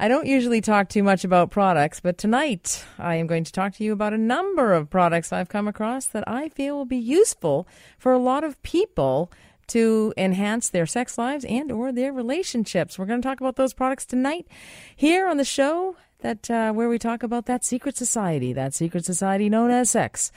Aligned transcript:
I 0.00 0.06
don't 0.06 0.26
usually 0.26 0.60
talk 0.60 0.88
too 0.88 1.02
much 1.02 1.24
about 1.24 1.50
products, 1.50 1.98
but 1.98 2.18
tonight 2.18 2.84
I 3.00 3.16
am 3.16 3.26
going 3.26 3.42
to 3.42 3.50
talk 3.50 3.74
to 3.74 3.84
you 3.84 3.92
about 3.92 4.12
a 4.12 4.18
number 4.18 4.72
of 4.72 4.88
products 4.88 5.32
I've 5.32 5.48
come 5.48 5.66
across 5.66 6.06
that 6.06 6.22
I 6.28 6.50
feel 6.50 6.76
will 6.76 6.84
be 6.84 6.96
useful 6.96 7.66
for 7.98 8.12
a 8.12 8.18
lot 8.18 8.44
of 8.44 8.62
people 8.62 9.32
to 9.66 10.14
enhance 10.16 10.70
their 10.70 10.86
sex 10.86 11.18
lives 11.18 11.44
and 11.46 11.72
or 11.72 11.90
their 11.90 12.12
relationships. 12.12 12.96
We're 12.96 13.06
going 13.06 13.20
to 13.20 13.28
talk 13.28 13.40
about 13.40 13.56
those 13.56 13.74
products 13.74 14.06
tonight 14.06 14.46
here 14.94 15.26
on 15.26 15.36
the 15.36 15.44
show 15.44 15.96
that 16.20 16.48
uh, 16.48 16.72
where 16.72 16.88
we 16.88 17.00
talk 17.00 17.24
about 17.24 17.46
that 17.46 17.64
secret 17.64 17.96
society, 17.96 18.52
that 18.52 18.74
secret 18.74 19.04
society 19.04 19.48
known 19.48 19.72
as 19.72 19.90
sex 19.90 20.30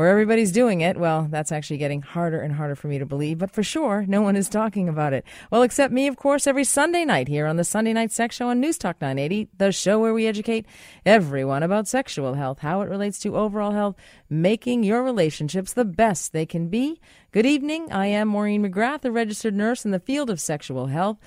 where 0.00 0.08
everybody's 0.08 0.50
doing 0.50 0.80
it, 0.80 0.96
well, 0.96 1.28
that's 1.30 1.52
actually 1.52 1.76
getting 1.76 2.00
harder 2.00 2.40
and 2.40 2.54
harder 2.54 2.74
for 2.74 2.88
me 2.88 2.98
to 2.98 3.04
believe. 3.04 3.36
But 3.36 3.50
for 3.50 3.62
sure, 3.62 4.06
no 4.08 4.22
one 4.22 4.34
is 4.34 4.48
talking 4.48 4.88
about 4.88 5.12
it. 5.12 5.26
Well, 5.50 5.60
except 5.60 5.92
me, 5.92 6.06
of 6.06 6.16
course, 6.16 6.46
every 6.46 6.64
Sunday 6.64 7.04
night 7.04 7.28
here 7.28 7.46
on 7.46 7.56
the 7.56 7.64
Sunday 7.64 7.92
Night 7.92 8.10
Sex 8.10 8.34
Show 8.34 8.48
on 8.48 8.60
News 8.60 8.78
Talk 8.78 8.98
980, 9.02 9.50
the 9.58 9.72
show 9.72 9.98
where 9.98 10.14
we 10.14 10.26
educate 10.26 10.64
everyone 11.04 11.62
about 11.62 11.86
sexual 11.86 12.32
health, 12.32 12.60
how 12.60 12.80
it 12.80 12.88
relates 12.88 13.18
to 13.18 13.36
overall 13.36 13.72
health, 13.72 13.94
making 14.30 14.84
your 14.84 15.02
relationships 15.02 15.74
the 15.74 15.84
best 15.84 16.32
they 16.32 16.46
can 16.46 16.68
be. 16.68 16.98
Good 17.30 17.44
evening. 17.44 17.92
I 17.92 18.06
am 18.06 18.28
Maureen 18.28 18.64
McGrath, 18.64 19.04
a 19.04 19.12
registered 19.12 19.54
nurse 19.54 19.84
in 19.84 19.90
the 19.90 20.00
field 20.00 20.30
of 20.30 20.40
sexual 20.40 20.86
health, 20.86 21.18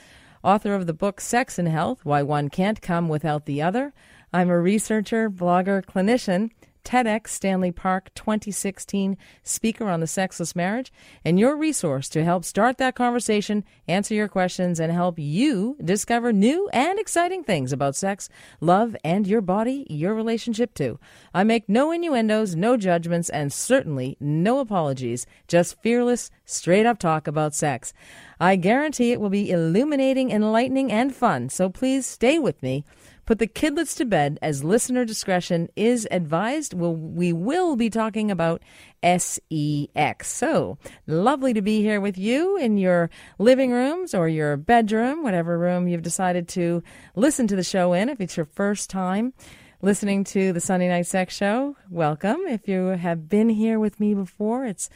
author 0.44 0.74
of 0.74 0.88
the 0.88 0.96
book 0.96 1.22
Sex 1.22 1.60
and 1.60 1.68
Health 1.68 2.04
Why 2.04 2.24
One 2.24 2.50
Can't 2.50 2.82
Come 2.82 3.08
Without 3.08 3.46
the 3.46 3.62
Other. 3.62 3.94
I'm 4.34 4.50
a 4.50 4.60
researcher, 4.60 5.30
blogger, 5.30 5.86
clinician 5.86 6.50
TEDx 6.84 7.30
Stanley 7.30 7.72
Park 7.72 8.14
2016 8.16 9.18
speaker 9.44 9.88
on 9.88 10.00
the 10.00 10.08
sexless 10.08 10.56
marriage, 10.56 10.92
and 11.24 11.40
your 11.40 11.56
resource 11.56 12.10
to 12.10 12.24
help 12.24 12.46
start 12.46 12.78
that 12.78 12.96
conversation, 12.96 13.64
answer 13.88 14.14
your 14.14 14.28
questions, 14.28 14.80
and 14.80 14.92
help 14.92 15.18
you 15.18 15.78
discover 15.84 16.34
new 16.34 16.70
and 16.74 17.00
exciting 17.00 17.44
things 17.44 17.72
about 17.72 17.96
sex, 17.96 18.30
love, 18.60 18.96
and 19.04 19.28
your 19.28 19.42
body, 19.42 19.86
your 19.90 20.14
relationship 20.14 20.74
too. 20.74 21.00
I 21.34 21.44
make 21.44 21.70
no 21.70 21.92
innuendos, 21.92 22.56
no 22.56 22.78
judgments, 22.78 23.30
and 23.30 23.52
certainly 23.52 24.18
no 24.20 24.60
apologies, 24.60 25.26
just 25.48 25.82
fearless, 25.82 26.32
straight 26.46 26.86
up 26.86 27.00
talk 27.00 27.28
about 27.28 27.56
sex. 27.56 27.94
I 28.40 28.56
guarantee 28.56 29.12
it 29.12 29.22
will 29.22 29.30
be 29.30 29.50
illuminating, 29.50 30.32
enlightening, 30.32 30.92
and 30.92 31.16
fun, 31.16 31.50
so 31.50 31.70
please 31.70 32.06
stay 32.06 32.40
with 32.40 32.62
me 32.62 32.84
Put 33.26 33.40
the 33.40 33.48
kidlets 33.48 33.96
to 33.98 34.06
bed 34.06 34.38
as 34.42 34.66
listener 34.66 35.06
discretion 35.06 35.70
is 35.78 36.06
advised. 36.12 36.74
We'll, 36.74 36.96
we 36.96 37.32
will 37.32 37.78
be 37.78 37.90
talking 37.90 38.30
about 38.30 38.62
SEX. 39.02 40.28
So 40.28 40.78
lovely 41.08 41.54
to 41.54 41.62
be 41.62 41.82
here 41.82 42.02
with 42.02 42.18
you 42.18 42.58
in 42.58 42.78
your 42.78 43.10
living 43.40 43.72
rooms 43.72 44.14
or 44.14 44.28
your 44.28 44.58
bedroom, 44.58 45.24
whatever 45.24 45.58
room 45.58 45.88
you've 45.88 46.02
decided 46.02 46.50
to 46.50 46.84
listen 47.16 47.48
to 47.48 47.56
the 47.56 47.64
show 47.64 47.94
in. 47.94 48.10
If 48.10 48.20
it's 48.20 48.36
your 48.36 48.46
first 48.46 48.90
time, 48.90 49.34
listening 49.82 50.26
to 50.26 50.52
the 50.52 50.60
Sunday 50.60 50.90
Night 50.90 51.08
Sex 51.08 51.34
Show, 51.34 51.78
welcome. 51.90 52.42
If 52.48 52.68
you 52.68 52.88
have 52.88 53.30
been 53.30 53.48
here 53.48 53.80
with 53.80 54.02
me 54.02 54.14
before, 54.14 54.66
it's 54.66 54.90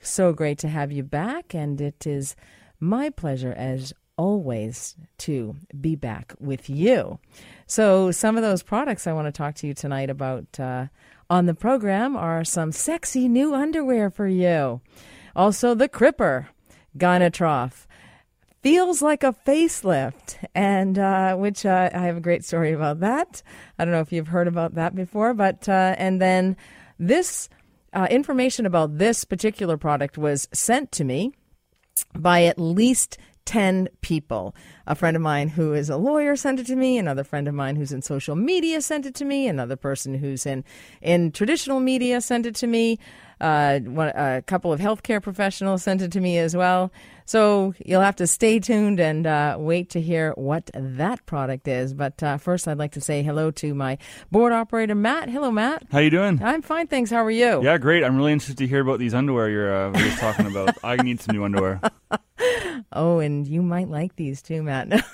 so 0.00 0.32
great 0.32 0.58
to 0.58 0.68
have 0.68 0.92
you 0.92 1.02
back, 1.02 1.54
and 1.54 1.80
it 1.80 2.06
is 2.06 2.36
my 2.78 3.10
pleasure 3.10 3.52
as 3.52 3.92
always 4.16 4.96
to 5.18 5.56
be 5.80 5.96
back 5.96 6.34
with 6.38 6.70
you. 6.70 7.18
So, 7.66 8.10
some 8.10 8.36
of 8.36 8.42
those 8.42 8.62
products 8.62 9.06
I 9.06 9.12
want 9.12 9.26
to 9.26 9.32
talk 9.32 9.54
to 9.56 9.66
you 9.66 9.74
tonight 9.74 10.10
about 10.10 10.60
uh, 10.60 10.86
on 11.30 11.46
the 11.46 11.54
program 11.54 12.16
are 12.16 12.44
some 12.44 12.72
sexy 12.72 13.28
new 13.28 13.54
underwear 13.54 14.10
for 14.10 14.26
you. 14.26 14.80
Also, 15.34 15.74
the 15.74 15.88
Cripper 15.88 16.48
Gynatrof 16.96 17.86
feels 18.62 19.02
like 19.02 19.22
a 19.22 19.34
facelift, 19.46 20.36
and 20.54 20.98
uh, 20.98 21.36
which 21.36 21.66
uh, 21.66 21.90
I 21.92 22.00
have 22.00 22.16
a 22.16 22.20
great 22.20 22.44
story 22.44 22.72
about 22.72 23.00
that. 23.00 23.42
I 23.78 23.84
don't 23.84 23.92
know 23.92 24.00
if 24.00 24.12
you've 24.12 24.28
heard 24.28 24.48
about 24.48 24.74
that 24.74 24.94
before, 24.94 25.34
but 25.34 25.68
uh, 25.68 25.94
and 25.98 26.20
then 26.20 26.56
this 26.98 27.48
uh, 27.92 28.06
information 28.10 28.66
about 28.66 28.98
this 28.98 29.24
particular 29.24 29.76
product 29.76 30.18
was 30.18 30.48
sent 30.52 30.92
to 30.92 31.04
me 31.04 31.32
by 32.14 32.44
at 32.44 32.58
least 32.58 33.18
10 33.46 33.88
people. 34.00 34.54
A 34.86 34.94
friend 34.94 35.16
of 35.16 35.22
mine 35.22 35.48
who 35.48 35.72
is 35.72 35.88
a 35.88 35.96
lawyer 35.96 36.36
sent 36.36 36.60
it 36.60 36.66
to 36.66 36.76
me, 36.76 36.98
another 36.98 37.24
friend 37.24 37.48
of 37.48 37.54
mine 37.54 37.76
who's 37.76 37.92
in 37.92 38.02
social 38.02 38.36
media 38.36 38.80
sent 38.80 39.06
it 39.06 39.14
to 39.16 39.24
me, 39.24 39.48
another 39.48 39.76
person 39.76 40.14
who's 40.14 40.46
in, 40.46 40.64
in 41.00 41.32
traditional 41.32 41.80
media 41.80 42.20
sent 42.20 42.46
it 42.46 42.54
to 42.56 42.66
me. 42.66 42.98
Uh, 43.40 43.80
one, 43.80 44.08
a 44.08 44.42
couple 44.46 44.72
of 44.72 44.80
healthcare 44.80 45.22
professionals 45.22 45.82
sent 45.82 46.00
it 46.00 46.12
to 46.12 46.20
me 46.20 46.38
as 46.38 46.56
well. 46.56 46.92
So 47.26 47.74
you'll 47.84 48.02
have 48.02 48.16
to 48.16 48.26
stay 48.26 48.60
tuned 48.60 49.00
and 49.00 49.26
uh, 49.26 49.56
wait 49.58 49.90
to 49.90 50.00
hear 50.00 50.32
what 50.32 50.70
that 50.74 51.24
product 51.26 51.66
is. 51.66 51.94
But 51.94 52.22
uh, 52.22 52.36
first, 52.36 52.68
I'd 52.68 52.78
like 52.78 52.92
to 52.92 53.00
say 53.00 53.22
hello 53.22 53.50
to 53.52 53.74
my 53.74 53.98
board 54.30 54.52
operator, 54.52 54.94
Matt. 54.94 55.30
Hello, 55.30 55.50
Matt. 55.50 55.84
How 55.90 55.98
you 56.00 56.10
doing? 56.10 56.42
I'm 56.42 56.62
fine, 56.62 56.86
thanks. 56.86 57.10
How 57.10 57.24
are 57.24 57.30
you? 57.30 57.62
Yeah, 57.62 57.78
great. 57.78 58.04
I'm 58.04 58.16
really 58.16 58.32
interested 58.32 58.58
to 58.58 58.66
hear 58.66 58.80
about 58.80 58.98
these 58.98 59.14
underwear 59.14 59.48
you're, 59.48 59.74
uh, 59.74 59.98
you're 59.98 60.16
talking 60.16 60.46
about. 60.46 60.76
I 60.84 60.96
need 60.96 61.20
some 61.20 61.34
new 61.34 61.44
underwear. 61.44 61.80
oh, 62.92 63.18
and 63.18 63.46
you 63.46 63.62
might 63.62 63.88
like 63.88 64.16
these 64.16 64.42
too, 64.42 64.62
Matt. 64.62 65.04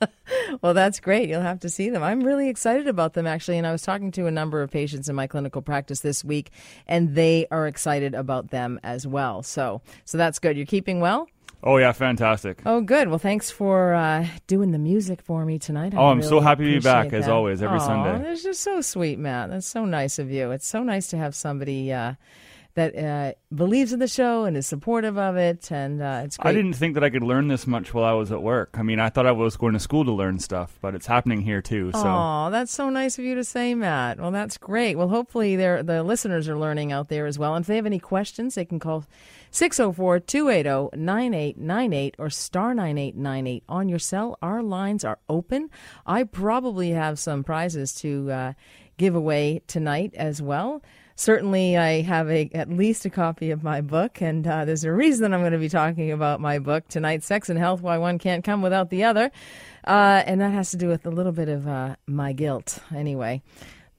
well, 0.62 0.74
that's 0.74 1.00
great. 1.00 1.28
You'll 1.28 1.40
have 1.40 1.60
to 1.60 1.68
see 1.68 1.90
them. 1.90 2.02
I'm 2.02 2.22
really 2.22 2.48
excited 2.48 2.88
about 2.88 3.14
them, 3.14 3.26
actually. 3.26 3.58
And 3.58 3.66
I 3.66 3.72
was 3.72 3.82
talking 3.82 4.10
to 4.12 4.26
a 4.26 4.30
number 4.30 4.62
of 4.62 4.70
patients 4.70 5.08
in 5.08 5.16
my 5.16 5.26
clinical 5.26 5.62
practice 5.62 6.00
this 6.00 6.24
week, 6.24 6.50
and 6.86 7.14
they 7.14 7.46
are 7.50 7.66
excited 7.66 8.14
about 8.14 8.50
them 8.50 8.80
as 8.82 9.06
well. 9.06 9.42
So, 9.42 9.82
so 10.04 10.18
that's 10.18 10.38
good. 10.38 10.56
You're 10.56 10.66
keeping 10.66 11.00
well. 11.00 11.28
Oh 11.66 11.78
yeah, 11.78 11.92
fantastic. 11.92 12.60
Oh 12.66 12.82
good. 12.82 13.08
Well, 13.08 13.18
thanks 13.18 13.50
for 13.50 13.94
uh, 13.94 14.26
doing 14.46 14.72
the 14.72 14.78
music 14.78 15.22
for 15.22 15.46
me 15.46 15.58
tonight. 15.58 15.94
I 15.94 15.96
oh, 15.96 16.08
I'm 16.08 16.18
really 16.18 16.28
so 16.28 16.40
happy 16.40 16.64
to 16.66 16.72
be 16.72 16.80
back 16.80 17.08
that. 17.08 17.16
as 17.16 17.28
always 17.28 17.62
every 17.62 17.78
Aww, 17.78 17.86
Sunday. 17.86 18.28
That's 18.28 18.42
just 18.42 18.60
so 18.60 18.82
sweet, 18.82 19.18
Matt. 19.18 19.48
That's 19.48 19.66
so 19.66 19.86
nice 19.86 20.18
of 20.18 20.30
you. 20.30 20.50
It's 20.50 20.68
so 20.68 20.82
nice 20.82 21.06
to 21.08 21.16
have 21.16 21.34
somebody 21.34 21.90
uh, 21.90 22.14
that 22.74 22.96
uh, 22.96 23.32
believes 23.54 23.92
in 23.92 24.00
the 24.00 24.08
show 24.08 24.44
and 24.44 24.56
is 24.56 24.66
supportive 24.66 25.16
of 25.16 25.36
it, 25.36 25.70
and 25.70 26.02
uh, 26.02 26.22
it's 26.24 26.36
great. 26.36 26.50
I 26.50 26.54
didn't 26.54 26.72
think 26.72 26.94
that 26.94 27.04
I 27.04 27.10
could 27.10 27.22
learn 27.22 27.46
this 27.46 27.66
much 27.66 27.94
while 27.94 28.04
I 28.04 28.12
was 28.12 28.32
at 28.32 28.42
work. 28.42 28.70
I 28.74 28.82
mean, 28.82 28.98
I 28.98 29.10
thought 29.10 29.26
I 29.26 29.32
was 29.32 29.56
going 29.56 29.74
to 29.74 29.78
school 29.78 30.04
to 30.04 30.12
learn 30.12 30.40
stuff, 30.40 30.76
but 30.80 30.94
it's 30.94 31.06
happening 31.06 31.42
here 31.42 31.62
too. 31.62 31.92
So, 31.92 32.02
oh, 32.04 32.48
that's 32.50 32.72
so 32.72 32.90
nice 32.90 33.16
of 33.18 33.24
you 33.24 33.36
to 33.36 33.44
say, 33.44 33.74
Matt. 33.74 34.18
Well, 34.18 34.32
that's 34.32 34.58
great. 34.58 34.96
Well, 34.96 35.08
hopefully, 35.08 35.54
the 35.54 36.02
listeners 36.02 36.48
are 36.48 36.58
learning 36.58 36.90
out 36.90 37.08
there 37.08 37.26
as 37.26 37.38
well. 37.38 37.54
And 37.54 37.62
if 37.62 37.68
they 37.68 37.76
have 37.76 37.86
any 37.86 38.00
questions, 38.00 38.56
they 38.56 38.64
can 38.64 38.80
call 38.80 39.04
604 39.52 40.20
280 40.20 40.96
9898 40.96 42.16
or 42.18 42.30
star 42.30 42.74
9898 42.74 43.62
on 43.68 43.88
your 43.88 44.00
cell. 44.00 44.36
Our 44.42 44.62
lines 44.64 45.04
are 45.04 45.20
open. 45.28 45.70
I 46.06 46.24
probably 46.24 46.90
have 46.90 47.20
some 47.20 47.44
prizes 47.44 47.94
to 47.96 48.32
uh, 48.32 48.52
give 48.96 49.14
away 49.14 49.62
tonight 49.68 50.12
as 50.16 50.42
well 50.42 50.82
certainly 51.16 51.76
I 51.76 52.02
have 52.02 52.30
a, 52.30 52.50
at 52.54 52.68
least 52.68 53.04
a 53.04 53.10
copy 53.10 53.50
of 53.50 53.62
my 53.62 53.80
book, 53.80 54.20
and 54.20 54.46
uh, 54.46 54.64
there's 54.64 54.84
a 54.84 54.92
reason 54.92 55.32
I'm 55.32 55.40
going 55.40 55.52
to 55.52 55.58
be 55.58 55.68
talking 55.68 56.10
about 56.10 56.40
my 56.40 56.58
book 56.58 56.88
tonight 56.88 57.22
Sex 57.22 57.48
and 57.48 57.58
Health 57.58 57.82
Why 57.82 57.98
One 57.98 58.18
Can't 58.18 58.44
Come 58.44 58.62
Without 58.62 58.90
the 58.90 59.04
Other. 59.04 59.30
Uh, 59.86 60.22
and 60.26 60.40
that 60.40 60.52
has 60.52 60.70
to 60.72 60.76
do 60.76 60.88
with 60.88 61.06
a 61.06 61.10
little 61.10 61.32
bit 61.32 61.48
of 61.48 61.66
uh, 61.66 61.96
my 62.06 62.32
guilt, 62.32 62.78
anyway. 62.94 63.42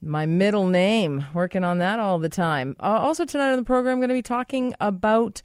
My 0.02 0.26
middle 0.26 0.66
name, 0.66 1.24
working 1.32 1.64
on 1.64 1.78
that 1.78 1.98
all 1.98 2.18
the 2.18 2.28
time. 2.28 2.76
Uh, 2.80 2.98
also, 3.00 3.24
tonight 3.24 3.52
on 3.52 3.56
the 3.58 3.64
program, 3.64 3.94
I'm 3.94 4.00
going 4.00 4.08
to 4.10 4.14
be 4.14 4.22
talking 4.22 4.74
about 4.80 5.42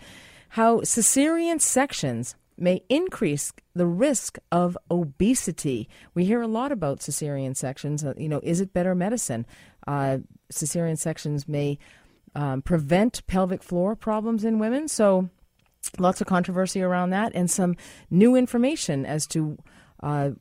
how 0.49 0.81
cesarean 0.81 1.61
sections 1.61 2.35
may 2.57 2.83
increase 2.89 3.53
the 3.73 3.87
risk 3.87 4.37
of 4.51 4.77
obesity. 4.91 5.89
We 6.13 6.25
hear 6.25 6.41
a 6.41 6.47
lot 6.47 6.71
about 6.71 6.99
cesarean 6.99 7.55
sections. 7.55 8.03
Uh, 8.03 8.13
you 8.17 8.29
know, 8.29 8.41
is 8.43 8.61
it 8.61 8.73
better 8.73 8.93
medicine? 8.93 9.45
Cesarean 10.51 10.97
sections 10.97 11.47
may 11.47 11.77
um, 12.35 12.61
prevent 12.61 13.25
pelvic 13.27 13.63
floor 13.63 13.95
problems 13.95 14.43
in 14.43 14.59
women. 14.59 14.87
So, 14.87 15.29
lots 15.97 16.21
of 16.21 16.27
controversy 16.27 16.81
around 16.81 17.09
that, 17.09 17.31
and 17.35 17.49
some 17.49 17.75
new 18.09 18.35
information 18.35 19.05
as 19.05 19.27
to 19.27 19.57
uh, 20.01 20.31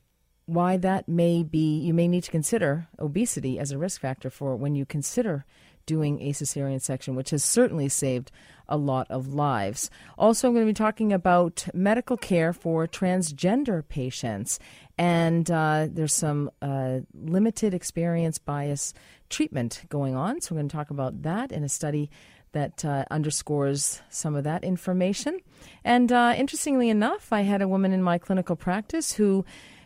why 0.45 0.77
that 0.77 1.07
may 1.07 1.43
be. 1.43 1.79
You 1.79 1.93
may 1.93 2.07
need 2.07 2.23
to 2.23 2.31
consider 2.31 2.87
obesity 2.99 3.59
as 3.59 3.71
a 3.71 3.77
risk 3.77 4.01
factor 4.01 4.29
for 4.29 4.55
when 4.55 4.75
you 4.75 4.85
consider 4.85 5.45
doing 5.85 6.21
a 6.21 6.31
cesarean 6.31 6.81
section, 6.81 7.15
which 7.15 7.31
has 7.31 7.43
certainly 7.43 7.89
saved 7.89 8.31
a 8.69 8.77
lot 8.77 9.07
of 9.09 9.33
lives. 9.33 9.89
Also, 10.17 10.47
I'm 10.47 10.53
going 10.53 10.65
to 10.65 10.69
be 10.69 10.73
talking 10.73 11.11
about 11.11 11.67
medical 11.73 12.17
care 12.17 12.53
for 12.53 12.87
transgender 12.87 13.85
patients. 13.87 14.59
And 14.97 15.49
uh, 15.49 15.87
there's 15.89 16.13
some 16.13 16.51
uh, 16.61 16.99
limited 17.13 17.73
experience 17.73 18.37
bias 18.37 18.93
treatment 19.29 19.83
going 19.89 20.15
on. 20.15 20.41
So, 20.41 20.53
we're 20.53 20.59
going 20.59 20.69
to 20.69 20.75
talk 20.75 20.89
about 20.89 21.21
that 21.23 21.51
in 21.51 21.63
a 21.63 21.69
study 21.69 22.09
that 22.53 22.83
uh, 22.83 23.05
underscores 23.09 24.01
some 24.09 24.35
of 24.35 24.43
that 24.43 24.63
information. 24.63 25.39
And 25.83 26.11
uh, 26.11 26.33
interestingly 26.37 26.89
enough, 26.89 27.31
I 27.31 27.41
had 27.41 27.61
a 27.61 27.67
woman 27.67 27.93
in 27.93 28.03
my 28.03 28.17
clinical 28.17 28.55
practice 28.55 29.13
who 29.13 29.45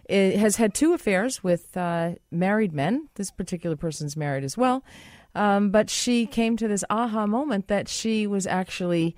eh, 0.09 0.37
has 0.37 0.55
had 0.55 0.73
two 0.73 0.93
affairs 0.93 1.43
with 1.43 1.75
uh, 1.77 2.15
married 2.31 2.73
men. 2.73 3.09
This 3.15 3.31
particular 3.31 3.75
person's 3.75 4.17
married 4.17 4.43
as 4.43 4.57
well. 4.57 4.83
Um, 5.35 5.69
but 5.69 5.89
she 5.89 6.25
came 6.25 6.55
to 6.57 6.67
this 6.67 6.83
aha 6.89 7.27
moment 7.27 7.67
that 7.67 7.89
she 7.89 8.25
was 8.25 8.47
actually 8.47 9.15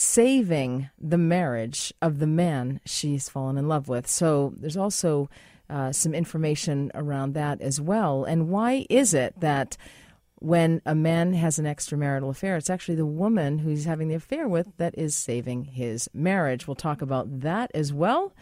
saving 0.00 0.88
the 0.98 1.18
marriage 1.18 1.92
of 2.00 2.20
the 2.20 2.26
man 2.26 2.80
she's 2.86 3.28
fallen 3.28 3.58
in 3.58 3.68
love 3.68 3.86
with. 3.86 4.08
So 4.08 4.54
there's 4.56 4.76
also 4.76 5.28
uh, 5.68 5.92
some 5.92 6.14
information 6.14 6.90
around 6.94 7.34
that 7.34 7.60
as 7.60 7.82
well. 7.82 8.24
And 8.24 8.48
why 8.48 8.86
is 8.88 9.12
it 9.12 9.38
that 9.40 9.76
when 10.36 10.80
a 10.86 10.94
man 10.94 11.34
has 11.34 11.58
an 11.58 11.66
extramarital 11.66 12.30
affair, 12.30 12.56
it's 12.56 12.70
actually 12.70 12.94
the 12.94 13.04
woman 13.04 13.58
who 13.58 13.68
he's 13.68 13.84
having 13.84 14.08
the 14.08 14.14
affair 14.14 14.48
with 14.48 14.68
that 14.78 14.96
is 14.96 15.14
saving 15.14 15.64
his 15.64 16.08
marriage? 16.14 16.66
We'll 16.66 16.76
talk 16.76 17.02
about 17.02 17.40
that 17.40 17.70
as 17.74 17.92
well. 17.92 18.32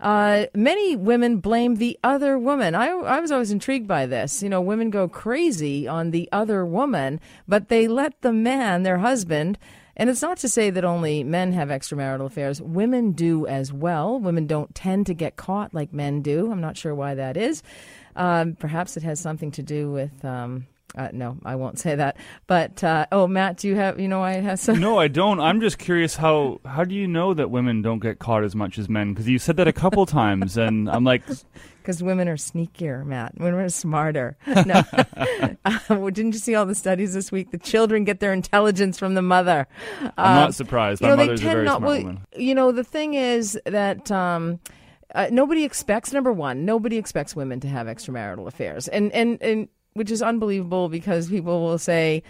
Uh, 0.00 0.46
many 0.54 0.96
women 0.96 1.36
blame 1.36 1.76
the 1.76 1.98
other 2.02 2.38
woman. 2.38 2.74
I, 2.74 2.88
I 2.88 3.20
was 3.20 3.30
always 3.30 3.50
intrigued 3.50 3.86
by 3.86 4.06
this. 4.06 4.42
You 4.42 4.48
know, 4.48 4.62
women 4.62 4.88
go 4.88 5.06
crazy 5.06 5.86
on 5.86 6.12
the 6.12 6.30
other 6.32 6.64
woman, 6.64 7.20
but 7.46 7.68
they 7.68 7.88
let 7.88 8.22
the 8.22 8.32
man, 8.32 8.84
their 8.84 8.98
husband, 8.98 9.58
and 9.96 10.10
it's 10.10 10.22
not 10.22 10.38
to 10.38 10.48
say 10.48 10.70
that 10.70 10.84
only 10.84 11.24
men 11.24 11.52
have 11.52 11.68
extramarital 11.68 12.26
affairs. 12.26 12.60
Women 12.60 13.12
do 13.12 13.46
as 13.46 13.72
well. 13.72 14.18
Women 14.18 14.46
don't 14.46 14.74
tend 14.74 15.06
to 15.06 15.14
get 15.14 15.36
caught 15.36 15.74
like 15.74 15.92
men 15.92 16.22
do. 16.22 16.50
I'm 16.50 16.60
not 16.60 16.76
sure 16.76 16.94
why 16.94 17.14
that 17.14 17.36
is. 17.36 17.62
Um, 18.16 18.54
perhaps 18.54 18.96
it 18.96 19.02
has 19.02 19.20
something 19.20 19.50
to 19.52 19.62
do 19.62 19.90
with 19.90 20.24
um, 20.24 20.66
uh, 20.96 21.08
no, 21.12 21.36
I 21.44 21.56
won't 21.56 21.78
say 21.78 21.96
that. 21.96 22.16
But 22.46 22.84
uh, 22.84 23.06
oh, 23.10 23.26
Matt, 23.26 23.58
do 23.58 23.68
you 23.68 23.76
have? 23.76 23.98
You 23.98 24.08
know, 24.08 24.22
I 24.22 24.34
have 24.34 24.60
some. 24.60 24.78
No, 24.80 24.98
I 24.98 25.08
don't. 25.08 25.40
I'm 25.40 25.60
just 25.60 25.78
curious 25.78 26.16
how 26.16 26.60
how 26.64 26.84
do 26.84 26.94
you 26.94 27.08
know 27.08 27.34
that 27.34 27.50
women 27.50 27.82
don't 27.82 27.98
get 27.98 28.18
caught 28.18 28.44
as 28.44 28.54
much 28.54 28.78
as 28.78 28.88
men? 28.88 29.12
Because 29.12 29.28
you 29.28 29.38
said 29.38 29.56
that 29.56 29.66
a 29.66 29.72
couple 29.72 30.06
times, 30.06 30.56
and 30.56 30.88
I'm 30.88 31.02
like, 31.02 31.24
because 31.82 32.02
women 32.02 32.28
are 32.28 32.36
sneakier, 32.36 33.04
Matt. 33.04 33.34
Women 33.38 33.60
are 33.60 33.68
smarter. 33.68 34.36
No, 34.66 34.82
uh, 35.64 36.10
didn't 36.10 36.32
you 36.32 36.38
see 36.38 36.54
all 36.54 36.64
the 36.64 36.76
studies 36.76 37.12
this 37.12 37.30
week? 37.32 37.50
The 37.50 37.58
children 37.58 38.04
get 38.04 38.20
their 38.20 38.32
intelligence 38.32 38.98
from 38.98 39.14
the 39.14 39.20
mother. 39.20 39.66
I'm 40.00 40.36
not 40.36 40.46
um, 40.46 40.52
surprised. 40.52 41.02
My 41.02 41.10
you 41.10 41.16
know, 41.16 41.22
mother's 41.22 41.40
a 41.40 41.44
very 41.44 41.64
not, 41.64 41.78
smart 41.78 41.90
well, 41.90 41.98
woman. 41.98 42.26
You 42.36 42.54
know, 42.54 42.72
the 42.72 42.84
thing 42.84 43.14
is 43.14 43.58
that. 43.66 44.10
Um, 44.10 44.60
uh, 45.14 45.28
nobody 45.30 45.62
expects 45.64 46.12
number 46.12 46.32
one. 46.32 46.64
Nobody 46.64 46.96
expects 46.96 47.36
women 47.36 47.60
to 47.60 47.68
have 47.68 47.86
extramarital 47.86 48.48
affairs, 48.48 48.88
and 48.88 49.12
and 49.12 49.40
and 49.40 49.68
which 49.94 50.10
is 50.10 50.22
unbelievable 50.22 50.88
because 50.88 51.28
people 51.28 51.62
will 51.62 51.78
say, 51.78 52.22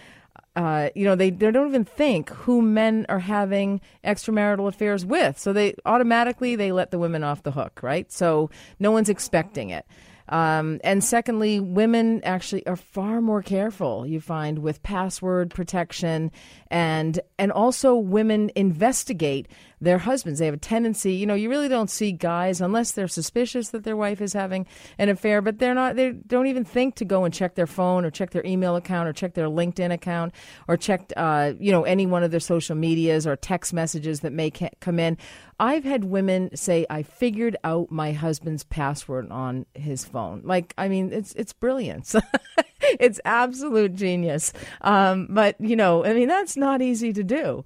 uh, 0.56 0.90
you 0.94 1.04
know, 1.04 1.16
they, 1.16 1.30
they 1.30 1.50
don't 1.50 1.68
even 1.68 1.84
think 1.84 2.30
who 2.30 2.62
men 2.62 3.06
are 3.08 3.18
having 3.18 3.80
extramarital 4.04 4.68
affairs 4.68 5.04
with. 5.04 5.38
So 5.38 5.52
they 5.52 5.74
automatically 5.84 6.54
they 6.56 6.72
let 6.72 6.90
the 6.90 6.98
women 6.98 7.24
off 7.24 7.42
the 7.42 7.50
hook, 7.50 7.80
right? 7.82 8.10
So 8.12 8.50
no 8.78 8.92
one's 8.92 9.08
expecting 9.08 9.70
it. 9.70 9.84
Um, 10.28 10.80
and 10.82 11.04
secondly, 11.04 11.60
women 11.60 12.22
actually 12.24 12.66
are 12.66 12.76
far 12.76 13.20
more 13.20 13.42
careful. 13.42 14.06
You 14.06 14.20
find 14.20 14.60
with 14.60 14.82
password 14.82 15.50
protection, 15.50 16.30
and 16.68 17.20
and 17.38 17.52
also 17.52 17.94
women 17.94 18.50
investigate 18.56 19.48
their 19.84 19.98
husbands. 19.98 20.38
They 20.38 20.46
have 20.46 20.54
a 20.54 20.58
tendency, 20.58 21.14
you 21.14 21.26
know, 21.26 21.34
you 21.34 21.48
really 21.48 21.68
don't 21.68 21.90
see 21.90 22.12
guys 22.12 22.60
unless 22.60 22.92
they're 22.92 23.08
suspicious 23.08 23.68
that 23.70 23.84
their 23.84 23.96
wife 23.96 24.20
is 24.20 24.32
having 24.32 24.66
an 24.98 25.08
affair, 25.08 25.40
but 25.40 25.58
they're 25.58 25.74
not. 25.74 25.96
They 25.96 26.12
don't 26.12 26.46
even 26.46 26.64
think 26.64 26.96
to 26.96 27.04
go 27.04 27.24
and 27.24 27.32
check 27.32 27.54
their 27.54 27.66
phone 27.66 28.04
or 28.04 28.10
check 28.10 28.30
their 28.30 28.44
email 28.44 28.76
account 28.76 29.08
or 29.08 29.12
check 29.12 29.34
their 29.34 29.46
LinkedIn 29.46 29.92
account 29.92 30.34
or 30.66 30.76
check, 30.76 31.12
uh, 31.16 31.52
you 31.58 31.70
know, 31.70 31.84
any 31.84 32.06
one 32.06 32.22
of 32.22 32.30
their 32.30 32.40
social 32.40 32.74
medias 32.74 33.26
or 33.26 33.36
text 33.36 33.72
messages 33.72 34.20
that 34.20 34.32
may 34.32 34.50
ca- 34.50 34.70
come 34.80 34.98
in. 34.98 35.16
I've 35.60 35.84
had 35.84 36.04
women 36.04 36.54
say, 36.56 36.84
"I 36.90 37.02
figured 37.02 37.56
out 37.62 37.90
my 37.90 38.12
husband's 38.12 38.64
password 38.64 39.30
on 39.30 39.66
his 39.74 40.04
phone." 40.04 40.42
Like, 40.44 40.74
I 40.76 40.88
mean, 40.88 41.12
it's 41.12 41.32
it's 41.34 41.52
brilliance. 41.52 42.16
it's 43.00 43.20
absolute 43.24 43.94
genius. 43.94 44.52
Um, 44.80 45.28
but 45.30 45.60
you 45.60 45.76
know, 45.76 46.04
I 46.04 46.14
mean, 46.14 46.28
that's 46.28 46.56
not 46.56 46.82
easy 46.82 47.12
to 47.12 47.22
do. 47.22 47.64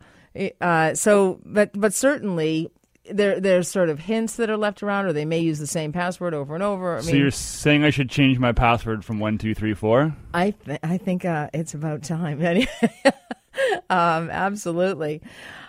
Uh, 0.60 0.94
so, 0.94 1.40
but 1.44 1.70
but 1.78 1.94
certainly 1.94 2.70
there 3.10 3.40
there's 3.40 3.68
sort 3.68 3.88
of 3.88 3.98
hints 3.98 4.36
that 4.36 4.50
are 4.50 4.56
left 4.56 4.82
around, 4.82 5.06
or 5.06 5.12
they 5.12 5.24
may 5.24 5.38
use 5.38 5.58
the 5.58 5.66
same 5.66 5.92
password 5.92 6.34
over 6.34 6.54
and 6.54 6.62
over. 6.62 6.98
I 6.98 7.00
so 7.00 7.12
mean, 7.12 7.20
you're 7.20 7.30
saying 7.30 7.84
I 7.84 7.90
should 7.90 8.10
change 8.10 8.38
my 8.38 8.52
password 8.52 9.04
from 9.04 9.18
one 9.18 9.38
two 9.38 9.54
three 9.54 9.74
four? 9.74 10.14
I 10.34 10.50
th- 10.50 10.80
I 10.82 10.98
think 10.98 11.24
uh, 11.24 11.48
it's 11.52 11.74
about 11.74 12.02
time. 12.02 12.40
um, 13.90 14.30
absolutely. 14.30 15.22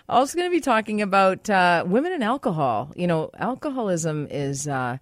Also, 0.08 0.38
going 0.38 0.50
to 0.50 0.56
be 0.56 0.62
talking 0.62 1.02
about 1.02 1.50
uh, 1.50 1.84
women 1.86 2.12
and 2.12 2.24
alcohol. 2.24 2.92
You 2.96 3.08
know, 3.08 3.30
alcoholism 3.38 4.28
is 4.32 4.68
uh, 4.68 4.98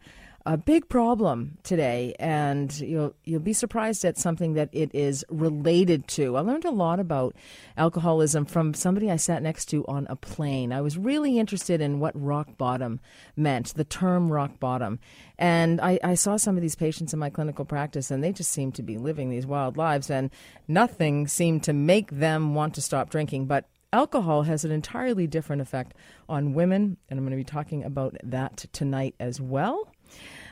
a 0.47 0.57
big 0.57 0.87
problem 0.87 1.57
today, 1.63 2.15
and 2.19 2.79
you'll 2.79 3.13
you'll 3.25 3.41
be 3.41 3.51
surprised 3.51 4.05
at 4.05 4.17
something 4.17 4.53
that 4.53 4.69
it 4.71 4.89
is 4.93 5.25
related 5.29 6.07
to. 6.07 6.37
I 6.37 6.39
learned 6.39 6.63
a 6.63 6.71
lot 6.71 7.01
about 7.01 7.35
alcoholism 7.75 8.45
from 8.45 8.73
somebody 8.73 9.11
I 9.11 9.17
sat 9.17 9.43
next 9.43 9.65
to 9.65 9.85
on 9.87 10.07
a 10.09 10.15
plane. 10.15 10.71
I 10.71 10.79
was 10.79 10.97
really 10.97 11.37
interested 11.37 11.81
in 11.81 11.99
what 11.99 12.13
rock 12.15 12.57
bottom 12.57 13.01
meant, 13.35 13.73
the 13.73 13.83
term 13.83 14.31
rock 14.31 14.57
bottom, 14.57 14.99
and 15.37 15.81
I, 15.81 15.99
I 16.01 16.15
saw 16.15 16.37
some 16.37 16.55
of 16.55 16.61
these 16.61 16.75
patients 16.75 17.11
in 17.11 17.19
my 17.19 17.29
clinical 17.29 17.65
practice, 17.65 18.09
and 18.09 18.23
they 18.23 18.31
just 18.31 18.51
seemed 18.51 18.75
to 18.75 18.83
be 18.83 18.97
living 18.97 19.29
these 19.29 19.45
wild 19.45 19.75
lives, 19.75 20.09
and 20.09 20.31
nothing 20.65 21.27
seemed 21.27 21.63
to 21.63 21.73
make 21.73 22.09
them 22.09 22.55
want 22.55 22.73
to 22.75 22.81
stop 22.81 23.09
drinking, 23.09 23.47
but 23.47 23.65
alcohol 23.91 24.43
has 24.43 24.63
an 24.63 24.71
entirely 24.71 25.27
different 25.27 25.61
effect 25.61 25.93
on 26.29 26.53
women, 26.53 26.95
and 27.09 27.19
I'm 27.19 27.25
going 27.25 27.31
to 27.31 27.37
be 27.37 27.43
talking 27.43 27.83
about 27.83 28.15
that 28.23 28.65
tonight 28.71 29.13
as 29.19 29.41
well. 29.41 29.91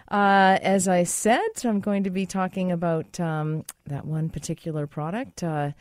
Uh, 0.10 0.60
as 0.62 0.88
I 0.88 1.04
said, 1.04 1.42
I'm 1.64 1.80
going 1.80 2.04
to 2.04 2.10
be 2.10 2.26
talking 2.26 2.72
about 2.72 3.20
um, 3.20 3.66
that 3.88 4.06
one 4.06 4.30
particular 4.30 4.88
product. 4.88 5.44
Uh, 5.44 5.72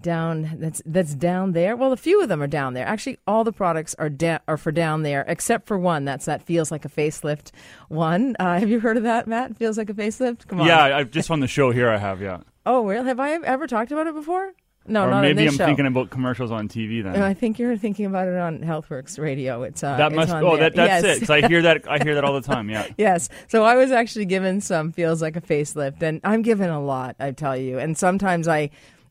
down 0.00 0.58
that's 0.58 0.80
that's 0.86 1.14
down 1.14 1.52
there. 1.52 1.76
Well, 1.76 1.92
a 1.92 1.96
few 1.96 2.22
of 2.22 2.28
them 2.28 2.42
are 2.42 2.46
down 2.46 2.74
there. 2.74 2.86
Actually, 2.86 3.18
all 3.26 3.44
the 3.44 3.52
products 3.52 3.94
are 3.98 4.08
da- 4.08 4.38
are 4.46 4.56
for 4.56 4.70
down 4.70 5.02
there, 5.02 5.24
except 5.26 5.66
for 5.66 5.78
one. 5.78 6.04
That's 6.04 6.26
that 6.26 6.42
feels 6.42 6.70
like 6.70 6.84
a 6.84 6.88
facelift 6.88 7.50
one. 7.88 8.36
Uh, 8.38 8.58
have 8.60 8.68
you 8.68 8.80
heard 8.80 8.96
of 8.96 9.02
that, 9.02 9.26
Matt? 9.26 9.56
Feels 9.56 9.76
like 9.76 9.90
a 9.90 9.94
facelift. 9.94 10.46
Come 10.46 10.60
on. 10.60 10.66
Yeah, 10.66 10.98
I 10.98 11.04
just 11.04 11.30
on 11.30 11.40
the 11.40 11.48
show 11.48 11.70
here. 11.70 11.90
I 11.90 11.98
have. 11.98 12.22
Yeah. 12.22 12.40
Oh, 12.64 12.82
well, 12.82 13.04
have 13.04 13.18
I 13.18 13.32
ever 13.32 13.66
talked 13.66 13.92
about 13.92 14.06
it 14.06 14.14
before? 14.14 14.52
No, 14.88 15.04
or 15.04 15.10
not 15.10 15.22
maybe 15.22 15.46
I'm 15.46 15.54
show. 15.54 15.66
thinking 15.66 15.86
about 15.86 16.10
commercials 16.10 16.50
on 16.50 16.68
TV 16.68 17.02
then. 17.02 17.20
I 17.22 17.34
think 17.34 17.58
you're 17.58 17.76
thinking 17.76 18.06
about 18.06 18.26
it 18.26 18.36
on 18.36 18.60
HealthWorks 18.60 19.18
Radio. 19.18 19.62
It's 19.62 19.84
uh, 19.84 19.96
that 19.96 20.12
must. 20.12 20.30
It's 20.30 20.42
oh, 20.42 20.56
there. 20.56 20.70
that, 20.70 20.76
that's 20.76 21.04
yes. 21.04 21.16
it. 21.16 21.20
Because 21.20 21.30
I 21.30 21.46
hear 21.46 21.62
that. 21.62 21.88
I 21.88 22.02
hear 22.02 22.14
that 22.14 22.24
all 22.24 22.34
the 22.34 22.40
time. 22.54 22.70
Yeah. 22.70 22.86
yes. 22.96 23.28
So 23.48 23.64
I 23.64 23.76
was 23.76 23.90
actually 23.90 24.24
given 24.24 24.60
some 24.60 24.92
feels 24.92 25.20
like 25.20 25.36
a 25.36 25.40
facelift, 25.40 26.02
and 26.02 26.20
I'm 26.24 26.42
given 26.42 26.70
a 26.70 26.80
lot. 26.80 27.16
I 27.20 27.32
tell 27.32 27.56
you, 27.56 27.78
and 27.78 27.96
sometimes 27.96 28.48
I, 28.48 28.70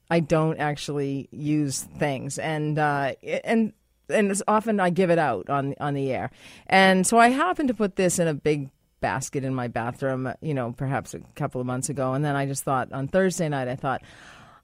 I 0.09 0.19
don't 0.19 0.57
actually 0.57 1.29
use 1.31 1.81
things, 1.81 2.39
and 2.39 2.79
uh, 2.79 3.13
and 3.43 3.73
and 4.09 4.31
it's 4.31 4.41
often 4.47 4.79
I 4.79 4.89
give 4.89 5.09
it 5.11 5.19
out 5.19 5.49
on 5.49 5.75
on 5.79 5.93
the 5.93 6.11
air, 6.11 6.31
and 6.67 7.05
so 7.05 7.17
I 7.17 7.29
happen 7.29 7.67
to 7.67 7.73
put 7.73 7.95
this 7.95 8.19
in 8.19 8.27
a 8.27 8.33
big 8.33 8.69
basket 8.99 9.43
in 9.43 9.53
my 9.53 9.67
bathroom, 9.67 10.33
you 10.41 10.55
know, 10.55 10.73
perhaps 10.75 11.13
a 11.13 11.19
couple 11.35 11.61
of 11.61 11.67
months 11.67 11.89
ago, 11.89 12.13
and 12.13 12.25
then 12.25 12.35
I 12.35 12.45
just 12.45 12.63
thought 12.63 12.91
on 12.91 13.07
Thursday 13.07 13.47
night, 13.47 13.67
I 13.67 13.75
thought 13.75 14.01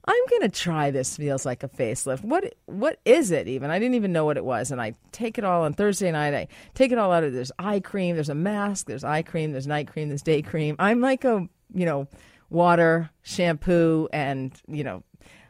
I'm 0.06 0.26
gonna 0.30 0.50
try 0.50 0.90
this. 0.90 1.16
Feels 1.16 1.46
like 1.46 1.62
a 1.62 1.68
facelift. 1.68 2.22
What 2.22 2.54
what 2.66 2.98
is 3.04 3.30
it 3.30 3.48
even? 3.48 3.70
I 3.70 3.78
didn't 3.78 3.94
even 3.94 4.12
know 4.12 4.24
what 4.24 4.36
it 4.36 4.44
was, 4.44 4.70
and 4.70 4.80
I 4.80 4.94
take 5.12 5.38
it 5.38 5.44
all 5.44 5.62
on 5.62 5.72
Thursday 5.72 6.10
night. 6.10 6.34
I 6.34 6.48
take 6.74 6.92
it 6.92 6.98
all 6.98 7.10
out 7.10 7.24
of 7.24 7.32
there's 7.32 7.52
eye 7.58 7.80
cream, 7.80 8.14
there's 8.14 8.28
a 8.28 8.34
mask, 8.34 8.86
there's 8.86 9.04
eye 9.04 9.22
cream, 9.22 9.52
there's 9.52 9.66
night 9.66 9.88
cream, 9.88 10.08
there's 10.08 10.22
day 10.22 10.42
cream. 10.42 10.76
I'm 10.78 11.00
like 11.00 11.24
a 11.24 11.48
you 11.72 11.86
know 11.86 12.06
water, 12.50 13.10
shampoo, 13.22 14.08
and 14.12 14.52
you 14.68 14.84
know 14.84 15.02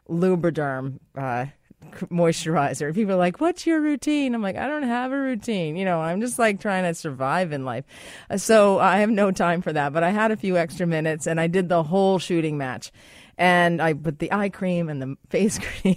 Lubriderm. 0.08 0.98
Uh, 1.16 1.46
moisturizer. 2.10 2.94
People 2.94 3.14
are 3.14 3.18
like, 3.18 3.40
"What's 3.40 3.66
your 3.66 3.80
routine?" 3.80 4.34
I'm 4.34 4.42
like, 4.42 4.56
"I 4.56 4.66
don't 4.68 4.84
have 4.84 5.12
a 5.12 5.18
routine. 5.18 5.76
You 5.76 5.84
know, 5.84 6.00
I'm 6.00 6.20
just 6.20 6.38
like 6.38 6.58
trying 6.58 6.84
to 6.84 6.94
survive 6.94 7.52
in 7.52 7.64
life." 7.64 7.84
So 8.36 8.78
I 8.78 8.98
have 8.98 9.10
no 9.10 9.30
time 9.30 9.60
for 9.60 9.72
that. 9.72 9.92
But 9.92 10.02
I 10.02 10.10
had 10.10 10.30
a 10.30 10.36
few 10.36 10.56
extra 10.56 10.86
minutes, 10.86 11.26
and 11.26 11.38
I 11.40 11.46
did 11.46 11.68
the 11.68 11.82
whole 11.82 12.18
shooting 12.18 12.56
match 12.56 12.90
and 13.38 13.82
I 13.82 13.92
put 13.94 14.18
the 14.18 14.32
eye 14.32 14.48
cream 14.48 14.88
and 14.88 15.00
the 15.00 15.16
face 15.28 15.58
cream 15.82 15.96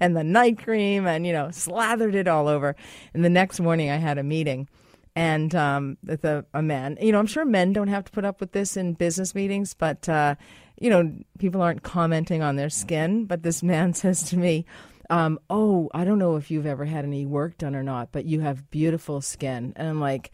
and 0.00 0.16
the 0.16 0.24
night 0.24 0.62
cream 0.62 1.06
and 1.06 1.26
you 1.26 1.32
know 1.32 1.50
slathered 1.50 2.14
it 2.14 2.28
all 2.28 2.48
over. 2.48 2.76
And 3.14 3.24
the 3.24 3.30
next 3.30 3.60
morning 3.60 3.90
I 3.90 3.96
had 3.96 4.18
a 4.18 4.22
meeting 4.22 4.68
and 5.14 5.54
um, 5.54 5.98
a, 6.08 6.44
a 6.54 6.62
man. 6.62 6.98
You 7.00 7.12
know, 7.12 7.18
I'm 7.18 7.26
sure 7.26 7.44
men 7.44 7.72
don't 7.72 7.88
have 7.88 8.04
to 8.04 8.12
put 8.12 8.24
up 8.24 8.40
with 8.40 8.52
this 8.52 8.76
in 8.76 8.94
business 8.94 9.34
meetings, 9.34 9.74
but 9.74 10.08
uh, 10.08 10.36
you 10.80 10.90
know, 10.90 11.12
people 11.38 11.62
aren't 11.62 11.82
commenting 11.82 12.42
on 12.42 12.56
their 12.56 12.70
skin. 12.70 13.26
But 13.26 13.42
this 13.42 13.62
man 13.62 13.94
says 13.94 14.22
to 14.24 14.36
me. 14.36 14.66
Um, 15.10 15.40
oh, 15.50 15.90
I 15.92 16.04
don't 16.04 16.18
know 16.18 16.36
if 16.36 16.50
you've 16.50 16.64
ever 16.64 16.86
had 16.86 17.04
any 17.04 17.26
work 17.26 17.58
done 17.58 17.74
or 17.74 17.82
not, 17.82 18.12
but 18.12 18.24
you 18.24 18.40
have 18.40 18.70
beautiful 18.70 19.20
skin. 19.20 19.74
And 19.76 19.86
I'm 19.86 20.00
like, 20.00 20.30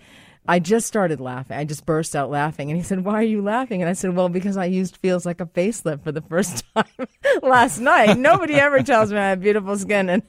I 0.47 0.59
just 0.59 0.87
started 0.87 1.21
laughing. 1.21 1.57
I 1.57 1.65
just 1.65 1.85
burst 1.85 2.15
out 2.17 2.31
laughing. 2.31 2.71
And 2.71 2.79
he 2.79 2.83
said, 2.83 3.05
Why 3.05 3.15
are 3.15 3.23
you 3.23 3.43
laughing? 3.43 3.83
And 3.83 3.89
I 3.89 3.93
said, 3.93 4.15
Well, 4.15 4.29
because 4.29 4.57
I 4.57 4.67
used 4.67 4.97
Feels 4.97 5.27
Like 5.27 5.41
a 5.41 5.47
Facelift 5.47 6.05
for 6.05 6.13
the 6.13 6.23
first 6.23 6.65
time 6.75 7.07
last 7.43 7.81
night. 7.81 8.17
Nobody 8.19 8.55
ever 8.55 8.83
tells 8.83 9.13
me 9.13 9.19
I 9.19 9.31
have 9.31 9.41
beautiful 9.41 9.77
skin. 9.77 10.09
And 10.09 10.23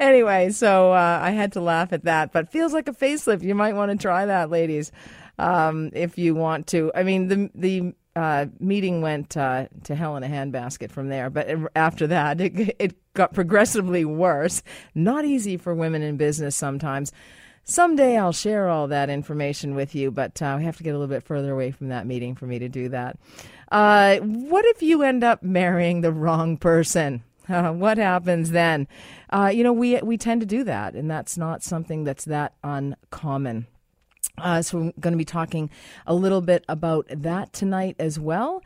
anyway, 0.00 0.50
so 0.50 0.92
uh, 0.92 1.20
I 1.22 1.30
had 1.30 1.52
to 1.52 1.60
laugh 1.60 1.92
at 1.92 2.04
that. 2.04 2.32
But 2.32 2.50
Feels 2.50 2.72
Like 2.72 2.88
a 2.88 2.92
Facelift, 2.92 3.42
you 3.42 3.54
might 3.54 3.74
want 3.74 3.92
to 3.92 3.96
try 3.96 4.26
that, 4.26 4.50
ladies, 4.50 4.92
um, 5.38 5.90
if 5.92 6.18
you 6.18 6.34
want 6.34 6.66
to. 6.68 6.90
I 6.94 7.02
mean, 7.02 7.28
the, 7.28 7.50
the 7.54 7.94
uh, 8.16 8.46
meeting 8.58 9.02
went 9.02 9.36
uh, 9.36 9.68
to 9.84 9.94
hell 9.94 10.16
in 10.16 10.24
a 10.24 10.28
handbasket 10.28 10.90
from 10.90 11.08
there. 11.08 11.30
But 11.30 11.48
after 11.76 12.08
that, 12.08 12.40
it, 12.40 12.76
it 12.78 13.12
got 13.14 13.32
progressively 13.32 14.04
worse. 14.04 14.62
Not 14.94 15.24
easy 15.24 15.56
for 15.56 15.74
women 15.74 16.02
in 16.02 16.16
business 16.16 16.56
sometimes 16.56 17.12
Someday 17.64 18.16
I'll 18.16 18.32
share 18.32 18.68
all 18.68 18.88
that 18.88 19.10
information 19.10 19.74
with 19.74 19.94
you, 19.94 20.10
but 20.10 20.40
uh, 20.42 20.56
we 20.58 20.64
have 20.64 20.76
to 20.78 20.82
get 20.82 20.90
a 20.90 20.98
little 20.98 21.14
bit 21.14 21.22
further 21.22 21.52
away 21.52 21.70
from 21.70 21.88
that 21.88 22.06
meeting 22.06 22.34
for 22.34 22.46
me 22.46 22.58
to 22.58 22.68
do 22.68 22.88
that. 22.88 23.18
Uh, 23.70 24.16
what 24.18 24.64
if 24.64 24.82
you 24.82 25.02
end 25.02 25.22
up 25.22 25.42
marrying 25.42 26.00
the 26.00 26.12
wrong 26.12 26.56
person? 26.56 27.22
Uh, 27.48 27.72
what 27.72 27.98
happens 27.98 28.52
then? 28.52 28.86
Uh, 29.30 29.50
you 29.52 29.64
know, 29.64 29.72
we 29.72 30.00
we 30.02 30.16
tend 30.16 30.40
to 30.40 30.46
do 30.46 30.62
that, 30.62 30.94
and 30.94 31.10
that's 31.10 31.36
not 31.36 31.64
something 31.64 32.04
that's 32.04 32.24
that 32.26 32.54
uncommon. 32.62 33.66
Uh, 34.38 34.62
so 34.62 34.78
we're 34.78 34.92
going 35.00 35.12
to 35.12 35.18
be 35.18 35.24
talking 35.24 35.68
a 36.06 36.14
little 36.14 36.40
bit 36.40 36.64
about 36.68 37.06
that 37.10 37.52
tonight 37.52 37.96
as 37.98 38.20
well. 38.20 38.62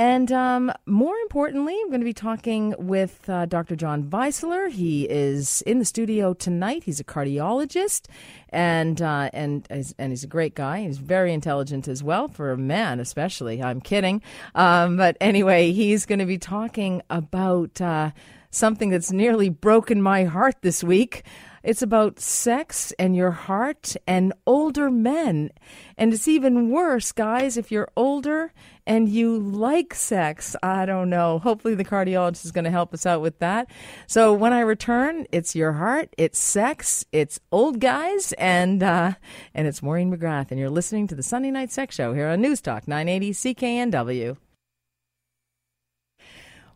And 0.00 0.32
um, 0.32 0.72
more 0.86 1.14
importantly, 1.16 1.78
I'm 1.78 1.88
going 1.88 2.00
to 2.00 2.06
be 2.06 2.14
talking 2.14 2.74
with 2.78 3.28
uh, 3.28 3.44
Dr. 3.44 3.76
John 3.76 4.04
Weisler. 4.04 4.70
He 4.70 5.04
is 5.04 5.60
in 5.66 5.78
the 5.78 5.84
studio 5.84 6.32
tonight. 6.32 6.84
He's 6.84 7.00
a 7.00 7.04
cardiologist, 7.04 8.06
and 8.48 9.02
uh, 9.02 9.28
and 9.34 9.68
and 9.70 10.10
he's 10.10 10.24
a 10.24 10.26
great 10.26 10.54
guy. 10.54 10.84
He's 10.84 10.96
very 10.96 11.34
intelligent 11.34 11.86
as 11.86 12.02
well 12.02 12.28
for 12.28 12.50
a 12.50 12.56
man, 12.56 12.98
especially. 12.98 13.62
I'm 13.62 13.82
kidding, 13.82 14.22
um, 14.54 14.96
but 14.96 15.18
anyway, 15.20 15.70
he's 15.72 16.06
going 16.06 16.20
to 16.20 16.24
be 16.24 16.38
talking 16.38 17.02
about 17.10 17.78
uh, 17.78 18.12
something 18.50 18.88
that's 18.88 19.12
nearly 19.12 19.50
broken 19.50 20.00
my 20.00 20.24
heart 20.24 20.62
this 20.62 20.82
week. 20.82 21.24
It's 21.62 21.82
about 21.82 22.18
sex 22.18 22.92
and 22.98 23.14
your 23.14 23.32
heart 23.32 23.96
and 24.06 24.32
older 24.46 24.90
men. 24.90 25.50
And 25.98 26.12
it's 26.12 26.26
even 26.26 26.70
worse, 26.70 27.12
guys, 27.12 27.56
if 27.56 27.70
you're 27.70 27.90
older 27.96 28.52
and 28.86 29.08
you 29.08 29.38
like 29.38 29.94
sex. 29.94 30.56
I 30.62 30.86
don't 30.86 31.10
know. 31.10 31.38
Hopefully, 31.38 31.74
the 31.74 31.84
cardiologist 31.84 32.44
is 32.44 32.52
going 32.52 32.64
to 32.64 32.70
help 32.70 32.94
us 32.94 33.04
out 33.04 33.20
with 33.20 33.38
that. 33.40 33.70
So, 34.06 34.32
when 34.32 34.52
I 34.52 34.60
return, 34.60 35.26
it's 35.30 35.54
your 35.54 35.72
heart, 35.72 36.14
it's 36.16 36.38
sex, 36.38 37.04
it's 37.12 37.38
old 37.52 37.78
guys, 37.78 38.32
and 38.32 38.82
uh, 38.82 39.12
and 39.54 39.66
it's 39.66 39.82
Maureen 39.82 40.16
McGrath. 40.16 40.50
And 40.50 40.58
you're 40.58 40.70
listening 40.70 41.06
to 41.08 41.14
the 41.14 41.22
Sunday 41.22 41.50
Night 41.50 41.70
Sex 41.70 41.94
Show 41.94 42.14
here 42.14 42.28
on 42.28 42.40
News 42.40 42.60
Talk 42.60 42.88
980 42.88 43.32
CKNW. 43.32 44.36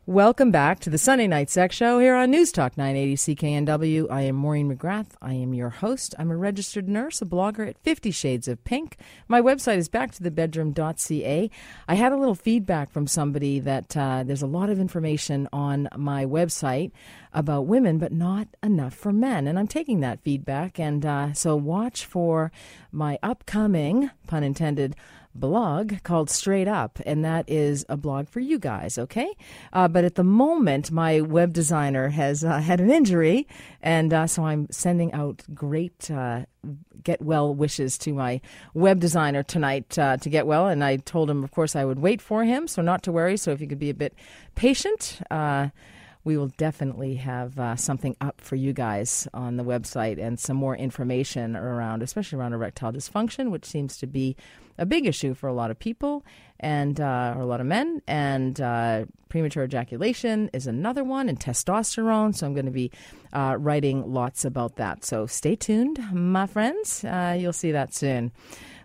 Welcome 0.06 0.50
back 0.50 0.80
to 0.80 0.90
the 0.90 0.98
Sunday 0.98 1.26
Night 1.26 1.48
Sex 1.48 1.74
Show 1.74 1.98
here 1.98 2.14
on 2.14 2.30
News 2.30 2.52
Talk 2.52 2.76
980 2.76 3.16
CKNW. 3.16 4.06
I 4.10 4.20
am 4.20 4.36
Maureen 4.36 4.70
McGrath. 4.70 5.12
I 5.22 5.32
am 5.32 5.54
your 5.54 5.70
host. 5.70 6.14
I'm 6.18 6.30
a 6.30 6.36
registered 6.36 6.90
nurse, 6.90 7.22
a 7.22 7.24
blogger 7.24 7.66
at 7.66 7.78
Fifty 7.78 8.10
Shades 8.10 8.46
of 8.46 8.62
Pink. 8.64 8.98
My 9.28 9.40
website 9.40 9.78
is 9.78 9.88
backtothebedroom.ca. 9.88 11.50
I 11.88 11.94
had 11.94 12.12
a 12.12 12.18
little 12.18 12.34
feedback 12.34 12.90
from 12.90 13.06
somebody 13.06 13.60
that 13.60 13.96
uh, 13.96 14.24
there's 14.24 14.42
a 14.42 14.46
lot 14.46 14.68
of 14.68 14.78
information 14.78 15.48
on 15.54 15.88
my 15.96 16.26
website 16.26 16.92
about 17.32 17.62
women, 17.62 17.96
but 17.96 18.12
not 18.12 18.48
enough 18.62 18.92
for 18.92 19.10
men. 19.10 19.46
And 19.46 19.58
I'm 19.58 19.66
taking 19.66 20.00
that 20.00 20.20
feedback. 20.20 20.78
And 20.78 21.06
uh, 21.06 21.32
so 21.32 21.56
watch 21.56 22.04
for 22.04 22.52
my 22.92 23.18
upcoming, 23.22 24.10
pun 24.26 24.44
intended, 24.44 24.96
blog 25.34 26.02
called 26.02 26.30
Straight 26.30 26.68
Up, 26.68 27.00
and 27.04 27.24
that 27.24 27.48
is 27.48 27.84
a 27.88 27.96
blog 27.96 28.28
for 28.28 28.40
you 28.40 28.58
guys, 28.58 28.98
okay? 28.98 29.34
Uh, 29.72 29.88
but 29.88 30.04
at 30.04 30.14
the 30.14 30.24
moment, 30.24 30.90
my 30.90 31.20
web 31.20 31.52
designer 31.52 32.08
has 32.08 32.44
uh, 32.44 32.60
had 32.60 32.80
an 32.80 32.90
injury, 32.90 33.46
and 33.82 34.12
uh, 34.12 34.26
so 34.26 34.44
I'm 34.44 34.68
sending 34.70 35.12
out 35.12 35.42
great 35.54 36.10
uh, 36.10 36.44
get 37.02 37.20
well 37.20 37.54
wishes 37.54 37.98
to 37.98 38.12
my 38.12 38.40
web 38.72 38.98
designer 39.00 39.42
tonight 39.42 39.98
uh, 39.98 40.16
to 40.16 40.28
get 40.28 40.46
well. 40.46 40.68
And 40.68 40.82
I 40.82 40.96
told 40.96 41.30
him, 41.30 41.44
of 41.44 41.50
course, 41.50 41.76
I 41.76 41.84
would 41.84 41.98
wait 41.98 42.20
for 42.20 42.44
him, 42.44 42.66
so 42.66 42.82
not 42.82 43.02
to 43.04 43.12
worry. 43.12 43.36
So 43.36 43.52
if 43.52 43.60
you 43.60 43.66
could 43.66 43.78
be 43.78 43.90
a 43.90 43.94
bit 43.94 44.14
patient, 44.54 45.20
uh, 45.30 45.68
we 46.24 46.38
will 46.38 46.48
definitely 46.56 47.16
have 47.16 47.58
uh, 47.58 47.76
something 47.76 48.16
up 48.20 48.40
for 48.40 48.56
you 48.56 48.72
guys 48.72 49.28
on 49.34 49.56
the 49.56 49.64
website 49.64 50.18
and 50.18 50.40
some 50.40 50.56
more 50.56 50.74
information 50.74 51.54
around, 51.54 52.02
especially 52.02 52.38
around 52.38 52.54
erectile 52.54 52.92
dysfunction, 52.92 53.50
which 53.50 53.66
seems 53.66 53.98
to 53.98 54.06
be 54.06 54.34
a 54.78 54.86
big 54.86 55.06
issue 55.06 55.34
for 55.34 55.48
a 55.48 55.54
lot 55.54 55.70
of 55.70 55.78
people 55.78 56.24
and 56.60 57.00
uh, 57.00 57.34
a 57.36 57.44
lot 57.44 57.60
of 57.60 57.66
men. 57.66 58.02
And 58.06 58.60
uh, 58.60 59.06
premature 59.28 59.64
ejaculation 59.64 60.50
is 60.52 60.66
another 60.66 61.04
one, 61.04 61.28
and 61.28 61.38
testosterone. 61.38 62.34
So 62.34 62.46
I'm 62.46 62.54
going 62.54 62.66
to 62.66 62.72
be 62.72 62.90
uh, 63.32 63.56
writing 63.58 64.12
lots 64.12 64.44
about 64.44 64.76
that. 64.76 65.04
So 65.04 65.26
stay 65.26 65.56
tuned, 65.56 65.98
my 66.12 66.46
friends. 66.46 67.04
Uh, 67.04 67.36
you'll 67.38 67.52
see 67.52 67.72
that 67.72 67.94
soon. 67.94 68.32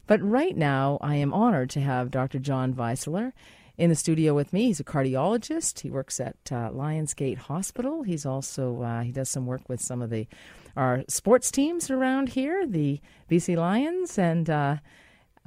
But 0.08 0.22
right 0.24 0.58
now, 0.58 0.98
I 1.01 1.15
am 1.15 1.34
honored 1.34 1.69
to 1.72 1.81
have 1.81 2.10
Dr. 2.10 2.39
John 2.39 2.74
Weisler 2.74 3.31
in 3.77 3.89
the 3.89 3.96
studio 3.96 4.34
with 4.34 4.51
me. 4.51 4.65
He's 4.65 4.79
a 4.79 4.84
cardiologist. 4.84 5.79
He 5.79 5.89
works 5.89 6.19
at 6.19 6.36
uh, 6.51 6.69
Lions 6.72 7.13
Gate 7.13 7.38
Hospital. 7.38 8.03
He's 8.03 8.25
also 8.25 8.81
uh, 8.81 9.01
he 9.01 9.12
does 9.12 9.29
some 9.29 9.46
work 9.46 9.69
with 9.69 9.79
some 9.81 10.01
of 10.01 10.10
the 10.10 10.27
our 10.75 11.03
sports 11.08 11.50
teams 11.50 11.89
around 11.89 12.29
here, 12.29 12.67
the 12.67 13.00
BC 13.29 13.55
Lions, 13.55 14.17
and 14.17 14.50
uh, 14.50 14.77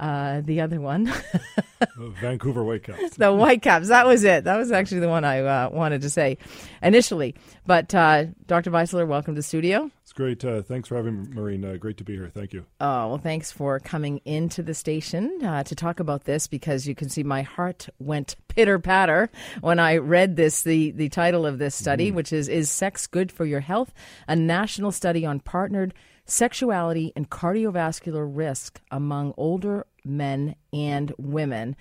uh, 0.03 0.41
the 0.41 0.59
other 0.59 0.81
one. 0.81 1.11
Vancouver 2.21 2.61
Whitecaps. 2.63 3.15
the 3.15 3.31
Whitecaps. 3.31 3.87
That 3.87 4.05
was 4.05 4.25
it. 4.25 4.43
That 4.43 4.57
was 4.57 4.69
actually 4.69 4.99
the 4.99 5.07
one 5.07 5.23
I 5.23 5.39
uh, 5.39 5.69
wanted 5.69 6.01
to 6.01 6.09
say 6.09 6.37
initially. 6.81 7.35
But 7.65 7.95
uh, 7.95 8.25
Dr. 8.45 8.69
Weisler, 8.69 9.07
welcome 9.07 9.33
to 9.35 9.39
the 9.39 9.43
studio. 9.43 9.89
It's 10.01 10.11
great. 10.11 10.43
Uh, 10.43 10.61
thanks 10.61 10.89
for 10.89 10.97
having 10.97 11.21
me, 11.21 11.27
Maureen. 11.29 11.63
Uh, 11.63 11.77
great 11.77 11.95
to 11.97 12.03
be 12.03 12.15
here. 12.15 12.29
Thank 12.33 12.51
you. 12.51 12.65
Oh, 12.81 13.07
well, 13.07 13.17
thanks 13.17 13.49
for 13.53 13.79
coming 13.79 14.19
into 14.25 14.61
the 14.61 14.73
station 14.73 15.39
uh, 15.41 15.63
to 15.63 15.73
talk 15.73 16.01
about 16.01 16.25
this 16.25 16.47
because 16.47 16.85
you 16.85 16.95
can 16.95 17.07
see 17.07 17.23
my 17.23 17.41
heart 17.41 17.87
went 17.99 18.35
pitter 18.49 18.79
patter 18.79 19.29
when 19.61 19.79
I 19.79 19.97
read 19.97 20.35
this, 20.35 20.63
the, 20.63 20.91
the 20.91 21.07
title 21.07 21.45
of 21.45 21.59
this 21.59 21.75
study, 21.75 22.11
mm. 22.11 22.15
which 22.15 22.33
is 22.33 22.49
Is 22.49 22.69
Sex 22.69 23.07
Good 23.07 23.31
for 23.31 23.45
Your 23.45 23.61
Health? 23.61 23.93
A 24.27 24.35
national 24.35 24.91
study 24.91 25.25
on 25.25 25.39
partnered 25.39 25.93
sexuality 26.25 27.11
and 27.15 27.29
cardiovascular 27.29 28.29
risk 28.29 28.81
among 28.91 29.33
older 29.37 29.85
men 30.05 30.55
and 30.71 31.13
women. 31.17 31.75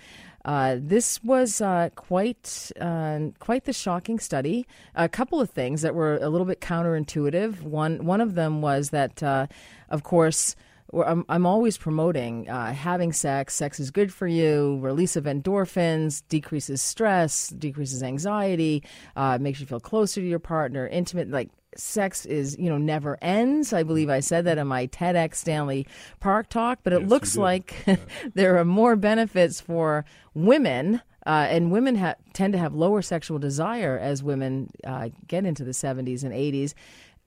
Uh, 0.45 0.77
this 0.79 1.23
was 1.23 1.61
uh, 1.61 1.89
quite 1.95 2.73
uh, 2.81 3.21
quite 3.39 3.65
the 3.65 3.73
shocking 3.73 4.19
study. 4.19 4.67
A 4.95 5.09
couple 5.09 5.41
of 5.41 5.51
things 5.51 5.83
that 5.83 5.95
were 5.95 6.17
a 6.17 6.29
little 6.29 6.47
bit 6.47 6.61
counterintuitive. 6.61 7.63
One 7.63 8.05
one 8.05 8.21
of 8.21 8.35
them 8.35 8.61
was 8.61 8.91
that, 8.91 9.23
uh, 9.23 9.47
of 9.89 10.03
course. 10.03 10.57
I'm, 10.95 11.25
I'm 11.31 11.47
always 11.47 11.79
promoting 11.79 12.51
uh, 12.51 12.75
having 12.75 13.15
sex. 13.15 13.55
Sex 13.55 13.81
is 13.81 13.91
good 13.91 14.13
for 14.13 14.27
you. 14.27 14.79
Release 14.83 15.17
of 15.17 15.25
endorphins 15.25 16.23
decreases 16.29 16.83
stress, 16.83 17.49
decreases 17.49 18.03
anxiety, 18.03 18.85
uh, 19.17 19.39
makes 19.41 19.59
you 19.59 19.65
feel 19.65 19.81
closer 19.81 20.21
to 20.21 20.27
your 20.27 20.39
partner, 20.39 20.87
intimate. 20.87 21.31
Like 21.31 21.49
sex 21.77 22.27
is 22.27 22.57
you 22.59 22.69
know 22.69 22.79
never 22.79 23.19
ends 23.23 23.73
i 23.73 23.83
believe 23.83 24.11
i 24.11 24.21
said 24.21 24.45
that 24.45 24.59
in 24.59 24.67
my 24.67 24.87
tedx 24.89 25.37
stanley 25.37 25.87
park 26.21 26.49
talk 26.49 26.81
but 26.83 26.93
it 26.93 27.03
yes, 27.03 27.11
looks 27.11 27.37
like 27.37 27.75
yeah. 27.87 27.97
there 28.35 28.59
are 28.59 28.65
more 28.65 28.97
benefits 28.97 29.61
for 29.61 30.05
women 30.35 31.01
uh, 31.25 31.47
and 31.51 31.71
women 31.71 31.95
ha- 31.95 32.17
tend 32.33 32.53
to 32.53 32.59
have 32.59 32.75
lower 32.75 33.01
sexual 33.01 33.39
desire 33.39 33.97
as 33.97 34.25
women 34.25 34.69
uh, 34.85 35.09
get 35.29 35.47
into 35.47 35.63
the 35.63 35.71
70s 35.71 36.25
and 36.25 36.33
80s 36.33 36.75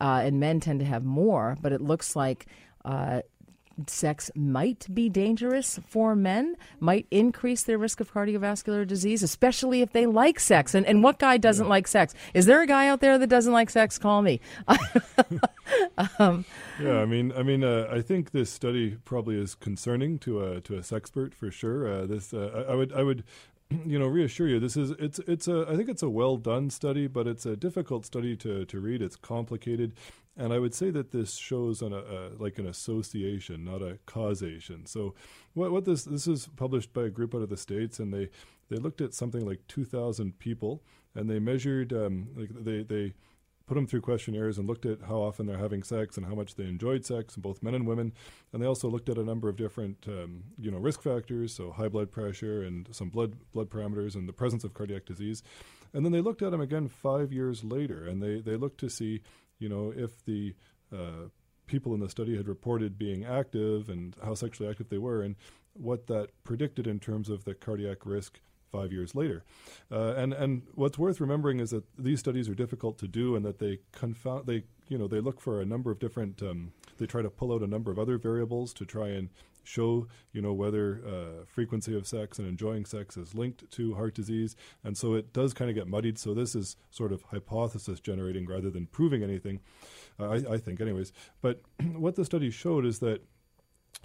uh, 0.01 0.21
and 0.23 0.39
men 0.39 0.59
tend 0.59 0.79
to 0.79 0.85
have 0.85 1.03
more 1.03 1.57
but 1.61 1.71
it 1.71 1.81
looks 1.81 2.15
like 2.15 2.45
uh, 2.83 3.21
sex 3.87 4.31
might 4.35 4.87
be 4.93 5.09
dangerous 5.09 5.79
for 5.87 6.15
men, 6.15 6.55
might 6.79 7.07
increase 7.11 7.63
their 7.63 7.77
risk 7.77 7.99
of 7.99 8.13
cardiovascular 8.13 8.87
disease, 8.87 9.23
especially 9.23 9.81
if 9.81 9.91
they 9.91 10.05
like 10.05 10.39
sex. 10.39 10.73
And, 10.73 10.85
and 10.85 11.03
what 11.03 11.19
guy 11.19 11.37
doesn't 11.37 11.65
yeah. 11.65 11.69
like 11.69 11.87
sex? 11.87 12.13
Is 12.33 12.45
there 12.45 12.61
a 12.61 12.67
guy 12.67 12.87
out 12.87 13.01
there 13.01 13.17
that 13.17 13.27
doesn't 13.27 13.53
like 13.53 13.69
sex? 13.69 13.97
Call 13.97 14.21
me. 14.21 14.39
um, 16.19 16.45
yeah, 16.81 16.99
I 16.99 17.05
mean, 17.05 17.31
I 17.33 17.43
mean, 17.43 17.63
uh, 17.63 17.87
I 17.91 18.01
think 18.01 18.31
this 18.31 18.49
study 18.49 18.97
probably 19.05 19.39
is 19.39 19.55
concerning 19.55 20.19
to 20.19 20.43
a 20.43 20.61
to 20.61 20.75
a 20.75 20.79
sexpert 20.79 21.33
for 21.33 21.51
sure. 21.51 21.87
Uh, 21.87 22.05
this, 22.05 22.33
uh, 22.33 22.65
I, 22.67 22.71
I 22.71 22.75
would, 22.75 22.93
I 22.93 23.03
would 23.03 23.23
you 23.85 23.99
know 23.99 24.07
reassure 24.07 24.47
you 24.47 24.59
this 24.59 24.77
is 24.77 24.91
it's 24.91 25.19
it's 25.19 25.47
a 25.47 25.65
I 25.69 25.75
think 25.75 25.89
it's 25.89 26.03
a 26.03 26.09
well 26.09 26.37
done 26.37 26.69
study 26.69 27.07
but 27.07 27.27
it's 27.27 27.45
a 27.45 27.55
difficult 27.55 28.05
study 28.05 28.35
to 28.37 28.65
to 28.65 28.79
read 28.79 29.01
it's 29.01 29.15
complicated 29.15 29.93
and 30.37 30.51
I 30.51 30.59
would 30.59 30.73
say 30.73 30.89
that 30.89 31.11
this 31.11 31.35
shows 31.35 31.81
an, 31.81 31.93
a, 31.93 32.31
like 32.37 32.57
an 32.57 32.67
association, 32.67 33.63
not 33.63 33.81
a 33.81 33.99
causation. 34.05 34.85
So, 34.85 35.15
what, 35.53 35.71
what 35.71 35.85
this 35.85 36.03
this 36.03 36.27
is 36.27 36.49
published 36.55 36.93
by 36.93 37.03
a 37.03 37.09
group 37.09 37.33
out 37.33 37.41
of 37.41 37.49
the 37.49 37.57
states, 37.57 37.99
and 37.99 38.13
they 38.13 38.29
they 38.69 38.77
looked 38.77 39.01
at 39.01 39.13
something 39.13 39.45
like 39.45 39.65
2,000 39.67 40.37
people, 40.39 40.83
and 41.13 41.29
they 41.29 41.39
measured 41.39 41.93
um, 41.93 42.27
like 42.35 42.49
they 42.53 42.83
they 42.83 43.13
put 43.67 43.75
them 43.75 43.87
through 43.87 44.01
questionnaires 44.01 44.57
and 44.57 44.67
looked 44.67 44.85
at 44.85 45.01
how 45.07 45.15
often 45.15 45.45
they're 45.45 45.57
having 45.57 45.83
sex 45.83 46.17
and 46.17 46.25
how 46.25 46.35
much 46.35 46.55
they 46.55 46.65
enjoyed 46.65 47.05
sex, 47.05 47.35
and 47.35 47.43
both 47.43 47.63
men 47.63 47.75
and 47.75 47.87
women. 47.87 48.13
And 48.53 48.61
they 48.61 48.67
also 48.67 48.89
looked 48.89 49.09
at 49.09 49.17
a 49.17 49.23
number 49.23 49.49
of 49.49 49.55
different, 49.55 50.05
um, 50.07 50.43
you 50.57 50.71
know, 50.71 50.77
risk 50.77 51.01
factors, 51.01 51.53
so 51.53 51.71
high 51.71 51.89
blood 51.89 52.11
pressure 52.11 52.63
and 52.63 52.87
some 52.91 53.09
blood 53.09 53.35
blood 53.51 53.69
parameters 53.69 54.15
and 54.15 54.27
the 54.27 54.33
presence 54.33 54.63
of 54.63 54.73
cardiac 54.73 55.05
disease. 55.05 55.43
And 55.93 56.03
then 56.03 56.11
they 56.11 56.21
looked 56.21 56.41
at 56.41 56.51
them 56.51 56.61
again 56.61 56.87
five 56.87 57.31
years 57.31 57.63
later, 57.63 58.05
and 58.05 58.21
they 58.21 58.39
they 58.39 58.55
looked 58.55 58.79
to 58.81 58.89
see 58.89 59.21
you 59.59 59.69
know, 59.69 59.93
if 59.95 60.23
the 60.25 60.53
uh, 60.93 61.29
people 61.67 61.93
in 61.93 61.99
the 61.99 62.09
study 62.09 62.35
had 62.35 62.47
reported 62.47 62.97
being 62.97 63.25
active 63.25 63.89
and 63.89 64.15
how 64.23 64.33
sexually 64.33 64.69
active 64.69 64.89
they 64.89 64.97
were, 64.97 65.21
and 65.21 65.35
what 65.73 66.07
that 66.07 66.29
predicted 66.43 66.87
in 66.87 66.99
terms 66.99 67.29
of 67.29 67.43
the 67.43 67.53
cardiac 67.53 68.05
risk 68.05 68.39
five 68.71 68.91
years 68.91 69.15
later. 69.15 69.43
Uh, 69.91 70.13
and 70.15 70.33
and 70.33 70.63
what's 70.73 70.97
worth 70.97 71.19
remembering 71.19 71.59
is 71.59 71.71
that 71.71 71.83
these 71.97 72.19
studies 72.19 72.49
are 72.49 72.55
difficult 72.55 72.97
to 72.99 73.07
do, 73.07 73.35
and 73.35 73.45
that 73.45 73.59
they 73.59 73.79
confound 73.91 74.47
they 74.47 74.63
you 74.87 74.97
know 74.97 75.07
they 75.07 75.19
look 75.19 75.39
for 75.39 75.61
a 75.61 75.65
number 75.65 75.91
of 75.91 75.99
different. 75.99 76.41
Um, 76.41 76.73
they 76.97 77.05
try 77.05 77.21
to 77.21 77.29
pull 77.29 77.53
out 77.53 77.61
a 77.61 77.67
number 77.67 77.91
of 77.91 77.99
other 77.99 78.17
variables 78.17 78.73
to 78.75 78.85
try 78.85 79.09
and 79.09 79.29
show 79.65 80.07
you 80.31 80.41
know 80.41 80.53
whether 80.53 81.01
uh, 81.05 81.45
frequency 81.45 81.95
of 81.95 82.07
sex 82.07 82.39
and 82.39 82.47
enjoying 82.47 82.85
sex 82.85 83.17
is 83.17 83.33
linked 83.33 83.69
to 83.71 83.95
heart 83.95 84.13
disease 84.13 84.55
and 84.83 84.97
so 84.97 85.15
it 85.15 85.33
does 85.33 85.53
kind 85.53 85.69
of 85.69 85.75
get 85.75 85.87
muddied 85.87 86.17
so 86.17 86.33
this 86.33 86.55
is 86.55 86.77
sort 86.91 87.11
of 87.11 87.23
hypothesis 87.23 87.99
generating 87.99 88.45
rather 88.45 88.69
than 88.69 88.85
proving 88.85 89.23
anything 89.23 89.59
uh, 90.19 90.29
I, 90.29 90.53
I 90.53 90.57
think 90.57 90.81
anyways 90.81 91.11
but 91.41 91.61
what 91.95 92.15
the 92.15 92.25
study 92.25 92.51
showed 92.51 92.85
is 92.85 92.99
that 92.99 93.21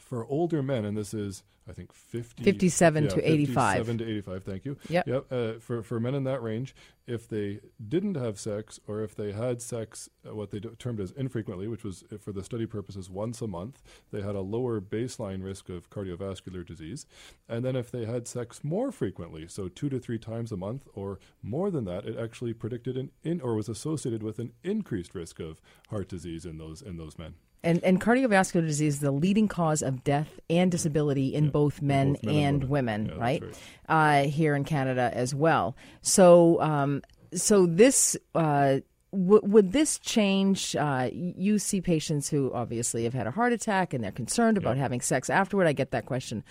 for 0.01 0.27
older 0.27 0.63
men, 0.63 0.85
and 0.85 0.97
this 0.97 1.15
is 1.15 1.43
I 1.71 1.73
think 1.73 1.93
50, 1.93 2.43
57 2.43 3.05
yeah, 3.05 3.11
to 3.11 3.31
85. 3.31 3.87
57 3.87 3.99
to 3.99 4.05
85, 4.05 4.45
thank 4.45 4.65
you. 4.65 4.77
Yep. 4.89 5.07
Yep. 5.07 5.27
Uh, 5.31 5.53
for, 5.61 5.83
for 5.85 6.01
men 6.01 6.17
in 6.17 6.25
that 6.25 6.43
range, 6.43 6.75
if 7.07 7.29
they 7.29 7.61
didn't 7.87 8.17
have 8.17 8.41
sex 8.41 8.81
or 8.89 9.03
if 9.03 9.15
they 9.15 9.31
had 9.31 9.63
sex, 9.63 10.09
uh, 10.29 10.35
what 10.35 10.51
they 10.51 10.59
do, 10.59 10.75
termed 10.81 10.99
as 10.99 11.13
infrequently, 11.13 11.69
which 11.69 11.85
was 11.85 12.03
uh, 12.13 12.17
for 12.19 12.33
the 12.33 12.43
study 12.43 12.67
purposes 12.67 13.09
once 13.09 13.41
a 13.41 13.47
month, 13.47 13.83
they 14.11 14.21
had 14.21 14.35
a 14.35 14.41
lower 14.41 14.81
baseline 14.81 15.45
risk 15.45 15.69
of 15.69 15.91
cardiovascular 15.91 16.67
disease. 16.67 17.07
And 17.49 17.65
then 17.65 17.77
if 17.77 17.91
they 17.91 18.05
had 18.05 18.27
sex 18.27 18.65
more 18.65 18.91
frequently, 18.91 19.47
so 19.47 19.69
two 19.69 19.89
to 19.91 20.01
three 20.01 20.19
times 20.19 20.51
a 20.51 20.57
month 20.57 20.89
or 20.93 21.21
more 21.41 21.71
than 21.71 21.85
that, 21.85 22.05
it 22.05 22.19
actually 22.19 22.53
predicted 22.53 22.97
an 22.97 23.13
in 23.23 23.41
or 23.41 23.55
was 23.55 23.69
associated 23.69 24.25
with 24.25 24.41
an 24.41 24.53
increased 24.65 25.15
risk 25.15 25.39
of 25.39 25.61
heart 25.89 26.09
disease 26.09 26.45
in 26.45 26.59
those 26.59 26.83
in 26.83 26.97
those 26.97 27.17
men. 27.17 27.35
And, 27.63 27.83
and 27.85 28.01
cardiovascular 28.01 28.67
disease 28.67 28.95
is 28.95 29.01
the 29.01 29.11
leading 29.11 29.47
cause 29.47 29.83
of 29.83 30.03
death 30.03 30.41
and 30.49 30.71
disability 30.71 31.35
in 31.35 31.45
Yeah, 31.45 31.51
both 31.51 31.83
men, 31.83 32.15
both 32.15 32.23
men 32.25 32.35
and 32.35 32.45
and 32.63 32.65
women. 32.71 33.03
women, 33.05 33.17
Yeah, 33.17 33.23
right? 33.23 33.43
right. 33.43 33.59
Uh, 33.89 34.29
here 34.29 34.55
in 34.55 34.65
Canada 34.65 35.11
as 35.13 35.35
well. 35.35 35.77
So, 36.01 36.61
um, 36.63 37.03
so 37.35 37.67
this 37.67 38.17
uh, 38.35 38.79
w- 39.13 39.43
would 39.43 39.73
this 39.73 39.99
change? 39.99 40.75
Uh, 40.75 41.11
you 41.13 41.59
see 41.59 41.81
patients 41.83 42.31
who 42.31 42.51
obviously 42.55 43.05
have 43.05 43.13
had 43.15 43.27
a 43.27 43.31
heart 43.31 43.53
attack 43.53 43.93
and 43.93 44.03
they're 44.03 44.11
concerned 44.11 44.57
about 44.57 44.77
having 44.79 45.01
sex 45.03 45.29
afterward. 45.29 45.67
I 45.67 45.73
get 45.73 45.91
that 45.91 46.07
question 46.07 46.43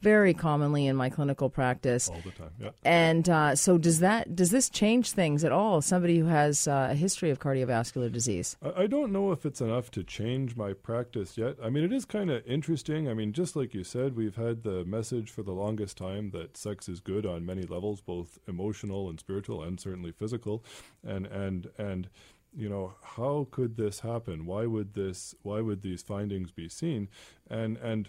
very 0.00 0.34
commonly 0.34 0.86
in 0.86 0.96
my 0.96 1.10
clinical 1.10 1.50
practice. 1.50 2.08
all 2.08 2.20
the 2.24 2.30
time. 2.30 2.50
Yeah. 2.60 2.70
And 2.84 3.28
uh, 3.28 3.56
so, 3.56 3.78
does 3.78 4.00
that 4.00 4.34
does 4.34 4.50
this 4.50 4.70
change 4.70 5.12
things 5.12 5.44
at 5.44 5.52
all? 5.52 5.80
Somebody 5.80 6.18
who 6.18 6.26
has 6.26 6.68
uh, 6.68 6.88
a 6.90 6.94
history 6.94 7.30
of 7.30 7.38
cardiovascular 7.38 8.10
disease. 8.10 8.56
I 8.62 8.82
I 8.82 8.86
don't 8.86 9.12
know 9.12 9.32
if 9.32 9.44
it's 9.44 9.60
enough 9.60 9.90
to 9.92 10.02
change 10.02 10.56
my 10.56 10.72
practice 10.72 11.36
yet. 11.36 11.56
I 11.62 11.68
mean, 11.68 11.84
it 11.84 11.92
is 11.92 12.04
kind 12.04 12.30
of 12.30 12.46
interesting. 12.46 13.08
I 13.08 13.14
mean, 13.14 13.32
just 13.32 13.54
like 13.54 13.74
you 13.74 13.84
said, 13.84 14.16
we've 14.16 14.36
had 14.36 14.62
the 14.62 14.84
message 14.84 15.30
for 15.30 15.42
the 15.42 15.52
longest 15.52 15.98
time 15.98 16.30
that 16.30 16.56
sex 16.56 16.88
is 16.88 17.00
good 17.00 17.26
on 17.26 17.44
many 17.44 17.62
levels, 17.62 18.00
both 18.00 18.38
emotional 18.48 19.10
and 19.10 19.20
spiritual, 19.20 19.62
and 19.62 19.78
certainly 19.78 20.12
physical. 20.12 20.64
And 21.04 21.26
and 21.26 21.68
and 21.76 22.08
you 22.56 22.68
know, 22.68 22.94
how 23.02 23.48
could 23.50 23.76
this 23.76 24.00
happen? 24.00 24.46
Why 24.46 24.66
would 24.66 24.94
this? 24.94 25.34
Why 25.42 25.60
would 25.60 25.82
these 25.82 26.02
findings 26.02 26.50
be 26.50 26.68
seen? 26.68 27.08
And 27.48 27.76
and 27.76 28.08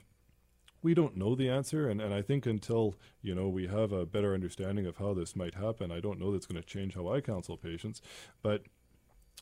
we 0.82 0.94
don't 0.94 1.18
know 1.18 1.36
the 1.36 1.50
answer, 1.50 1.90
and, 1.90 2.02
and 2.02 2.14
I 2.14 2.22
think 2.22 2.46
until 2.46 2.96
you 3.22 3.36
know 3.36 3.48
we 3.48 3.68
have 3.68 3.92
a 3.92 4.06
better 4.06 4.34
understanding 4.34 4.86
of 4.86 4.98
how 4.98 5.14
this 5.14 5.36
might 5.36 5.56
happen, 5.56 5.92
I 5.92 6.00
don't 6.00 6.20
know 6.20 6.32
that's 6.32 6.46
going 6.46 6.62
to 6.62 6.68
change 6.68 6.96
how 6.96 7.10
I 7.10 7.22
counsel 7.22 7.58
patients. 7.58 8.02
But 8.42 8.64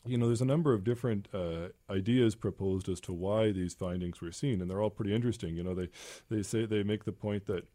you 0.04 0.16
know, 0.16 0.26
there's 0.26 0.40
a 0.40 0.46
number 0.46 0.72
of 0.72 0.84
different 0.84 1.28
uh, 1.34 1.68
ideas 1.90 2.34
proposed 2.34 2.88
as 2.88 3.00
to 3.00 3.12
why 3.12 3.52
these 3.52 3.74
findings 3.74 4.20
were 4.20 4.32
seen, 4.32 4.60
and 4.60 4.70
they're 4.70 4.80
all 4.80 4.90
pretty 4.90 5.14
interesting. 5.14 5.56
You 5.56 5.64
know, 5.64 5.74
they 5.74 5.88
they 6.30 6.42
say 6.42 6.66
they 6.66 6.82
make 6.82 7.04
the 7.04 7.12
point 7.12 7.46
that 7.46 7.66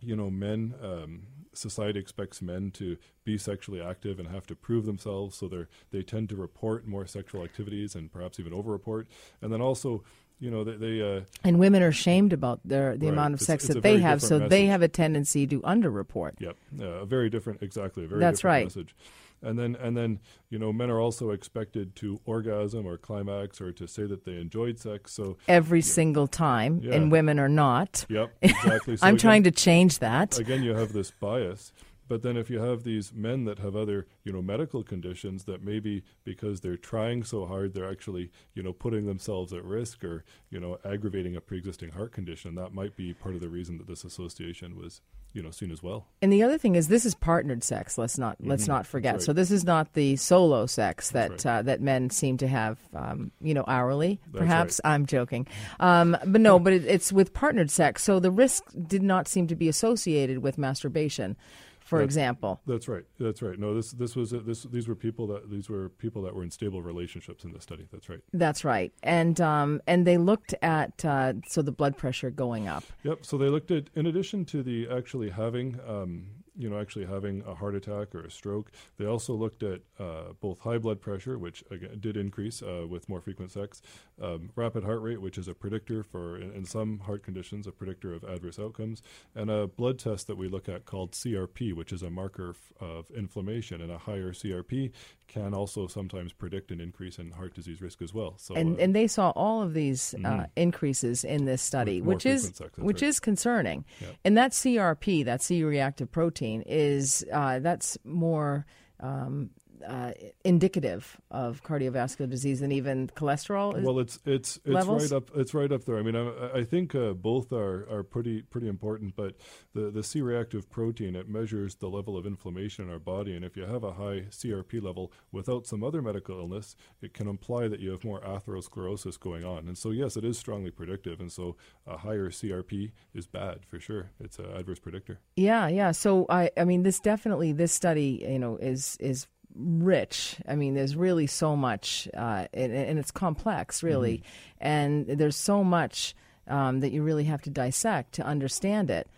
you 0.00 0.16
know 0.16 0.30
men 0.30 0.74
um, 0.82 1.22
society 1.52 1.98
expects 1.98 2.42
men 2.42 2.70
to 2.72 2.96
be 3.24 3.38
sexually 3.38 3.80
active 3.80 4.18
and 4.18 4.28
have 4.28 4.46
to 4.48 4.56
prove 4.56 4.84
themselves, 4.84 5.36
so 5.36 5.48
they 5.48 5.66
they 5.90 6.02
tend 6.02 6.28
to 6.30 6.36
report 6.36 6.86
more 6.86 7.06
sexual 7.06 7.44
activities 7.44 7.94
and 7.94 8.12
perhaps 8.12 8.40
even 8.40 8.52
overreport, 8.52 9.08
and 9.40 9.52
then 9.52 9.60
also. 9.60 10.02
You 10.44 10.50
know, 10.50 10.62
they, 10.62 10.76
they 10.76 11.16
uh, 11.16 11.20
And 11.42 11.58
women 11.58 11.82
are 11.82 11.90
shamed 11.90 12.34
about 12.34 12.60
their 12.66 12.98
the 12.98 13.06
Right. 13.06 13.12
amount 13.14 13.32
of 13.32 13.40
sex 13.40 13.64
it's 13.64 13.74
that 13.74 13.82
they 13.82 13.98
have, 14.00 14.20
so 14.20 14.28
different 14.36 14.50
they 14.50 14.66
have 14.66 14.82
a 14.82 14.88
tendency 14.88 15.46
to 15.46 15.60
underreport. 15.62 16.32
Yep, 16.38 16.56
uh, 16.80 16.84
a 16.84 17.06
very 17.06 17.30
different, 17.30 17.62
exactly, 17.62 18.04
a 18.04 18.06
very 18.06 18.20
That's 18.20 18.40
different 18.40 18.52
right. 18.54 18.64
message. 18.66 18.94
And 19.42 19.58
then, 19.58 19.74
and 19.76 19.96
then, 19.96 20.20
you 20.50 20.58
know, 20.58 20.70
men 20.70 20.90
are 20.90 21.00
also 21.00 21.30
expected 21.30 21.96
to 21.96 22.20
orgasm 22.26 22.86
or 22.86 22.98
climax 22.98 23.58
or 23.60 23.72
to 23.72 23.86
say 23.86 24.04
that 24.04 24.24
they 24.26 24.36
enjoyed 24.38 24.78
sex. 24.78 25.12
So, 25.12 25.38
every 25.48 25.80
single 25.82 26.26
time, 26.26 26.80
Yeah. 26.82 26.94
and 26.94 27.10
women 27.10 27.38
are 27.38 27.48
not. 27.48 28.04
yep, 28.10 28.30
exactly. 28.42 28.96
So 28.98 29.06
I'm 29.06 29.14
again, 29.14 29.18
trying 29.20 29.42
to 29.44 29.50
change 29.50 29.98
that. 30.00 30.38
Again, 30.38 30.62
you 30.62 30.74
have 30.74 30.92
this 30.92 31.10
bias. 31.10 31.72
But 32.14 32.22
then, 32.22 32.36
if 32.36 32.48
you 32.48 32.60
have 32.60 32.84
these 32.84 33.12
men 33.12 33.44
that 33.46 33.58
have 33.58 33.74
other, 33.74 34.06
you 34.22 34.32
know, 34.32 34.40
medical 34.40 34.84
conditions 34.84 35.46
that 35.46 35.64
maybe 35.64 36.04
because 36.22 36.60
they're 36.60 36.76
trying 36.76 37.24
so 37.24 37.44
hard, 37.44 37.74
they're 37.74 37.90
actually, 37.90 38.30
you 38.54 38.62
know, 38.62 38.72
putting 38.72 39.06
themselves 39.06 39.52
at 39.52 39.64
risk 39.64 40.04
or, 40.04 40.24
you 40.48 40.60
know, 40.60 40.78
aggravating 40.84 41.34
a 41.34 41.40
pre-existing 41.40 41.90
heart 41.90 42.12
condition, 42.12 42.54
that 42.54 42.72
might 42.72 42.94
be 42.94 43.14
part 43.14 43.34
of 43.34 43.40
the 43.40 43.48
reason 43.48 43.78
that 43.78 43.88
this 43.88 44.04
association 44.04 44.76
was, 44.76 45.00
you 45.32 45.42
know, 45.42 45.50
seen 45.50 45.72
as 45.72 45.82
well. 45.82 46.06
And 46.22 46.32
the 46.32 46.44
other 46.44 46.56
thing 46.56 46.76
is, 46.76 46.86
this 46.86 47.04
is 47.04 47.16
partnered 47.16 47.64
sex. 47.64 47.98
Let's 47.98 48.16
not 48.16 48.36
let's 48.38 48.68
not 48.68 48.86
forget. 48.86 49.14
Mm-hmm. 49.14 49.18
right. 49.18 49.22
So 49.24 49.32
this 49.32 49.50
is 49.50 49.64
not 49.64 49.94
the 49.94 50.14
solo 50.14 50.66
sex 50.66 51.10
that 51.10 51.30
right. 51.30 51.46
uh, 51.46 51.62
that 51.62 51.80
men 51.80 52.10
seem 52.10 52.36
to 52.36 52.46
have, 52.46 52.78
um, 52.94 53.32
you 53.40 53.54
know, 53.54 53.64
hourly. 53.66 54.20
That's 54.28 54.38
Perhaps 54.38 54.80
I'm 54.84 55.04
joking, 55.06 55.48
um, 55.80 56.16
but 56.24 56.40
no. 56.40 56.60
But 56.60 56.74
it, 56.74 56.84
it's 56.84 57.12
with 57.12 57.34
partnered 57.34 57.72
sex. 57.72 58.04
So 58.04 58.20
the 58.20 58.30
risk 58.30 58.62
did 58.86 59.02
not 59.02 59.26
seem 59.26 59.48
to 59.48 59.56
be 59.56 59.68
associated 59.68 60.38
with 60.38 60.58
masturbation, 60.58 61.36
for 61.84 61.98
That's- 61.98 62.08
example. 62.08 62.60
That's 62.66 62.88
right. 62.88 63.04
That's 63.20 63.42
right. 63.42 63.58
No, 63.58 63.74
this 63.74 63.92
this 63.92 64.16
was 64.16 64.30
this 64.30 64.64
these 64.64 64.88
were 64.88 64.94
people 64.96 65.26
that 65.28 65.50
these 65.50 65.68
were 65.68 65.90
people 65.90 66.22
that 66.22 66.34
were 66.34 66.42
in 66.42 66.50
stable 66.50 66.82
relationships 66.82 67.44
in 67.44 67.52
this 67.52 67.62
study. 67.62 67.86
That's 67.92 68.08
right. 68.08 68.20
That's 68.32 68.64
right. 68.64 68.92
And 69.02 69.40
um, 69.40 69.80
and 69.86 70.06
they 70.06 70.18
looked 70.18 70.54
at 70.62 71.04
uh, 71.04 71.34
so 71.46 71.62
the 71.62 71.72
blood 71.72 71.96
pressure 71.96 72.30
going 72.30 72.66
up. 72.68 72.84
Yep. 73.04 73.24
So 73.24 73.38
they 73.38 73.48
looked 73.48 73.70
at, 73.70 73.84
in 73.94 74.06
addition 74.06 74.44
to 74.46 74.62
the 74.62 74.88
actually 74.88 75.30
having, 75.30 75.78
um, 75.86 76.26
you 76.56 76.68
know, 76.70 76.78
actually 76.80 77.04
having 77.06 77.42
a 77.46 77.54
heart 77.54 77.74
attack 77.74 78.14
or 78.14 78.20
a 78.20 78.30
stroke, 78.30 78.70
they 78.96 79.06
also 79.06 79.34
looked 79.34 79.62
at 79.62 79.80
uh, 79.98 80.32
both 80.40 80.60
high 80.60 80.78
blood 80.78 81.00
pressure, 81.00 81.38
which 81.38 81.64
again 81.70 81.96
did 82.00 82.16
increase 82.16 82.62
uh, 82.62 82.86
with 82.88 83.08
more 83.08 83.20
frequent 83.20 83.50
sex, 83.50 83.82
um, 84.22 84.50
rapid 84.54 84.84
heart 84.84 85.02
rate, 85.02 85.20
which 85.20 85.38
is 85.38 85.48
a 85.48 85.54
predictor 85.54 86.02
for, 86.02 86.36
in, 86.38 86.52
in 86.52 86.64
some 86.64 87.00
heart 87.00 87.22
conditions, 87.22 87.66
a 87.66 87.72
predictor 87.72 88.14
of 88.14 88.22
adverse 88.24 88.58
outcomes, 88.58 89.02
and 89.34 89.50
a 89.50 89.66
blood 89.66 89.98
test 89.98 90.26
that 90.28 90.36
we 90.36 90.48
look 90.48 90.68
at 90.68 90.84
called 90.84 91.12
CRP, 91.12 91.72
which 91.74 91.92
is 91.92 92.02
a 92.02 92.10
marker 92.10 92.50
f- 92.50 92.72
of 92.80 93.10
inflammation, 93.10 93.80
and 93.80 93.90
a 93.90 93.98
higher 93.98 94.32
CRP 94.32 94.92
can 95.26 95.54
also 95.54 95.86
sometimes 95.86 96.32
predict 96.32 96.70
an 96.70 96.80
increase 96.80 97.18
in 97.18 97.30
heart 97.32 97.54
disease 97.54 97.80
risk 97.80 98.02
as 98.02 98.12
well. 98.14 98.34
So, 98.36 98.54
and 98.54 98.76
uh, 98.78 98.82
and 98.82 98.94
they 98.94 99.06
saw 99.06 99.30
all 99.30 99.62
of 99.62 99.72
these 99.74 100.14
uh, 100.14 100.18
Mhm. 100.18 100.50
increases 100.56 101.24
in 101.24 101.46
this 101.46 101.62
study, 101.62 102.00
which 102.00 102.26
is 102.26 102.52
sex, 102.54 102.76
which 102.76 103.00
right. 103.02 103.08
is 103.08 103.20
concerning. 103.20 103.84
Yeah. 104.00 104.08
And 104.24 104.36
that 104.36 104.52
CRP, 104.52 105.24
that 105.24 105.42
C-reactive 105.42 106.12
protein, 106.12 106.43
is 106.66 107.24
uh, 107.32 107.58
that's 107.60 107.98
more 108.04 108.66
um, 109.00 109.50
uh, 109.86 110.12
indicative 110.44 111.20
of 111.30 111.62
cardiovascular 111.62 112.28
disease 112.28 112.60
than 112.60 112.72
even 112.72 113.08
cholesterol. 113.08 113.80
Well, 113.82 113.98
it's 113.98 114.18
it's 114.24 114.56
it's 114.64 114.66
levels? 114.66 115.10
right 115.10 115.16
up 115.16 115.30
it's 115.36 115.54
right 115.54 115.70
up 115.70 115.84
there. 115.84 115.98
I 115.98 116.02
mean, 116.02 116.16
I, 116.16 116.58
I 116.58 116.64
think 116.64 116.94
uh, 116.94 117.12
both 117.12 117.52
are, 117.52 117.88
are 117.90 118.02
pretty 118.02 118.42
pretty 118.42 118.68
important. 118.68 119.16
But 119.16 119.36
the 119.74 119.90
the 119.90 120.02
C-reactive 120.02 120.70
protein 120.70 121.16
it 121.16 121.28
measures 121.28 121.76
the 121.76 121.88
level 121.88 122.16
of 122.16 122.26
inflammation 122.26 122.84
in 122.84 122.90
our 122.90 122.98
body, 122.98 123.34
and 123.34 123.44
if 123.44 123.56
you 123.56 123.64
have 123.64 123.84
a 123.84 123.92
high 123.92 124.26
CRP 124.30 124.82
level 124.82 125.12
without 125.32 125.66
some 125.66 125.82
other 125.82 126.02
medical 126.02 126.38
illness, 126.38 126.76
it 127.02 127.14
can 127.14 127.28
imply 127.28 127.68
that 127.68 127.80
you 127.80 127.90
have 127.90 128.04
more 128.04 128.20
atherosclerosis 128.20 129.18
going 129.18 129.44
on. 129.44 129.68
And 129.68 129.76
so, 129.76 129.90
yes, 129.90 130.16
it 130.16 130.24
is 130.24 130.38
strongly 130.38 130.70
predictive. 130.70 131.20
And 131.20 131.30
so, 131.30 131.56
a 131.86 131.98
higher 131.98 132.30
CRP 132.30 132.92
is 133.14 133.26
bad 133.26 133.60
for 133.66 133.78
sure. 133.80 134.10
It's 134.20 134.38
an 134.38 134.46
adverse 134.46 134.78
predictor. 134.78 135.20
yeah, 135.36 135.68
yeah. 135.68 135.92
So 135.92 136.26
I, 136.28 136.50
I 136.56 136.64
mean, 136.64 136.82
this 136.82 137.00
definitely 137.00 137.52
this 137.52 137.72
study, 137.72 138.24
you 138.28 138.38
know, 138.38 138.56
is 138.56 138.96
is 139.00 139.26
rich. 139.54 140.36
I 140.48 140.56
mean, 140.56 140.74
there's 140.74 140.96
really 140.96 141.26
so 141.26 141.56
much, 141.56 142.08
uh, 142.14 142.46
and, 142.52 142.72
and 142.72 142.98
it's 142.98 143.10
complex, 143.10 143.82
really, 143.82 144.22
and 144.60 145.06
there's 145.06 145.36
so 145.36 145.62
much 145.62 146.14
um, 146.46 146.80
that 146.80 146.92
you 146.92 147.02
really 147.02 147.24
have 147.24 147.42
to 147.42 147.50
dissect 147.50 148.12
to 148.14 148.22
understand 148.24 148.90
it. 148.90 149.08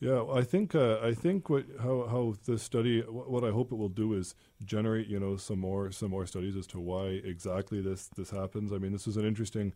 Yeah, 0.00 0.24
I 0.32 0.42
think 0.42 0.76
uh, 0.76 1.00
I 1.02 1.12
think 1.12 1.50
what 1.50 1.64
how 1.82 2.06
how 2.08 2.34
this 2.46 2.62
study 2.62 3.00
what 3.00 3.42
I 3.42 3.50
hope 3.50 3.72
it 3.72 3.74
will 3.74 3.88
do 3.88 4.14
is 4.14 4.36
generate 4.64 5.08
you 5.08 5.18
know 5.18 5.36
some 5.36 5.58
more 5.58 5.90
some 5.90 6.10
more 6.10 6.24
studies 6.24 6.54
as 6.54 6.68
to 6.68 6.78
why 6.78 7.20
exactly 7.24 7.80
this 7.80 8.06
this 8.16 8.30
happens. 8.30 8.72
I 8.72 8.78
mean, 8.78 8.92
this 8.92 9.08
is 9.08 9.16
an 9.16 9.24
interesting 9.26 9.72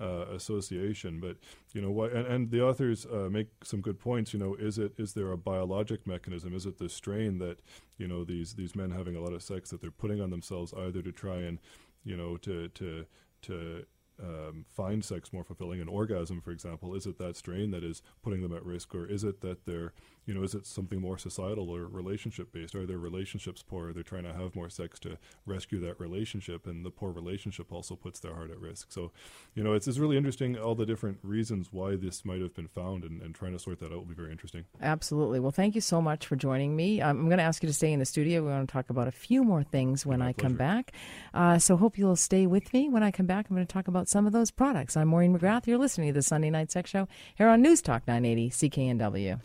uh, 0.00 0.26
association, 0.30 1.20
but 1.20 1.36
you 1.72 1.80
know 1.80 1.90
why 1.90 2.08
and, 2.08 2.26
and 2.26 2.50
the 2.50 2.62
authors 2.62 3.06
uh, 3.06 3.28
make 3.30 3.48
some 3.62 3.80
good 3.80 3.98
points. 3.98 4.32
You 4.32 4.40
know, 4.40 4.54
is 4.54 4.78
it 4.78 4.92
is 4.96 5.14
there 5.14 5.32
a 5.32 5.36
biologic 5.36 6.06
mechanism? 6.06 6.54
Is 6.54 6.66
it 6.66 6.78
the 6.78 6.88
strain 6.88 7.38
that 7.38 7.58
you 7.98 8.08
know 8.08 8.24
these 8.24 8.54
these 8.54 8.74
men 8.74 8.90
having 8.90 9.16
a 9.16 9.20
lot 9.20 9.32
of 9.32 9.42
sex 9.42 9.70
that 9.70 9.80
they're 9.80 9.90
putting 9.90 10.20
on 10.20 10.30
themselves 10.30 10.72
either 10.76 11.02
to 11.02 11.12
try 11.12 11.36
and 11.36 11.58
you 12.04 12.16
know 12.16 12.36
to 12.38 12.68
to 12.68 13.06
to 13.42 13.84
um, 14.22 14.64
find 14.68 15.04
sex 15.04 15.32
more 15.32 15.44
fulfilling, 15.44 15.80
an 15.80 15.88
orgasm, 15.88 16.40
for 16.40 16.50
example, 16.50 16.94
is 16.94 17.06
it 17.06 17.18
that 17.18 17.36
strain 17.36 17.70
that 17.72 17.82
is 17.82 18.02
putting 18.22 18.42
them 18.42 18.54
at 18.54 18.64
risk, 18.64 18.94
or 18.94 19.06
is 19.06 19.24
it 19.24 19.40
that 19.40 19.64
they're, 19.66 19.92
you 20.26 20.34
know, 20.34 20.42
is 20.42 20.54
it 20.54 20.66
something 20.66 21.00
more 21.00 21.18
societal 21.18 21.70
or 21.70 21.86
relationship 21.86 22.52
based? 22.52 22.74
Are 22.74 22.86
their 22.86 22.98
relationships 22.98 23.62
poor? 23.62 23.88
Are 23.88 23.92
they 23.92 24.02
trying 24.02 24.24
to 24.24 24.32
have 24.32 24.54
more 24.54 24.70
sex 24.70 24.98
to 25.00 25.18
rescue 25.46 25.80
that 25.80 25.98
relationship, 25.98 26.66
and 26.66 26.84
the 26.84 26.90
poor 26.90 27.12
relationship 27.12 27.72
also 27.72 27.96
puts 27.96 28.20
their 28.20 28.34
heart 28.34 28.50
at 28.50 28.60
risk? 28.60 28.92
So, 28.92 29.12
you 29.54 29.64
know, 29.64 29.74
it's, 29.74 29.88
it's 29.88 29.98
really 29.98 30.16
interesting 30.16 30.56
all 30.56 30.74
the 30.74 30.86
different 30.86 31.18
reasons 31.22 31.72
why 31.72 31.96
this 31.96 32.24
might 32.24 32.40
have 32.40 32.54
been 32.54 32.68
found, 32.68 33.04
and, 33.04 33.20
and 33.20 33.34
trying 33.34 33.52
to 33.52 33.58
sort 33.58 33.80
that 33.80 33.86
out 33.86 33.98
will 33.98 34.04
be 34.04 34.14
very 34.14 34.30
interesting. 34.30 34.64
Absolutely. 34.80 35.40
Well, 35.40 35.50
thank 35.50 35.74
you 35.74 35.80
so 35.80 36.00
much 36.00 36.26
for 36.26 36.36
joining 36.36 36.76
me. 36.76 37.02
I'm 37.02 37.26
going 37.26 37.38
to 37.38 37.44
ask 37.44 37.62
you 37.62 37.68
to 37.68 37.74
stay 37.74 37.92
in 37.92 37.98
the 37.98 38.04
studio. 38.04 38.42
We 38.42 38.50
want 38.50 38.68
to 38.68 38.72
talk 38.72 38.90
about 38.90 39.08
a 39.08 39.12
few 39.12 39.42
more 39.42 39.62
things 39.64 40.06
when 40.06 40.20
My 40.20 40.28
I 40.28 40.32
come 40.32 40.54
back. 40.54 40.92
Uh, 41.34 41.58
so 41.58 41.76
hope 41.76 41.98
you'll 41.98 42.16
stay 42.16 42.46
with 42.46 42.72
me 42.72 42.88
when 42.88 43.02
I 43.02 43.10
come 43.10 43.26
back. 43.26 43.46
I'm 43.48 43.56
going 43.56 43.66
to 43.66 43.72
talk 43.72 43.88
about 43.88 44.08
some 44.08 44.26
of 44.26 44.32
those 44.32 44.50
products. 44.50 44.96
I'm 44.96 45.08
Maureen 45.08 45.36
McGrath. 45.36 45.66
You're 45.66 45.78
listening 45.78 46.08
to 46.08 46.14
the 46.14 46.22
Sunday 46.22 46.50
Night 46.50 46.70
Sex 46.70 46.90
Show 46.90 47.08
here 47.34 47.48
on 47.48 47.62
News 47.62 47.82
Talk 47.82 48.06
980 48.06 48.50
CKNW. 48.50 49.40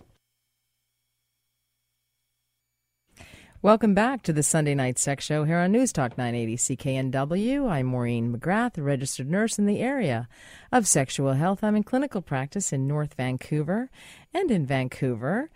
Welcome 3.63 3.95
back 3.95 4.21
to 4.21 4.33
the 4.33 4.43
Sunday 4.43 4.75
Night 4.75 4.99
Sex 4.99 5.25
Show 5.25 5.43
here 5.43 5.57
on 5.57 5.71
News 5.71 5.91
Talk 5.91 6.15
980 6.15 6.57
CKNW. 6.57 7.67
I'm 7.67 7.87
Maureen 7.87 8.31
McGrath, 8.31 8.77
a 8.77 8.83
registered 8.83 9.31
nurse 9.31 9.57
in 9.57 9.65
the 9.65 9.79
area 9.79 10.29
of 10.71 10.87
sexual 10.87 11.33
health. 11.33 11.63
I'm 11.63 11.75
in 11.75 11.81
clinical 11.81 12.21
practice 12.21 12.71
in 12.71 12.87
North 12.87 13.15
Vancouver 13.15 13.89
and 14.31 14.51
in 14.51 14.67
Vancouver. 14.67 15.49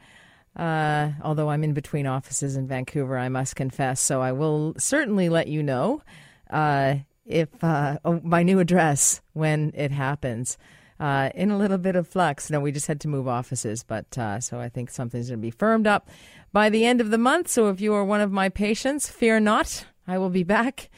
Uh, 0.55 1.11
although 1.21 1.51
I'm 1.51 1.63
in 1.63 1.73
between 1.73 2.07
offices 2.07 2.57
in 2.57 2.67
Vancouver, 2.67 3.19
I 3.19 3.29
must 3.29 3.55
confess. 3.55 4.01
So 4.01 4.19
I 4.19 4.31
will 4.31 4.73
certainly 4.79 5.29
let 5.29 5.47
you 5.47 5.61
know 5.61 6.01
uh, 6.49 6.95
if 7.27 7.49
uh, 7.63 7.99
oh, 8.03 8.19
my 8.23 8.41
new 8.41 8.57
address 8.57 9.21
when 9.33 9.73
it 9.75 9.91
happens. 9.91 10.57
Uh, 11.01 11.31
in 11.33 11.49
a 11.49 11.57
little 11.57 11.79
bit 11.79 11.95
of 11.95 12.07
flux. 12.07 12.51
No, 12.51 12.59
we 12.59 12.71
just 12.71 12.85
had 12.85 13.01
to 13.01 13.07
move 13.07 13.27
offices, 13.27 13.81
but 13.81 14.15
uh, 14.19 14.39
so 14.39 14.59
I 14.59 14.69
think 14.69 14.91
something's 14.91 15.29
going 15.29 15.39
to 15.39 15.41
be 15.41 15.49
firmed 15.49 15.87
up 15.87 16.07
by 16.53 16.69
the 16.69 16.85
end 16.85 17.01
of 17.01 17.09
the 17.09 17.17
month. 17.17 17.47
So 17.47 17.69
if 17.69 17.81
you 17.81 17.95
are 17.95 18.05
one 18.05 18.21
of 18.21 18.31
my 18.31 18.49
patients, 18.49 19.09
fear 19.09 19.39
not, 19.39 19.83
I 20.05 20.19
will 20.19 20.29
be 20.29 20.43
back. 20.43 20.91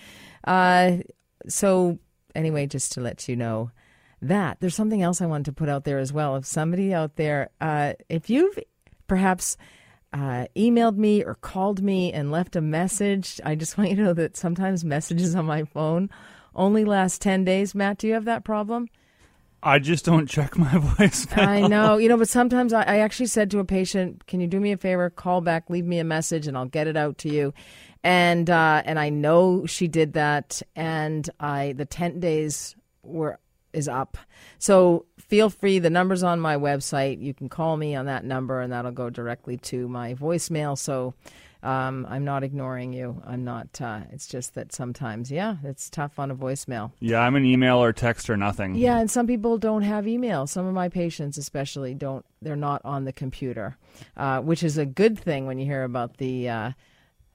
Uh, 0.44 0.98
so 1.48 2.00
anyway, 2.36 2.68
just 2.68 2.92
to 2.92 3.00
let 3.00 3.30
you 3.30 3.38
know 3.38 3.72
that 4.22 4.60
there's 4.60 4.76
something 4.76 5.02
else 5.02 5.22
I 5.22 5.26
wanted 5.26 5.46
to 5.46 5.54
put 5.54 5.70
out 5.70 5.86
there 5.86 6.00
as 6.00 6.12
well. 6.12 6.36
If 6.36 6.46
somebody 6.46 6.94
out 6.94 7.16
there, 7.16 7.52
uh, 7.62 7.94
if 8.10 8.30
you've 8.30 8.60
perhaps 9.08 9.56
uh, 10.12 10.48
emailed 10.56 10.98
me 10.98 11.24
or 11.24 11.36
called 11.36 11.82
me 11.82 12.12
and 12.12 12.30
left 12.30 12.58
a 12.58 12.62
message, 12.62 13.40
I 13.46 13.56
just 13.56 13.78
want 13.78 13.90
you 13.90 13.96
to 13.96 14.04
know 14.04 14.14
that 14.14 14.36
sometimes 14.36 14.84
messages 14.84 15.34
on 15.34 15.46
my 15.46 15.64
phone 15.64 16.10
only 16.56 16.84
last 16.84 17.22
10 17.22 17.46
days. 17.46 17.74
Matt, 17.74 18.00
do 18.00 18.08
you 18.08 18.14
have 18.14 18.26
that 18.26 18.44
problem? 18.44 18.88
I 19.64 19.80
just 19.80 20.04
don't 20.04 20.28
check 20.28 20.58
my 20.58 20.78
voice. 20.98 21.26
I 21.32 21.68
know, 21.68 21.98
you 21.98 22.10
know, 22.10 22.18
but 22.18 22.28
sometimes 22.30 22.74
I, 22.74 22.84
I 22.84 22.98
actually 23.00 23.28
said 23.28 23.50
to 23.52 23.60
a 23.60 23.66
patient, 23.66 24.28
"Can 24.28 24.42
you 24.42 24.48
do 24.48 24.60
me 24.60 24.74
a 24.74 24.78
favor? 24.78 25.10
Call 25.10 25.42
back, 25.42 25.70
leave 25.70 25.86
me 25.86 26.00
a 26.00 26.04
message, 26.04 26.48
and 26.48 26.58
I'll 26.58 26.66
get 26.66 26.88
it 26.88 26.98
out 26.98 27.18
to 27.20 27.30
you." 27.30 27.54
And 28.04 28.50
uh, 28.50 28.84
and 28.86 29.00
I 29.00 29.10
know 29.10 29.66
she 29.66 29.88
did 29.88 30.14
that, 30.14 30.62
and 30.76 31.28
I 31.40 31.74
the 31.74 31.86
ten 31.86 32.20
days 32.20 32.76
were 33.04 33.40
is 33.72 33.88
up. 33.88 34.18
So 34.60 35.06
feel 35.18 35.50
free. 35.50 35.80
The 35.80 35.90
number's 35.90 36.24
on 36.24 36.40
my 36.40 36.58
website. 36.58 37.22
You 37.22 37.34
can 37.34 37.50
call 37.50 37.78
me 37.78 37.96
on 37.96 38.06
that 38.08 38.26
number, 38.26 38.60
and 38.60 38.74
that'll 38.74 38.92
go 38.92 39.10
directly 39.10 39.58
to 39.58 39.88
my 39.88 40.14
voicemail. 40.14 40.78
So. 40.78 41.14
Um, 41.64 42.06
I'm 42.10 42.26
not 42.26 42.44
ignoring 42.44 42.92
you. 42.92 43.24
I'm 43.26 43.46
not. 43.46 43.80
Uh, 43.80 44.02
it's 44.12 44.28
just 44.28 44.54
that 44.56 44.74
sometimes, 44.74 45.32
yeah, 45.32 45.56
it's 45.64 45.90
tough 45.90 46.20
on 46.20 46.30
a 46.30 46.36
voicemail. 46.36 46.92
yeah, 47.00 47.22
I'm 47.22 47.36
an 47.36 47.46
email 47.46 47.82
or 47.82 47.94
text 47.94 48.30
or 48.30 48.36
nothing. 48.36 48.76
Yeah, 48.76 49.00
and 49.00 49.10
some 49.10 49.28
people 49.28 49.58
don't 49.58 49.84
have 49.84 50.06
email. 50.06 50.46
Some 50.46 50.66
of 50.66 50.74
my 50.74 50.90
patients, 50.90 51.38
especially, 51.38 51.94
don't. 51.94 52.26
They're 52.42 52.58
not 52.58 52.82
on 52.84 53.06
the 53.06 53.14
computer, 53.14 53.78
uh, 54.18 54.42
which 54.42 54.62
is 54.62 54.78
a 54.78 54.86
good 54.86 55.18
thing 55.18 55.46
when 55.46 55.58
you 55.58 55.66
hear 55.66 55.86
about 55.86 56.18
the 56.18 56.50
uh, 56.50 56.72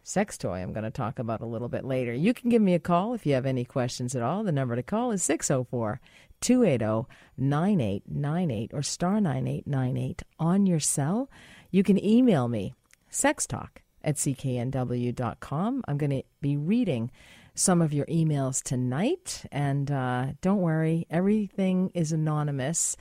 sex 0.03 0.37
toy. 0.37 0.59
I'm 0.59 0.75
going 0.75 0.85
to 0.85 0.91
talk 0.91 1.19
about 1.19 1.41
a 1.41 1.47
little 1.47 1.71
bit 1.71 1.87
later. 1.87 2.13
You 2.13 2.35
can 2.35 2.51
give 2.51 2.61
me 2.61 2.75
a 2.75 2.79
call 2.79 3.15
if 3.15 3.25
you 3.25 3.33
have 3.33 3.47
any 3.47 3.65
questions 3.65 4.15
at 4.15 4.23
all. 4.23 4.45
The 4.45 4.53
number 4.53 4.77
to 4.77 4.83
call 4.83 5.11
is 5.11 5.23
604 5.23 6.03
280 6.43 7.09
9898 7.39 8.75
or 8.75 8.83
star 8.83 9.23
9898 9.23 10.23
on 10.39 10.67
your 10.67 10.81
cell. 10.81 11.31
You 11.71 11.83
can 11.83 12.03
email 12.05 12.47
me, 12.47 12.75
sextalk 13.11 13.79
at 14.09 14.17
cknw.com. 14.17 15.85
I'm 15.87 15.99
going 15.99 16.11
to 16.11 16.23
be 16.41 16.57
reading 16.57 17.11
some 17.55 17.83
of 17.83 17.93
your 17.93 18.07
emails 18.07 18.63
tonight. 18.63 19.45
And 19.53 19.91
uh, 19.91 20.29
don't 20.41 20.63
worry, 20.63 21.07
everything 21.11 21.91
is 21.93 22.11
anonymous. 22.13 22.97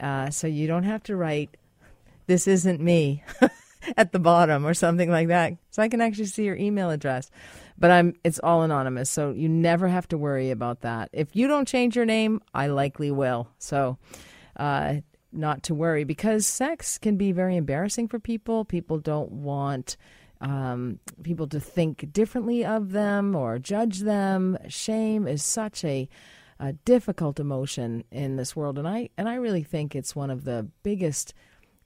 Uh, 0.00 0.30
so 0.30 0.46
you 0.46 0.66
don't 0.66 0.84
have 0.84 1.02
to 1.04 1.16
write, 1.16 1.58
this 2.26 2.48
isn't 2.48 2.80
me 2.80 3.22
at 3.98 4.12
the 4.12 4.18
bottom 4.18 4.66
or 4.66 4.72
something 4.72 5.10
like 5.10 5.28
that. 5.28 5.58
So 5.70 5.82
I 5.82 5.88
can 5.88 6.00
actually 6.00 6.26
see 6.26 6.44
your 6.44 6.56
email 6.56 6.90
address. 6.90 7.30
But 7.78 7.90
I'm 7.90 8.14
it's 8.24 8.38
all 8.38 8.62
anonymous, 8.62 9.10
so 9.10 9.32
you 9.32 9.50
never 9.50 9.86
have 9.86 10.08
to 10.08 10.16
worry 10.16 10.50
about 10.50 10.80
that. 10.80 11.10
If 11.12 11.36
you 11.36 11.46
don't 11.46 11.68
change 11.68 11.94
your 11.94 12.06
name, 12.06 12.40
I 12.54 12.68
likely 12.68 13.10
will. 13.10 13.48
So 13.58 13.98
uh, 14.56 14.94
not 15.30 15.64
to 15.64 15.74
worry 15.74 16.04
because 16.04 16.46
sex 16.46 16.96
can 16.96 17.18
be 17.18 17.32
very 17.32 17.54
embarrassing 17.54 18.08
for 18.08 18.18
people. 18.18 18.64
People 18.64 18.98
don't 18.98 19.30
want 19.30 19.98
um, 20.40 20.98
people 21.22 21.46
to 21.48 21.60
think 21.60 22.12
differently 22.12 22.64
of 22.64 22.92
them 22.92 23.34
or 23.34 23.58
judge 23.58 24.00
them. 24.00 24.58
Shame 24.68 25.26
is 25.26 25.42
such 25.42 25.84
a, 25.84 26.08
a 26.58 26.72
difficult 26.72 27.40
emotion 27.40 28.04
in 28.10 28.36
this 28.36 28.54
world, 28.54 28.78
and 28.78 28.88
I 28.88 29.10
and 29.16 29.28
I 29.28 29.36
really 29.36 29.62
think 29.62 29.94
it's 29.94 30.16
one 30.16 30.30
of 30.30 30.44
the 30.44 30.68
biggest 30.82 31.34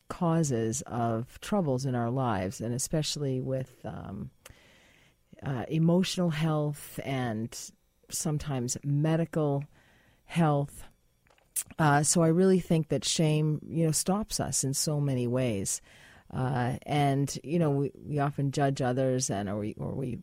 causes 0.09 0.83
of 0.83 1.41
troubles 1.41 1.87
in 1.87 1.95
our 1.95 2.11
lives, 2.11 2.61
and 2.61 2.75
especially 2.75 3.41
with 3.41 3.77
um, 3.85 4.31
uh, 5.43 5.65
emotional 5.69 6.31
health 6.31 7.01
and 7.05 7.57
sometimes 8.11 8.77
medical 8.85 9.65
health. 10.25 10.85
Uh, 11.79 12.03
so 12.03 12.23
I 12.23 12.29
really 12.29 12.61
think 12.61 12.89
that 12.89 13.05
shame, 13.05 13.61
you 13.67 13.87
know, 13.87 13.93
stops 13.93 14.41
us 14.41 14.65
in 14.65 14.75
so 14.75 15.01
many 15.01 15.27
ways. 15.27 15.81
Uh, 16.33 16.75
and 16.83 17.39
you 17.43 17.59
know, 17.59 17.71
we, 17.71 17.93
we 17.95 18.19
often 18.19 18.53
judge 18.53 18.81
others, 18.81 19.31
and 19.31 19.49
or 19.49 19.59
we 19.59 19.75
or 19.79 19.93
we 19.93 20.19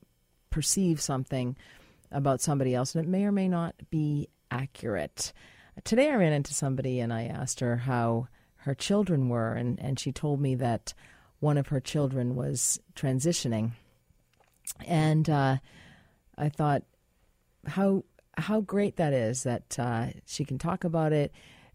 perceive 0.50 1.02
something 1.02 1.56
about 2.12 2.42
somebody 2.42 2.74
else, 2.74 2.96
and 2.96 3.06
it 3.06 3.10
may 3.10 3.26
or 3.26 3.32
may 3.32 3.48
not 3.48 3.76
be 3.90 4.30
accurate. 4.50 5.34
Today, 5.84 6.10
I 6.10 6.16
ran 6.16 6.34
into 6.34 6.54
somebody, 6.54 7.00
and 7.00 7.14
I 7.14 7.26
asked 7.26 7.60
her 7.60 7.76
how 7.78 8.28
her 8.58 8.74
children 8.74 9.30
were, 9.30 9.54
and 9.54 9.80
and 9.80 10.00
she 10.00 10.12
told 10.12 10.40
me 10.40 10.56
that 10.56 10.94
one 11.40 11.58
of 11.58 11.68
her 11.68 11.80
children 11.80 12.36
was 12.36 12.80
transitioning, 12.96 13.72
and 14.86 15.30
uh, 15.30 15.58
I 16.38 16.50
thought 16.50 16.84
how 17.66 18.04
how 18.38 18.62
great 18.62 18.96
that 18.98 19.14
is 19.14 19.44
that 19.44 19.78
uh, 19.78 20.08
she 20.26 20.46
can 20.46 20.58
talk 20.58 20.84
about 20.84 21.12
it. 21.12 21.32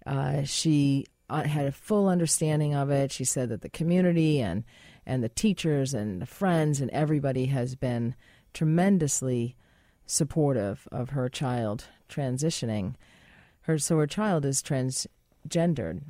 Uh, 0.07 0.43
she 0.45 1.07
had 1.41 1.67
a 1.67 1.73
full 1.73 2.09
understanding 2.09 2.75
of 2.75 2.91
it. 2.91 3.13
She 3.13 3.25
said 3.25 3.49
that 3.49 3.63
the 3.63 3.69
community 3.69 4.41
and 4.41 4.65
and 5.05 5.23
the 5.23 5.29
teachers 5.29 5.95
and 5.95 6.23
the 6.23 6.27
friends 6.27 6.81
and 6.81 6.91
everybody 6.91 7.47
has 7.47 7.75
been 7.75 8.15
tremendously 8.55 9.57
supportive 10.07 10.87
of 10.93 11.11
her 11.11 11.29
child 11.29 11.87
transitioning. 12.09 12.95
Her 13.63 13.79
so 13.79 13.99
her 13.99 14.07
child 14.07 14.45
is 14.45 14.63
transgendered. 14.63 16.03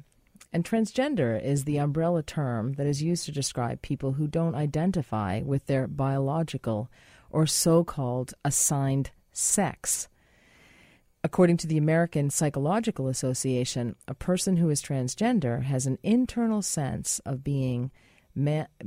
And 0.53 0.65
transgender 0.65 1.43
is 1.43 1.65
the 1.65 1.79
umbrella 1.79 2.23
term 2.23 2.75
that 2.75 2.87
is 2.87 3.03
used 3.03 3.25
to 3.25 3.33
describe 3.33 3.81
people 3.81 4.13
who 4.13 4.27
don't 4.27 4.55
identify 4.55 5.41
with 5.41 5.67
their 5.67 5.87
biological 5.87 6.91
or 7.31 7.47
so 7.47 7.85
called 7.85 8.35
assigned 8.45 9.11
sex. 9.33 10.09
According 11.25 11.59
to 11.59 11.67
the 11.69 11.79
American 11.79 12.31
Psychological 12.31 13.07
Association, 13.07 13.95
a 14.09 14.15
person 14.15 14.57
who 14.57 14.71
is 14.71 14.83
transgender 14.83 15.63
has 15.63 15.87
an 15.87 15.99
internal 16.03 16.63
sense 16.63 17.21
of 17.21 17.45
being 17.45 17.91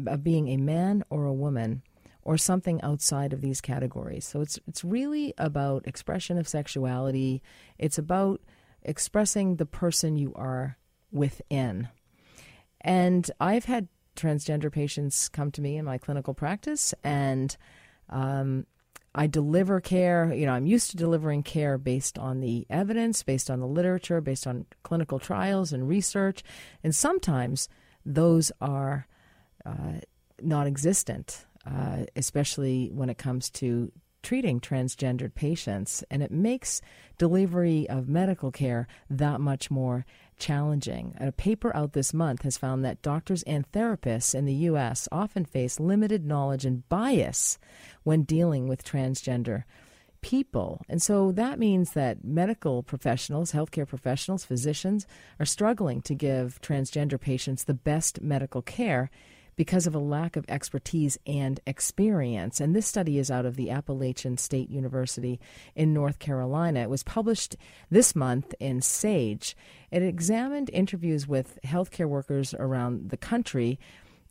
of 0.08 0.24
being 0.24 0.48
a 0.48 0.58
man 0.58 1.04
or 1.10 1.26
a 1.26 1.34
woman 1.34 1.84
or 2.24 2.36
something 2.36 2.82
outside 2.82 3.32
of 3.32 3.42
these 3.42 3.62
categories. 3.62 4.26
So 4.26 4.42
it's 4.42 4.60
it's 4.68 4.84
really 4.84 5.34
about 5.38 5.88
expression 5.88 6.38
of 6.38 6.48
sexuality. 6.48 7.42
It's 7.78 7.98
about 7.98 8.42
expressing 8.82 9.56
the 9.56 9.66
person 9.66 10.18
you 10.18 10.34
are 10.36 10.78
within. 11.12 11.88
And 12.82 13.30
I've 13.40 13.66
had 13.66 13.88
transgender 14.16 14.72
patients 14.72 15.30
come 15.30 15.52
to 15.52 15.62
me 15.62 15.78
in 15.78 15.86
my 15.86 15.98
clinical 15.98 16.34
practice, 16.34 16.94
and 17.04 17.56
um, 18.10 18.66
I 19.18 19.28
deliver 19.28 19.80
care. 19.80 20.34
You 20.34 20.46
know, 20.46 20.52
I'm 20.52 20.68
used 20.68 20.92
to 20.92 20.98
delivering 20.98 21.42
care 21.42 21.78
based 21.78 22.20
on 22.20 22.42
the 22.42 22.68
evidence, 22.70 23.24
based 23.24 23.50
on 23.50 23.62
the 23.62 23.68
literature, 23.68 24.20
based 24.20 24.46
on 24.46 24.66
clinical 24.84 25.20
trials 25.20 25.72
and 25.72 25.88
research. 25.88 26.44
And 26.84 26.94
sometimes 26.94 27.70
those 28.06 28.52
are 28.60 29.08
uh, 29.66 30.00
non 30.42 30.68
existent, 30.68 31.46
uh, 31.66 32.04
especially 32.18 32.92
when 32.94 33.10
it 33.10 33.18
comes 33.18 33.50
to 33.52 33.90
treating 34.26 34.60
transgendered 34.60 35.36
patients, 35.36 36.04
and 36.10 36.24
it 36.24 36.32
makes 36.32 36.82
delivery 37.20 37.88
of 37.88 38.10
medical 38.10 38.52
care 38.52 38.88
that 39.08 39.40
much 39.40 39.70
more 39.70 40.04
challenging. 40.40 41.16
A 41.20 41.32
paper 41.32 41.74
out 41.76 41.94
this 41.94 42.12
month 42.12 42.42
has 42.42 42.58
found 42.58 42.84
that 42.84 43.04
doctors 43.04 43.44
and 43.44 43.72
therapists 43.72 44.34
in 44.34 44.46
the 44.46 44.66
U.S. 44.70 45.08
often 45.12 45.46
face 45.46 45.80
limited 45.80 46.26
knowledge 46.26 46.66
and 46.66 46.90
bias 46.90 47.60
when 48.02 48.24
dealing 48.24 48.68
with 48.68 48.84
transgender 48.84 49.64
people. 50.22 50.82
And 50.90 51.04
so 51.04 51.32
that 51.34 51.60
means 51.60 51.92
that 51.92 52.24
medical 52.24 52.82
professionals, 52.82 53.52
healthcare 53.52 53.88
professionals, 53.88 54.44
physicians 54.44 55.06
are 55.40 55.46
struggling 55.46 56.02
to 56.02 56.16
give 56.16 56.60
transgender 56.64 57.22
patients 57.22 57.66
the 57.66 57.76
best 57.76 58.24
medical 58.24 58.64
care 58.64 59.12
because 59.56 59.88
of 59.88 59.96
a 59.96 60.00
lack 60.00 60.36
of 60.36 60.46
expertise 60.48 61.18
and 61.26 61.60
experience. 61.66 62.60
And 62.60 62.76
this 62.76 62.88
study 62.88 63.18
is 63.18 63.32
out 63.32 63.46
of 63.46 63.56
the 63.56 63.70
Appalachian 63.70 64.38
State 64.38 64.70
University 64.70 65.40
in 65.76 65.94
North 65.94 66.20
Carolina. 66.20 66.82
It 66.82 66.90
was 66.90 67.04
published 67.04 67.56
this 67.90 68.16
month 68.16 68.54
in 68.60 68.82
Sage. 68.82 69.56
It 69.92 70.04
examined 70.04 70.70
interviews 70.74 71.28
with 71.28 71.60
healthcare 71.66 72.10
workers 72.10 72.54
around 72.54 73.10
the 73.10 73.18
country. 73.18 73.80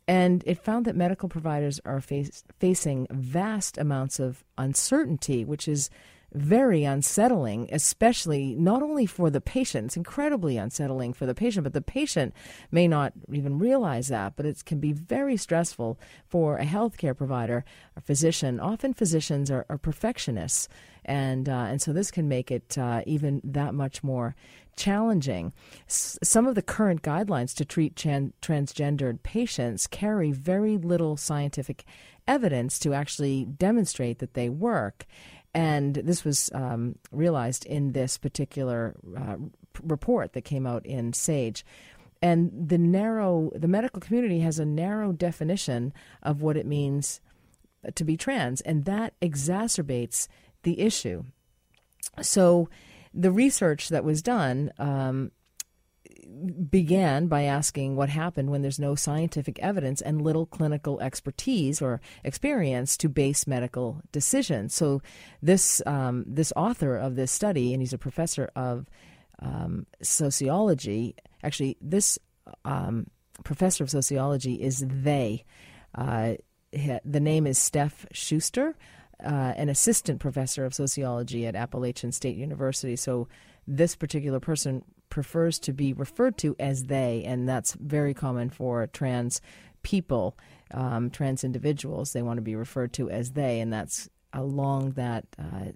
And 0.07 0.43
it 0.45 0.63
found 0.63 0.85
that 0.85 0.95
medical 0.95 1.29
providers 1.29 1.79
are 1.83 1.99
face, 1.99 2.43
facing 2.59 3.07
vast 3.09 3.77
amounts 3.77 4.19
of 4.19 4.43
uncertainty, 4.57 5.43
which 5.43 5.67
is 5.67 5.89
very 6.35 6.83
unsettling, 6.83 7.69
especially 7.71 8.55
not 8.55 8.83
only 8.83 9.05
for 9.05 9.29
the 9.29 9.41
patient, 9.41 9.85
it's 9.85 9.97
incredibly 9.97 10.57
unsettling 10.57 11.13
for 11.13 11.25
the 11.25 11.33
patient, 11.33 11.63
but 11.63 11.73
the 11.73 11.81
patient 11.81 12.33
may 12.71 12.87
not 12.87 13.13
even 13.31 13.57
realize 13.57 14.09
that. 14.09 14.35
But 14.35 14.45
it 14.45 14.63
can 14.65 14.79
be 14.79 14.91
very 14.91 15.37
stressful 15.37 15.99
for 16.27 16.57
a 16.57 16.65
healthcare 16.65 17.15
provider, 17.15 17.63
a 17.95 18.01
physician. 18.01 18.59
Often 18.59 18.93
physicians 18.93 19.49
are, 19.49 19.65
are 19.69 19.77
perfectionists, 19.77 20.67
and, 21.05 21.47
uh, 21.47 21.67
and 21.69 21.81
so 21.81 21.93
this 21.93 22.11
can 22.11 22.27
make 22.27 22.51
it 22.51 22.77
uh, 22.77 23.01
even 23.05 23.41
that 23.43 23.73
much 23.73 24.03
more 24.03 24.35
challenging. 24.75 25.53
S- 25.87 26.19
some 26.21 26.47
of 26.47 26.55
the 26.55 26.61
current 26.61 27.01
guidelines 27.01 27.55
to 27.55 27.65
treat 27.65 27.95
transgendered 27.95 29.23
patients 29.23 29.87
carry 29.87 30.31
very 30.31 30.77
little 30.77 31.15
scientific 31.17 31.85
evidence 32.27 32.79
to 32.79 32.93
actually 32.93 33.45
demonstrate 33.45 34.19
that 34.19 34.33
they 34.33 34.49
work. 34.49 35.05
And 35.55 35.95
this 35.95 36.25
was 36.25 36.51
um, 36.53 36.97
realized 37.11 37.65
in 37.65 37.93
this 37.93 38.17
particular 38.17 38.93
uh, 39.17 39.37
report 39.81 40.33
that 40.33 40.41
came 40.41 40.67
out 40.67 40.85
in 40.85 41.13
SAGE. 41.13 41.65
And 42.21 42.51
the 42.69 42.77
narrow, 42.77 43.51
the 43.55 43.69
medical 43.69 44.01
community 44.01 44.41
has 44.41 44.59
a 44.59 44.65
narrow 44.65 45.13
definition 45.13 45.93
of 46.21 46.41
what 46.41 46.57
it 46.57 46.65
means 46.65 47.21
to 47.93 48.03
be 48.03 48.17
trans, 48.17 48.61
and 48.61 48.83
that 48.85 49.13
exacerbates 49.21 50.27
the 50.63 50.81
issue. 50.81 51.23
So, 52.21 52.69
the 53.13 53.31
research 53.31 53.89
that 53.89 54.03
was 54.03 54.21
done 54.21 54.73
um, 54.77 55.31
began 56.69 57.27
by 57.27 57.43
asking 57.43 57.95
what 57.95 58.09
happened 58.09 58.49
when 58.49 58.61
there's 58.61 58.79
no 58.79 58.95
scientific 58.95 59.59
evidence 59.59 60.01
and 60.01 60.21
little 60.21 60.45
clinical 60.45 60.99
expertise 60.99 61.81
or 61.81 62.01
experience 62.23 62.97
to 62.97 63.09
base 63.09 63.47
medical 63.47 64.01
decisions. 64.11 64.73
So, 64.73 65.01
this 65.41 65.81
um, 65.85 66.25
this 66.27 66.51
author 66.55 66.97
of 66.97 67.15
this 67.15 67.31
study, 67.31 67.73
and 67.73 67.81
he's 67.81 67.93
a 67.93 67.97
professor 67.97 68.49
of 68.55 68.87
um, 69.39 69.85
sociology. 70.01 71.15
Actually, 71.43 71.77
this 71.81 72.19
um, 72.63 73.07
professor 73.43 73.83
of 73.83 73.89
sociology 73.89 74.55
is 74.55 74.85
they. 74.87 75.45
Uh, 75.93 76.35
the 76.71 77.19
name 77.19 77.47
is 77.47 77.57
Stef 77.57 78.05
Shuster, 78.11 78.75
uh, 79.23 79.53
an 79.55 79.69
assistant 79.69 80.19
professor 80.19 80.65
of 80.65 80.73
sociology 80.73 81.47
at 81.47 81.55
Appalachian 81.55 82.11
State 82.11 82.35
University. 82.35 82.95
So, 82.95 83.27
this 83.67 83.95
particular 83.95 84.39
person 84.39 84.83
prefers 85.15 85.59
to 85.59 85.71
be 85.71 85.93
referred 85.93 86.37
to 86.37 86.57
as 86.59 86.83
they, 86.83 87.23
and 87.25 87.47
that's 87.47 87.73
very 87.75 88.13
common 88.13 88.49
for 88.49 88.85
trans 88.87 89.39
people, 89.81 90.37
um, 90.71 91.09
trans 91.09 91.45
individuals. 91.45 92.11
They 92.11 92.21
want 92.21 92.35
to 92.35 92.41
be 92.41 92.57
referred 92.57 92.91
to 92.95 93.09
as 93.09 93.31
they, 93.31 93.61
and 93.61 93.71
that's 93.71 94.09
along 94.33 94.91
that. 94.91 95.25
Uh, 95.39 95.71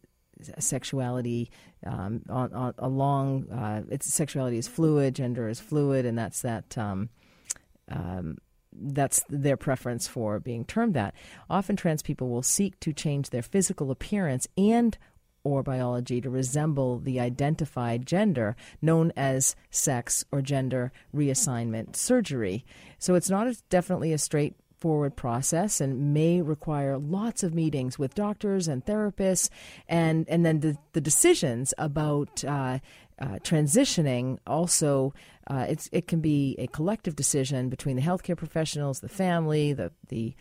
sexuality 0.57 1.51
um, 1.85 2.21
on, 2.29 2.53
on, 2.53 2.73
along 2.77 3.49
uh, 3.51 3.81
its 3.89 4.13
sexuality 4.13 4.57
is 4.57 4.69
fluid 4.69 5.13
gender 5.13 5.49
is 5.49 5.59
fluid 5.59 6.05
and 6.05 6.17
that's 6.17 6.43
that 6.43 6.77
um, 6.77 7.09
um, 7.89 8.37
that's 8.71 9.21
their 9.27 9.57
preference 9.57 10.07
for 10.07 10.39
being 10.39 10.63
termed 10.63 10.93
that 10.93 11.13
often 11.49 11.75
trans 11.75 12.01
people 12.01 12.29
will 12.29 12.41
seek 12.41 12.79
to 12.79 12.93
change 12.93 13.31
their 13.31 13.41
physical 13.41 13.91
appearance 13.91 14.47
and 14.57 14.97
or 15.43 15.63
biology 15.63 16.21
to 16.21 16.29
resemble 16.29 16.99
the 16.99 17.19
identified 17.19 18.05
gender 18.05 18.55
known 18.81 19.11
as 19.15 19.55
sex 19.69 20.25
or 20.31 20.41
gender 20.41 20.91
reassignment 21.15 21.95
surgery. 21.95 22.65
So 22.97 23.15
it's 23.15 23.29
not 23.29 23.47
a, 23.47 23.57
definitely 23.69 24.13
a 24.13 24.17
straightforward 24.17 25.15
process 25.15 25.81
and 25.81 26.13
may 26.13 26.41
require 26.41 26.97
lots 26.97 27.43
of 27.43 27.53
meetings 27.53 27.97
with 27.97 28.15
doctors 28.15 28.67
and 28.67 28.85
therapists 28.85 29.49
and 29.87 30.27
and 30.29 30.45
then 30.45 30.59
the, 30.61 30.77
the 30.93 31.01
decisions 31.01 31.73
about 31.77 32.43
uh, 32.45 32.79
uh, 33.21 33.37
transitioning 33.43 34.37
also 34.47 35.13
uh, 35.47 35.65
it 35.91 36.07
can 36.07 36.21
be 36.21 36.55
a 36.57 36.67
collective 36.67 37.15
decision 37.15 37.67
between 37.67 37.97
the 37.97 38.01
healthcare 38.01 38.37
professionals 38.37 39.01
the 39.01 39.09
family 39.09 39.73
the 39.73 39.91
the 40.07 40.33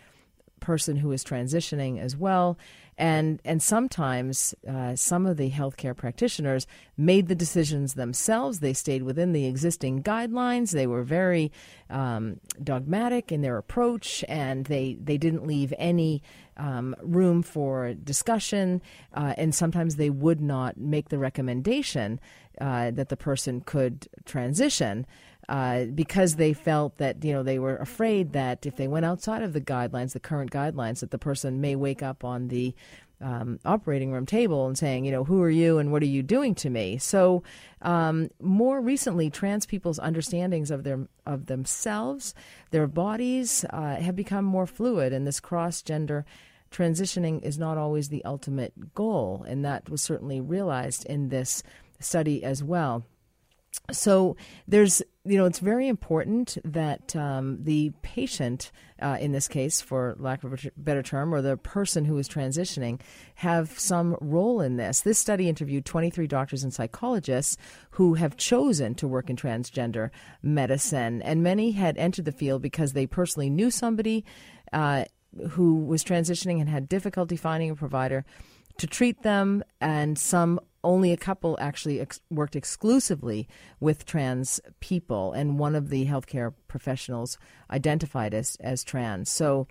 person 0.61 0.97
who 0.97 1.13
is 1.13 1.25
transitioning 1.25 2.01
as 2.01 2.17
well. 2.17 2.59
And, 2.99 3.41
and 3.45 3.63
sometimes 3.63 4.57
uh, 4.69 4.97
some 4.97 5.25
of 5.25 5.37
the 5.37 5.51
healthcare 5.51 5.97
practitioners 5.97 6.67
made 6.97 7.29
the 7.29 7.37
decisions 7.37 7.95
themselves. 7.95 8.59
They 8.59 8.73
stayed 8.73 9.05
within 9.05 9.33
the 9.33 9.47
existing 9.47 10.03
guidelines. 10.03 10.73
They 10.73 10.89
were 10.89 11.05
very 11.05 11.53
um, 11.89 12.41
dogmatic 12.63 13.31
in 13.31 13.41
their 13.41 13.57
approach, 13.57 14.25
and 14.29 14.67
they, 14.67 14.99
they 15.01 15.17
didn't 15.17 15.47
leave 15.47 15.73
any 15.79 16.25
um, 16.57 16.97
room 17.01 17.45
for 17.45 17.95
discussion. 17.95 18.83
Uh, 19.15 19.35
and 19.37 19.55
sometimes 19.55 19.95
they 19.95 20.11
would 20.11 20.41
not 20.41 20.77
make 20.77 21.09
the 21.09 21.19
recommendation 21.19 22.19
uh, 22.61 22.91
that 22.91 23.11
the 23.11 23.17
person 23.17 23.61
could 23.61 24.09
transition 24.25 25.07
uh, 25.49 25.85
because 25.87 26.37
they 26.37 26.53
felt 26.53 26.99
that 26.99 27.25
you 27.25 27.33
know 27.33 27.43
they 27.43 27.59
were 27.59 27.77
afraid 27.77 28.33
that 28.33 28.67
if 28.67 28.77
they 28.77 28.89
went 28.89 29.07
outside 29.07 29.43
of 29.43 29.53
the 29.53 29.61
guidelines, 29.61 30.13
the 30.13 30.21
current 30.21 30.51
guidelines, 30.51 31.01
that 31.01 31.11
the 31.11 31.19
person 31.19 31.61
may 31.61 31.75
wake 31.75 32.03
up 32.03 32.25
on 32.25 32.49
the 32.49 32.75
um, 33.21 33.59
operating 33.65 34.13
room 34.13 34.27
table 34.27 34.67
and 34.67 34.79
saying, 34.79 35.05
you 35.05 35.11
know, 35.11 35.25
who 35.25 35.43
are 35.43 35.51
you 35.51 35.79
and 35.79 35.91
what 35.91 36.03
are 36.03 36.07
you 36.07 36.23
doing 36.23 36.55
to 36.57 36.71
me? 36.71 36.99
So, 36.99 37.43
um, 37.83 38.31
more 38.41 38.81
recently, 38.81 39.31
trans 39.31 39.67
people's 39.67 39.99
understandings 39.99 40.71
of 40.71 40.85
their 40.85 41.09
of 41.27 41.47
themselves, 41.47 42.35
their 42.71 42.87
bodies, 42.87 43.65
uh, 43.71 43.97
have 43.97 44.17
become 44.17 44.45
more 44.45 44.67
fluid, 44.67 45.13
and 45.13 45.27
this 45.27 45.41
cross 45.41 45.83
gender 45.83 46.25
transitioning 46.71 47.43
is 47.43 47.59
not 47.59 47.79
always 47.79 48.11
the 48.11 48.25
ultimate 48.25 48.95
goal, 48.95 49.45
and 49.49 49.65
that 49.65 49.89
was 49.89 50.03
certainly 50.03 50.41
realized 50.41 51.07
in 51.07 51.31
this 51.31 51.63
study 52.01 52.45
as 52.45 52.63
well 52.63 53.05
so 53.91 54.37
there's 54.67 55.03
you 55.25 55.37
know 55.37 55.47
it's 55.47 55.59
very 55.59 55.89
important 55.89 56.59
that 56.65 57.15
um, 57.17 57.59
the 57.63 57.93
patient 58.03 58.71
uh, 59.01 59.17
in 59.21 59.33
this 59.33 59.49
case 59.49 59.81
for 59.81 60.17
lack 60.19 60.45
of 60.45 60.53
a 60.53 60.71
better 60.77 61.03
term 61.03 61.35
or 61.35 61.41
the 61.41 61.57
person 61.57 62.05
who 62.05 62.19
is 62.19 62.29
transitioning 62.29 63.01
have 63.37 63.79
some 63.79 64.17
role 64.21 64.61
in 64.61 64.77
this. 64.77 65.03
This 65.03 65.19
study 65.19 65.49
interviewed 65.49 65.85
23 65.85 66.27
doctors 66.27 66.65
and 66.65 66.75
psychologists 66.75 67.57
who 67.93 68.15
have 68.15 68.37
chosen 68.37 68.95
to 68.97 69.09
work 69.09 69.31
in 69.31 69.37
transgender 69.37 70.11
medicine 70.43 71.23
and 71.23 71.43
many 71.43 71.73
had 71.73 71.97
entered 71.97 72.25
the 72.25 72.33
field 72.33 72.63
because 72.63 72.93
they 72.93 73.07
personally 73.07 73.51
knew 73.51 73.71
somebody 73.71 74.25
uh, 74.73 75.05
who 75.51 75.77
was 75.85 76.03
transitioning 76.03 76.61
and 76.61 76.69
had 76.69 76.89
difficulty 76.89 77.37
finding 77.37 77.71
a 77.71 77.77
provider 77.77 78.25
to 78.79 78.87
treat 78.87 79.23
them, 79.23 79.63
and 79.81 80.19
some 80.19 80.61
only 80.85 81.13
a 81.13 81.17
couple 81.17 81.57
actually 81.61 82.01
ex- 82.01 82.21
worked 82.31 82.57
exclusively 82.57 83.49
with 83.81 84.05
trans 84.05 84.61
people, 84.81 85.33
and 85.33 85.59
one 85.59 85.75
of 85.75 85.91
the 85.91 86.07
healthcare 86.07 86.55
professionals 86.69 87.39
identified 87.71 88.35
as, 88.35 88.57
as 88.61 88.85
trans. 88.85 89.31
So, 89.31 89.67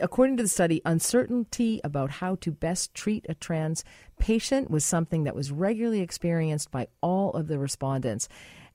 according 0.00 0.36
to 0.38 0.42
the 0.42 0.48
study, 0.48 0.80
uncertainty 0.84 1.80
about 1.84 2.10
how 2.10 2.36
to 2.36 2.50
best 2.50 2.94
treat 2.94 3.26
a 3.28 3.34
trans 3.34 3.84
patient 4.18 4.70
was 4.70 4.84
something 4.84 5.24
that 5.24 5.34
was 5.34 5.52
regularly 5.52 6.00
experienced 6.00 6.70
by 6.70 6.88
all 7.02 7.32
of 7.32 7.48
the 7.48 7.58
respondents. 7.58 8.28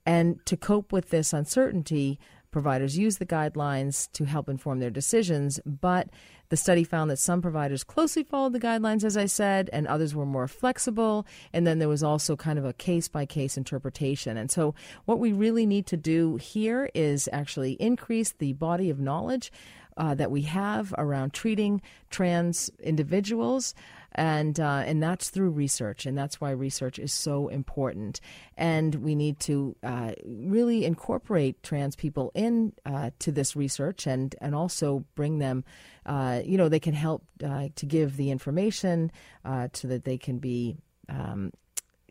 And 0.06 0.44
to 0.46 0.58
cope 0.58 0.92
with 0.92 1.10
this 1.10 1.34
uncertainty, 1.34 2.20
providers 2.52 2.98
use 2.98 3.18
the 3.18 3.26
guidelines 3.26 4.12
to 4.14 4.26
help 4.26 4.50
inform 4.50 4.80
their 4.80 4.90
decisions, 4.90 5.60
but 5.66 6.10
the 6.50 6.58
study 6.58 6.84
found 6.84 7.12
that 7.12 7.20
some 7.20 7.42
providers 7.42 7.84
closely 7.84 8.24
followed 8.24 8.54
the 8.54 8.60
guidelines, 8.60 9.04
as 9.04 9.16
I 9.16 9.28
said, 9.28 9.70
and 9.72 9.86
others 9.86 10.16
were 10.16 10.26
more 10.26 10.48
flexible. 10.48 11.28
And 11.54 11.66
then 11.66 11.78
there 11.78 11.88
was 11.88 12.02
also 12.02 12.36
kind 12.36 12.58
of 12.58 12.66
a 12.66 12.74
case 12.74 13.08
by 13.08 13.26
case 13.28 13.56
interpretation. 13.56 14.36
And 14.36 14.50
so, 14.50 14.74
what 15.06 15.20
we 15.20 15.32
really 15.32 15.68
need 15.68 15.86
to 15.88 15.98
do 15.98 16.38
here 16.38 16.90
is 16.96 17.30
actually 17.32 17.74
increase 17.74 18.32
the 18.32 18.54
body 18.54 18.90
of 18.90 19.00
knowledge 19.00 19.52
uh, 19.98 20.16
that 20.16 20.32
we 20.32 20.44
have 20.44 20.94
around 20.98 21.34
treating 21.34 21.82
trans 22.10 22.72
individuals 22.80 23.76
and 24.14 24.60
uh, 24.60 24.84
and 24.86 25.02
that's 25.02 25.30
through 25.30 25.52
research, 25.52 26.06
and 26.06 26.18
that's 26.18 26.42
why 26.42 26.52
research 26.52 27.00
is 27.00 27.14
so 27.14 27.48
important. 27.48 28.20
And 28.58 28.96
we 28.96 29.16
need 29.16 29.40
to 29.42 29.76
uh, 29.84 30.14
really 30.26 30.86
incorporate 30.86 31.62
trans 31.64 31.96
people 31.96 32.32
in 32.34 32.74
uh, 32.86 33.12
to 33.20 33.32
this 33.32 33.56
research, 33.56 34.08
and 34.08 34.36
and 34.42 34.56
also 34.56 35.06
bring 35.16 35.40
them. 35.40 35.64
Uh, 36.06 36.42
you 36.44 36.58
know, 36.58 36.70
they 36.70 36.80
can 36.80 36.94
help 36.94 37.24
uh, 37.44 37.70
to 37.76 37.86
give 37.86 38.18
the 38.18 38.32
information 38.32 39.12
uh, 39.46 39.68
so 39.74 39.88
that 39.88 40.06
they 40.06 40.18
can 40.18 40.40
be. 40.40 40.78
Um, 41.08 41.52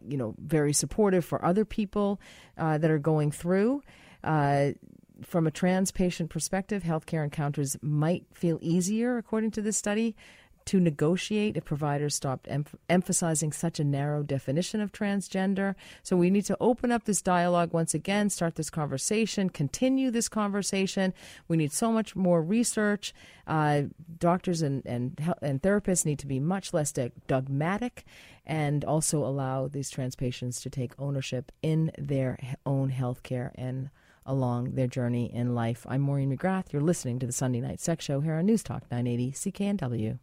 you 0.00 0.16
know, 0.16 0.32
very 0.38 0.72
supportive 0.72 1.24
for 1.24 1.44
other 1.44 1.64
people 1.64 2.20
that 2.56 2.88
are 2.88 3.00
going 3.00 3.32
through 3.32 3.82
from 5.22 5.46
a 5.46 5.50
trans 5.50 5.90
patient 5.90 6.30
perspective, 6.30 6.82
healthcare 6.82 7.24
encounters 7.24 7.76
might 7.82 8.26
feel 8.32 8.58
easier, 8.62 9.18
according 9.18 9.50
to 9.52 9.62
this 9.62 9.76
study, 9.76 10.14
to 10.68 10.78
negotiate 10.78 11.56
if 11.56 11.64
providers 11.64 12.14
stopped 12.14 12.46
em- 12.50 12.66
emphasizing 12.90 13.52
such 13.52 13.80
a 13.80 13.84
narrow 13.84 14.22
definition 14.22 14.82
of 14.82 14.92
transgender. 14.92 15.74
So 16.02 16.14
we 16.14 16.28
need 16.28 16.44
to 16.44 16.58
open 16.60 16.92
up 16.92 17.04
this 17.04 17.22
dialogue 17.22 17.72
once 17.72 17.94
again, 17.94 18.28
start 18.28 18.56
this 18.56 18.68
conversation, 18.68 19.48
continue 19.48 20.10
this 20.10 20.28
conversation. 20.28 21.14
We 21.48 21.56
need 21.56 21.72
so 21.72 21.90
much 21.90 22.14
more 22.14 22.42
research. 22.42 23.14
Uh, 23.46 23.84
doctors 24.18 24.60
and, 24.60 24.84
and, 24.84 25.18
and 25.40 25.62
therapists 25.62 26.04
need 26.04 26.18
to 26.18 26.26
be 26.26 26.38
much 26.38 26.74
less 26.74 26.92
dogmatic 27.26 28.04
and 28.44 28.84
also 28.84 29.24
allow 29.24 29.68
these 29.68 29.88
trans 29.88 30.16
patients 30.16 30.60
to 30.60 30.68
take 30.68 30.92
ownership 30.98 31.50
in 31.62 31.90
their 31.96 32.38
own 32.66 32.90
health 32.90 33.22
care 33.22 33.52
and 33.54 33.88
along 34.26 34.72
their 34.72 34.86
journey 34.86 35.32
in 35.32 35.54
life. 35.54 35.86
I'm 35.88 36.02
Maureen 36.02 36.36
McGrath. 36.36 36.74
You're 36.74 36.82
listening 36.82 37.18
to 37.20 37.26
the 37.26 37.32
Sunday 37.32 37.62
Night 37.62 37.80
Sex 37.80 38.04
Show 38.04 38.20
here 38.20 38.34
on 38.34 38.44
News 38.44 38.62
Talk 38.62 38.82
980 38.90 39.32
CKNW. 39.32 40.18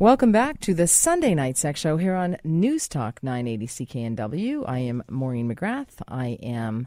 Welcome 0.00 0.30
back 0.30 0.60
to 0.60 0.74
the 0.74 0.86
Sunday 0.86 1.34
Night 1.34 1.56
Sex 1.56 1.80
Show 1.80 1.96
here 1.96 2.14
on 2.14 2.36
News 2.44 2.86
Talk 2.86 3.20
980 3.20 3.66
CKNW. 3.66 4.62
I 4.64 4.78
am 4.78 5.02
Maureen 5.10 5.52
McGrath. 5.52 6.00
I 6.06 6.38
am 6.40 6.86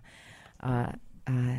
uh, 0.61 0.93
uh, 1.27 1.55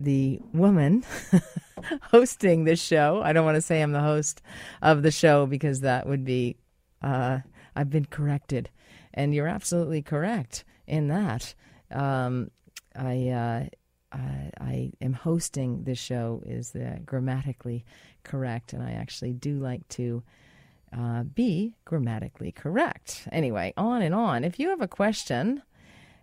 the 0.00 0.40
woman 0.52 1.04
hosting 2.02 2.64
this 2.64 2.82
show. 2.82 3.22
I 3.22 3.32
don't 3.32 3.44
want 3.44 3.54
to 3.54 3.62
say 3.62 3.80
I'm 3.80 3.92
the 3.92 4.00
host 4.00 4.42
of 4.82 5.04
the 5.04 5.12
show 5.12 5.46
because 5.46 5.82
that 5.82 6.08
would 6.08 6.24
be, 6.24 6.56
uh, 7.02 7.38
I've 7.76 7.90
been 7.90 8.06
corrected. 8.06 8.68
And 9.14 9.32
you're 9.32 9.46
absolutely 9.46 10.02
correct 10.02 10.64
in 10.88 11.06
that. 11.06 11.54
Um, 11.92 12.50
I, 12.96 13.28
uh, 13.28 13.66
I, 14.10 14.50
I 14.60 14.92
am 15.00 15.12
hosting 15.12 15.84
this 15.84 16.00
show 16.00 16.42
is 16.44 16.74
grammatically 17.04 17.84
correct, 18.24 18.72
and 18.72 18.82
I 18.82 18.94
actually 18.94 19.34
do 19.34 19.60
like 19.60 19.86
to 19.90 20.24
uh, 20.96 21.22
be 21.22 21.74
grammatically 21.84 22.52
correct. 22.52 23.28
Anyway, 23.32 23.72
on 23.76 24.02
and 24.02 24.14
on. 24.14 24.44
If 24.44 24.58
you 24.58 24.70
have 24.70 24.80
a 24.80 24.88
question 24.88 25.62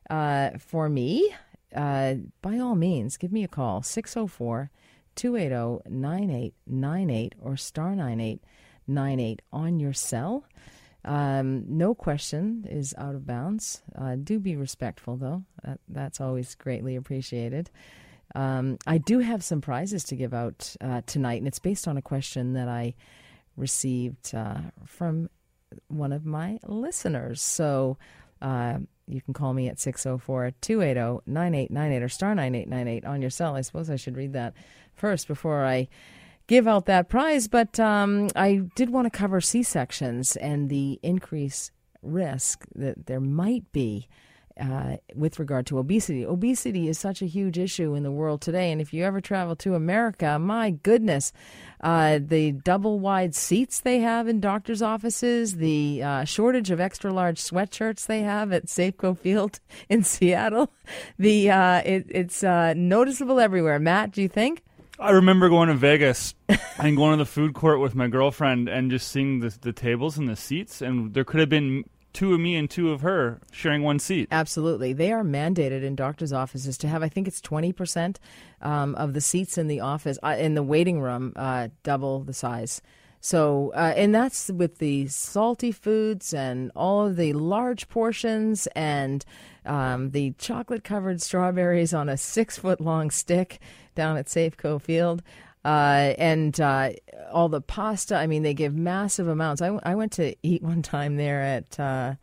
uh, 0.10 0.52
for 0.60 0.90
me, 0.90 1.34
uh, 1.76 2.16
by 2.42 2.60
all 2.60 2.76
means, 2.76 3.18
give 3.18 3.32
me 3.32 3.44
a 3.44 3.48
call 3.48 3.82
604 3.82 4.70
280 5.16 5.90
9898 5.90 7.36
or 7.40 7.58
star 7.58 7.96
9898 7.96 9.42
on 9.52 9.80
your 9.80 9.94
cell. 9.94 10.46
Um, 11.06 11.66
no 11.68 11.94
question 11.94 12.66
is 12.70 12.96
out 12.98 13.16
of 13.16 13.26
bounds. 13.26 13.82
Uh, 13.98 14.16
do 14.16 14.40
be 14.40 14.56
respectful, 14.56 15.18
though. 15.18 15.44
That, 15.64 15.80
that's 15.90 16.22
always 16.22 16.56
greatly 16.56 16.96
appreciated. 16.96 17.70
Um, 18.36 18.78
I 18.88 18.98
do 18.98 19.20
have 19.20 19.44
some 19.44 19.62
prizes 19.62 20.04
to 20.06 20.16
give 20.16 20.34
out 20.34 20.76
uh, 20.82 21.02
tonight, 21.06 21.40
and 21.40 21.48
it's 21.48 21.60
based 21.60 21.88
on 21.88 21.98
a 21.98 22.02
question 22.02 22.54
that 22.54 22.68
I 22.68 22.96
received 23.56 24.34
uh, 24.34 24.62
from 24.86 25.30
one 25.88 26.12
of 26.12 26.26
my 26.26 26.60
listeners. 26.66 27.42
So 27.42 27.98
uh, 28.42 28.80
you 29.08 29.22
can 29.22 29.34
call 29.34 29.54
me 29.54 29.68
at 29.70 29.80
604 29.80 30.52
280 30.62 31.24
9898 31.26 32.04
or 32.04 32.10
star 32.10 32.36
9898 32.36 33.06
on 33.06 33.22
your 33.22 33.30
cell. 33.30 33.56
I 33.56 33.62
suppose 33.62 33.90
I 33.90 33.96
should 33.96 34.18
read 34.18 34.34
that 34.34 34.54
first 34.94 35.28
before 35.28 35.66
I 35.66 35.88
give 36.48 36.68
out 36.68 36.86
that 36.86 37.10
prize. 37.10 37.48
But 37.48 37.80
um, 37.80 38.30
I 38.36 38.62
did 38.76 38.90
want 38.90 39.12
to 39.12 39.18
cover 39.18 39.42
C 39.42 39.64
sections 39.64 40.36
and 40.36 40.70
the 40.70 41.00
increased 41.04 41.72
risk 42.02 42.66
that 42.76 43.06
there 43.06 43.22
might 43.22 43.72
be 43.72 44.08
uh, 44.60 44.98
with 45.16 45.40
regard 45.40 45.66
to 45.68 45.80
obesity. 45.80 46.26
Obesity 46.26 46.88
is 46.88 47.00
such 47.00 47.22
a 47.22 47.26
huge 47.26 47.58
issue 47.58 47.96
in 47.96 48.04
the 48.04 48.12
world 48.12 48.42
today. 48.42 48.72
And 48.72 48.80
if 48.80 48.94
you 48.94 49.04
ever 49.04 49.22
travel 49.22 49.56
to 49.58 49.76
America, 49.76 50.38
my 50.40 50.72
goodness, 50.72 51.34
uh, 51.82 52.20
the 52.22 52.52
double 52.52 53.00
wide 53.00 53.36
seats 53.36 53.80
they 53.80 54.00
have 54.00 54.28
in 54.28 54.40
doctors' 54.40 54.82
offices, 54.82 55.58
the 55.58 56.04
uh, 56.04 56.24
shortage 56.24 56.72
of 56.72 56.80
extra 56.80 57.12
large 57.12 57.40
sweatshirts 57.40 58.06
they 58.06 58.22
have 58.22 58.52
at 58.52 58.68
Safeco 58.68 59.18
Field 59.18 59.60
in 59.90 60.04
Seattle, 60.04 60.72
the 61.18 61.50
uh, 61.50 61.82
it, 61.86 62.06
it's 62.10 62.44
uh, 62.44 62.74
noticeable 62.76 63.40
everywhere. 63.40 63.80
Matt, 63.80 64.12
do 64.12 64.22
you 64.22 64.30
think? 64.30 64.64
I 65.00 65.10
remember 65.10 65.50
going 65.50 65.70
to 65.70 65.76
Vegas 65.76 66.36
and 66.78 66.96
going 66.96 67.18
to 67.18 67.18
the 67.18 67.30
food 67.30 67.54
court 67.56 67.80
with 67.80 67.96
my 67.96 68.08
girlfriend 68.08 68.70
and 68.70 68.92
just 68.92 69.08
seeing 69.10 69.40
the, 69.40 69.50
the 69.60 69.74
tables 69.74 70.18
and 70.18 70.30
the 70.30 70.36
seats, 70.36 70.82
and 70.82 71.14
there 71.14 71.24
could 71.24 71.40
have 71.40 71.50
been 71.50 71.84
two 72.14 72.34
of 72.34 72.40
me 72.40 72.56
and 72.56 72.70
two 72.70 72.92
of 72.92 73.02
her 73.02 73.42
sharing 73.52 73.84
one 73.84 74.00
seat. 74.00 74.28
Absolutely. 74.32 74.94
They 74.94 75.12
are 75.12 75.24
mandated 75.24 75.84
in 75.84 75.96
doctors' 75.96 76.32
offices 76.32 76.78
to 76.80 76.88
have, 76.88 77.04
I 77.04 77.10
think 77.10 77.28
it's 77.28 77.42
20% 77.42 78.18
um, 78.62 78.96
of 78.96 79.14
the 79.14 79.22
seats 79.22 79.58
in 79.58 79.68
the 79.68 79.80
office, 79.80 80.18
uh, 80.24 80.36
in 80.38 80.54
the 80.54 80.64
waiting 80.64 81.02
room, 81.02 81.34
uh, 81.36 81.70
double 81.84 82.24
the 82.24 82.34
size. 82.34 82.82
So, 83.20 83.72
uh, 83.74 83.94
and 83.96 84.14
that's 84.14 84.52
with 84.52 84.80
the 84.80 85.08
salty 85.08 85.72
foods 85.72 86.34
and 86.34 86.72
all 86.76 87.08
of 87.08 87.16
the 87.16 87.32
large 87.32 87.88
portions 87.88 88.68
and 88.76 89.24
um, 89.66 90.12
the 90.12 90.32
chocolate 90.38 90.84
covered 90.84 91.22
strawberries 91.22 91.94
on 91.94 92.10
a 92.10 92.18
six 92.18 92.58
foot 92.58 92.82
long 92.82 93.10
stick 93.12 93.60
down 93.96 94.18
at 94.18 94.26
Safeco 94.26 94.82
Field. 94.82 95.24
Uh, 95.66 96.14
and 96.18 96.60
uh, 96.60 96.92
all 97.32 97.48
the 97.48 97.62
pasta. 97.62 98.16
I 98.18 98.28
mean, 98.28 98.44
they 98.44 98.54
give 98.54 98.76
massive 98.76 99.28
amounts. 99.28 99.62
I, 99.62 99.68
I 99.84 99.96
went 99.96 100.12
to 100.14 100.36
eat 100.44 100.62
one 100.62 100.82
time 100.82 101.16
there 101.16 101.42
at 101.42 101.80
uh, 101.80 102.16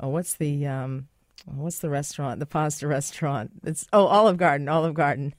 oh, 0.00 0.08
what's 0.08 0.34
the 0.34 0.66
um, 0.66 1.08
what's 1.46 1.78
the 1.78 1.90
restaurant? 1.90 2.40
The 2.40 2.46
pasta 2.46 2.86
restaurant. 2.88 3.50
It's 3.64 3.86
oh, 3.92 4.06
Olive 4.06 4.36
Garden. 4.36 4.68
Olive 4.68 4.94
Garden. 4.94 5.34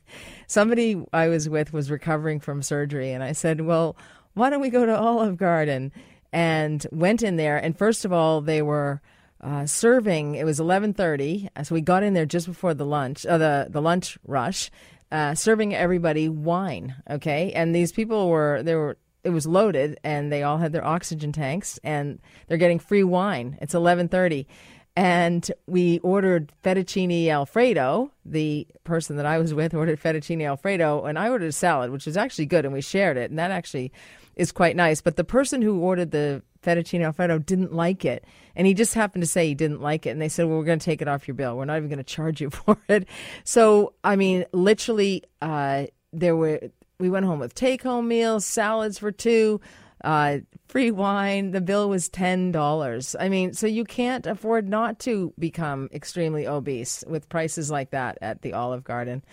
Somebody 0.47 1.03
I 1.11 1.27
was 1.27 1.49
with 1.49 1.73
was 1.73 1.91
recovering 1.91 2.39
from 2.39 2.61
surgery, 2.61 3.11
and 3.11 3.23
I 3.23 3.33
said, 3.33 3.61
"Well, 3.61 3.97
why 4.33 4.49
don't 4.49 4.61
we 4.61 4.69
go 4.69 4.85
to 4.85 4.97
Olive 4.97 5.37
Garden?" 5.37 5.91
And 6.31 6.85
went 6.91 7.23
in 7.23 7.37
there, 7.37 7.57
and 7.57 7.77
first 7.77 8.05
of 8.05 8.13
all, 8.13 8.41
they 8.41 8.61
were. 8.61 9.01
Uh, 9.41 9.65
serving 9.65 10.35
it 10.35 10.43
was 10.43 10.59
11:30 10.59 11.47
so 11.65 11.73
we 11.73 11.79
got 11.79 12.03
in 12.03 12.13
there 12.13 12.25
just 12.25 12.45
before 12.45 12.73
the 12.73 12.85
lunch 12.85 13.25
uh, 13.25 13.37
the 13.37 13.67
the 13.69 13.81
lunch 13.81 14.17
rush 14.27 14.69
uh, 15.11 15.35
serving 15.35 15.75
everybody 15.75 16.29
wine. 16.29 16.95
Okay, 17.09 17.51
and 17.53 17.75
these 17.75 17.91
people 17.91 18.29
were 18.29 18.61
they 18.63 18.75
were 18.75 18.97
it 19.23 19.31
was 19.31 19.45
loaded, 19.45 19.99
and 20.03 20.31
they 20.31 20.43
all 20.43 20.57
had 20.57 20.71
their 20.71 20.85
oxygen 20.85 21.31
tanks, 21.31 21.79
and 21.83 22.19
they're 22.47 22.57
getting 22.57 22.79
free 22.79 23.03
wine. 23.03 23.57
It's 23.61 23.73
eleven 23.73 24.07
thirty. 24.07 24.47
And 24.95 25.49
we 25.65 25.99
ordered 25.99 26.51
fettuccine 26.63 27.29
alfredo. 27.29 28.11
The 28.25 28.67
person 28.83 29.15
that 29.15 29.25
I 29.25 29.37
was 29.37 29.53
with 29.53 29.73
ordered 29.75 30.01
fettuccine 30.01 30.45
alfredo, 30.45 31.05
and 31.05 31.17
I 31.17 31.29
ordered 31.29 31.49
a 31.49 31.53
salad, 31.53 31.91
which 31.91 32.05
was 32.05 32.17
actually 32.17 32.47
good, 32.47 32.65
and 32.65 32.73
we 32.73 32.81
shared 32.81 33.17
it. 33.17 33.29
And 33.29 33.39
that 33.39 33.51
actually 33.51 33.91
is 34.39 34.53
quite 34.53 34.75
nice. 34.77 35.01
But 35.01 35.17
the 35.17 35.25
person 35.25 35.61
who 35.61 35.79
ordered 35.79 36.11
the 36.11 36.41
fettuccine 36.63 37.03
alfredo 37.03 37.39
didn't 37.39 37.73
like 37.73 38.05
it. 38.05 38.23
And 38.55 38.65
he 38.65 38.73
just 38.73 38.93
happened 38.93 39.21
to 39.21 39.27
say 39.27 39.47
he 39.47 39.53
didn't 39.53 39.81
like 39.81 40.05
it. 40.05 40.11
And 40.11 40.21
they 40.21 40.29
said, 40.29 40.47
well, 40.47 40.57
we're 40.57 40.63
going 40.63 40.79
to 40.79 40.85
take 40.85 41.01
it 41.01 41.09
off 41.09 41.27
your 41.27 41.35
bill. 41.35 41.57
We're 41.57 41.65
not 41.65 41.75
even 41.75 41.89
going 41.89 41.97
to 41.97 42.03
charge 42.03 42.39
you 42.39 42.49
for 42.49 42.77
it. 42.87 43.07
So, 43.43 43.93
I 44.03 44.15
mean, 44.15 44.45
literally, 44.53 45.23
uh, 45.41 45.87
there 46.13 46.37
were, 46.37 46.61
we 46.99 47.09
went 47.09 47.25
home 47.25 47.39
with 47.39 47.53
take 47.53 47.83
home 47.83 48.07
meals, 48.07 48.45
salads 48.45 48.97
for 48.97 49.11
two, 49.11 49.59
uh, 50.05 50.37
free 50.69 50.91
wine. 50.91 51.51
The 51.51 51.61
bill 51.61 51.89
was 51.89 52.09
$10. 52.09 53.15
I 53.19 53.27
mean, 53.27 53.53
so 53.53 53.65
you 53.65 53.83
can't 53.83 54.25
afford 54.27 54.69
not 54.69 54.99
to 54.99 55.33
become 55.37 55.89
extremely 55.91 56.47
obese 56.47 57.03
with 57.07 57.27
prices 57.27 57.71
like 57.71 57.89
that 57.89 58.19
at 58.21 58.43
the 58.43 58.53
Olive 58.53 58.83
Garden. 58.83 59.23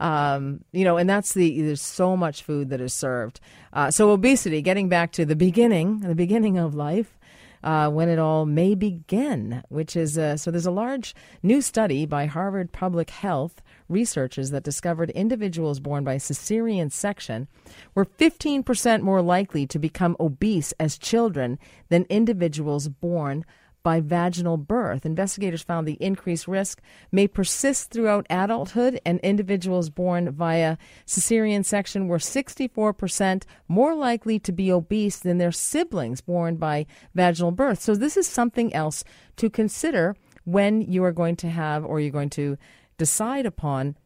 Um, 0.00 0.64
you 0.72 0.84
know, 0.84 0.96
and 0.96 1.08
that's 1.08 1.34
the 1.34 1.62
there's 1.62 1.82
so 1.82 2.16
much 2.16 2.42
food 2.42 2.70
that 2.70 2.80
is 2.80 2.92
served. 2.92 3.38
Uh, 3.72 3.90
so 3.90 4.10
obesity, 4.10 4.62
getting 4.62 4.88
back 4.88 5.12
to 5.12 5.24
the 5.24 5.36
beginning, 5.36 6.00
the 6.00 6.14
beginning 6.14 6.58
of 6.58 6.74
life. 6.74 7.18
Uh, 7.62 7.90
when 7.90 8.08
it 8.08 8.18
all 8.18 8.46
may 8.46 8.74
begin, 8.74 9.62
which 9.68 9.94
is 9.94 10.16
uh, 10.16 10.34
so. 10.34 10.50
There's 10.50 10.64
a 10.64 10.70
large 10.70 11.14
new 11.42 11.60
study 11.60 12.06
by 12.06 12.24
Harvard 12.24 12.72
Public 12.72 13.10
Health 13.10 13.60
researchers 13.86 14.50
that 14.50 14.62
discovered 14.62 15.10
individuals 15.10 15.78
born 15.78 16.02
by 16.02 16.16
cesarean 16.16 16.90
section 16.90 17.48
were 17.94 18.06
15% 18.06 19.02
more 19.02 19.20
likely 19.20 19.66
to 19.66 19.78
become 19.78 20.16
obese 20.18 20.72
as 20.80 20.96
children 20.96 21.58
than 21.90 22.06
individuals 22.08 22.88
born 22.88 23.44
by 23.82 24.00
vaginal 24.00 24.56
birth. 24.56 25.06
Investigators 25.06 25.62
found 25.62 25.86
the 25.86 25.98
increased 26.00 26.46
risk 26.46 26.80
may 27.10 27.26
persist 27.26 27.90
throughout 27.90 28.26
adulthood, 28.30 29.00
and 29.04 29.20
individuals 29.20 29.90
born 29.90 30.30
via 30.30 30.76
cesarean 31.06 31.64
section 31.64 32.08
were 32.08 32.18
64% 32.18 33.42
more 33.68 33.94
likely 33.94 34.38
to 34.38 34.52
be 34.52 34.72
obese 34.72 35.18
than 35.18 35.38
their 35.38 35.52
siblings 35.52 36.20
born 36.20 36.56
by 36.56 36.86
vaginal 37.14 37.52
birth. 37.52 37.80
So, 37.80 37.94
this 37.94 38.16
is 38.16 38.26
something 38.26 38.72
else 38.74 39.04
to 39.36 39.50
consider 39.50 40.16
when 40.44 40.82
you 40.82 41.04
are 41.04 41.12
going 41.12 41.36
to 41.36 41.50
have 41.50 41.84
or 41.84 42.00
you're 42.00 42.10
going 42.10 42.30
to 42.30 42.56
decide 42.98 43.46
upon 43.46 43.96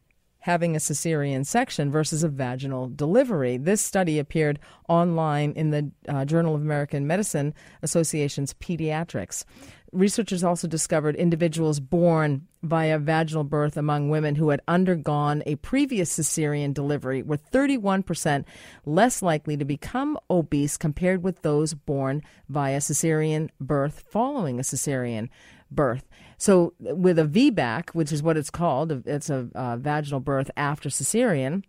having 0.45 0.75
a 0.75 0.79
cesarean 0.79 1.43
section 1.43 1.89
versus 1.89 2.23
a 2.23 2.29
vaginal 2.29 2.87
delivery. 2.87 3.57
This 3.57 3.81
study 3.81 4.19
appeared 4.19 4.59
online 4.87 5.51
in 5.53 5.71
the 5.71 5.91
uh, 6.07 6.23
Journal 6.23 6.53
of 6.53 6.61
American 6.61 7.07
Medicine 7.07 7.51
Association's 7.81 8.53
Pediatrics. 8.53 9.43
Researchers 9.91 10.43
also 10.43 10.67
discovered 10.67 11.15
individuals 11.15 11.79
born 11.79 12.47
via 12.61 12.99
vaginal 12.99 13.43
birth 13.43 13.75
among 13.75 14.11
women 14.11 14.35
who 14.35 14.49
had 14.49 14.61
undergone 14.67 15.41
a 15.47 15.55
previous 15.55 16.15
cesarean 16.15 16.75
delivery 16.75 17.23
were 17.23 17.37
31% 17.37 18.45
less 18.85 19.23
likely 19.23 19.57
to 19.57 19.65
become 19.65 20.15
obese 20.29 20.77
compared 20.77 21.23
with 21.23 21.41
those 21.41 21.73
born 21.73 22.21
via 22.49 22.77
cesarean 22.77 23.49
birth 23.59 24.03
following 24.11 24.59
a 24.59 24.63
cesarean 24.63 25.27
birth. 25.71 26.05
So, 26.37 26.73
with 26.79 27.17
a 27.17 27.25
VBAC, 27.25 27.91
which 27.91 28.11
is 28.11 28.21
what 28.21 28.37
it's 28.37 28.49
called, 28.49 29.03
it's 29.05 29.29
a 29.29 29.49
uh, 29.55 29.77
vaginal 29.77 30.19
birth 30.19 30.51
after 30.57 30.89
cesarean 30.89 31.63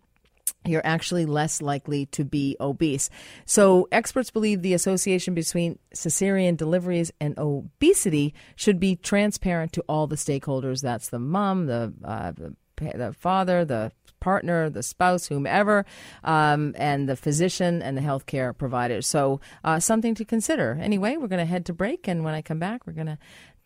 you're 0.65 0.85
actually 0.85 1.25
less 1.25 1.61
likely 1.61 2.05
to 2.07 2.23
be 2.25 2.57
obese. 2.59 3.09
So, 3.45 3.87
experts 3.91 4.31
believe 4.31 4.61
the 4.61 4.73
association 4.73 5.33
between 5.33 5.79
cesarean 5.93 6.57
deliveries 6.57 7.11
and 7.19 7.37
obesity 7.37 8.33
should 8.55 8.79
be 8.79 8.95
transparent 8.95 9.71
to 9.73 9.83
all 9.87 10.07
the 10.07 10.15
stakeholders. 10.15 10.81
That's 10.81 11.09
the 11.09 11.19
mom, 11.19 11.67
the, 11.67 11.93
uh, 12.03 12.31
the, 12.31 12.55
the 12.77 13.13
father, 13.17 13.65
the 13.65 13.91
partner, 14.19 14.69
the 14.69 14.83
spouse, 14.83 15.27
whomever, 15.27 15.85
um, 16.23 16.73
and 16.77 17.07
the 17.07 17.15
physician 17.15 17.81
and 17.81 17.95
the 17.95 18.01
healthcare 18.01 18.57
provider. 18.57 19.01
So, 19.01 19.39
uh, 19.63 19.79
something 19.79 20.15
to 20.15 20.25
consider. 20.25 20.77
Anyway, 20.81 21.17
we're 21.17 21.27
going 21.27 21.39
to 21.39 21.45
head 21.45 21.65
to 21.67 21.73
break, 21.73 22.07
and 22.07 22.23
when 22.23 22.33
I 22.33 22.41
come 22.41 22.59
back, 22.59 22.85
we're 22.85 22.93
going 22.93 23.07
to 23.07 23.17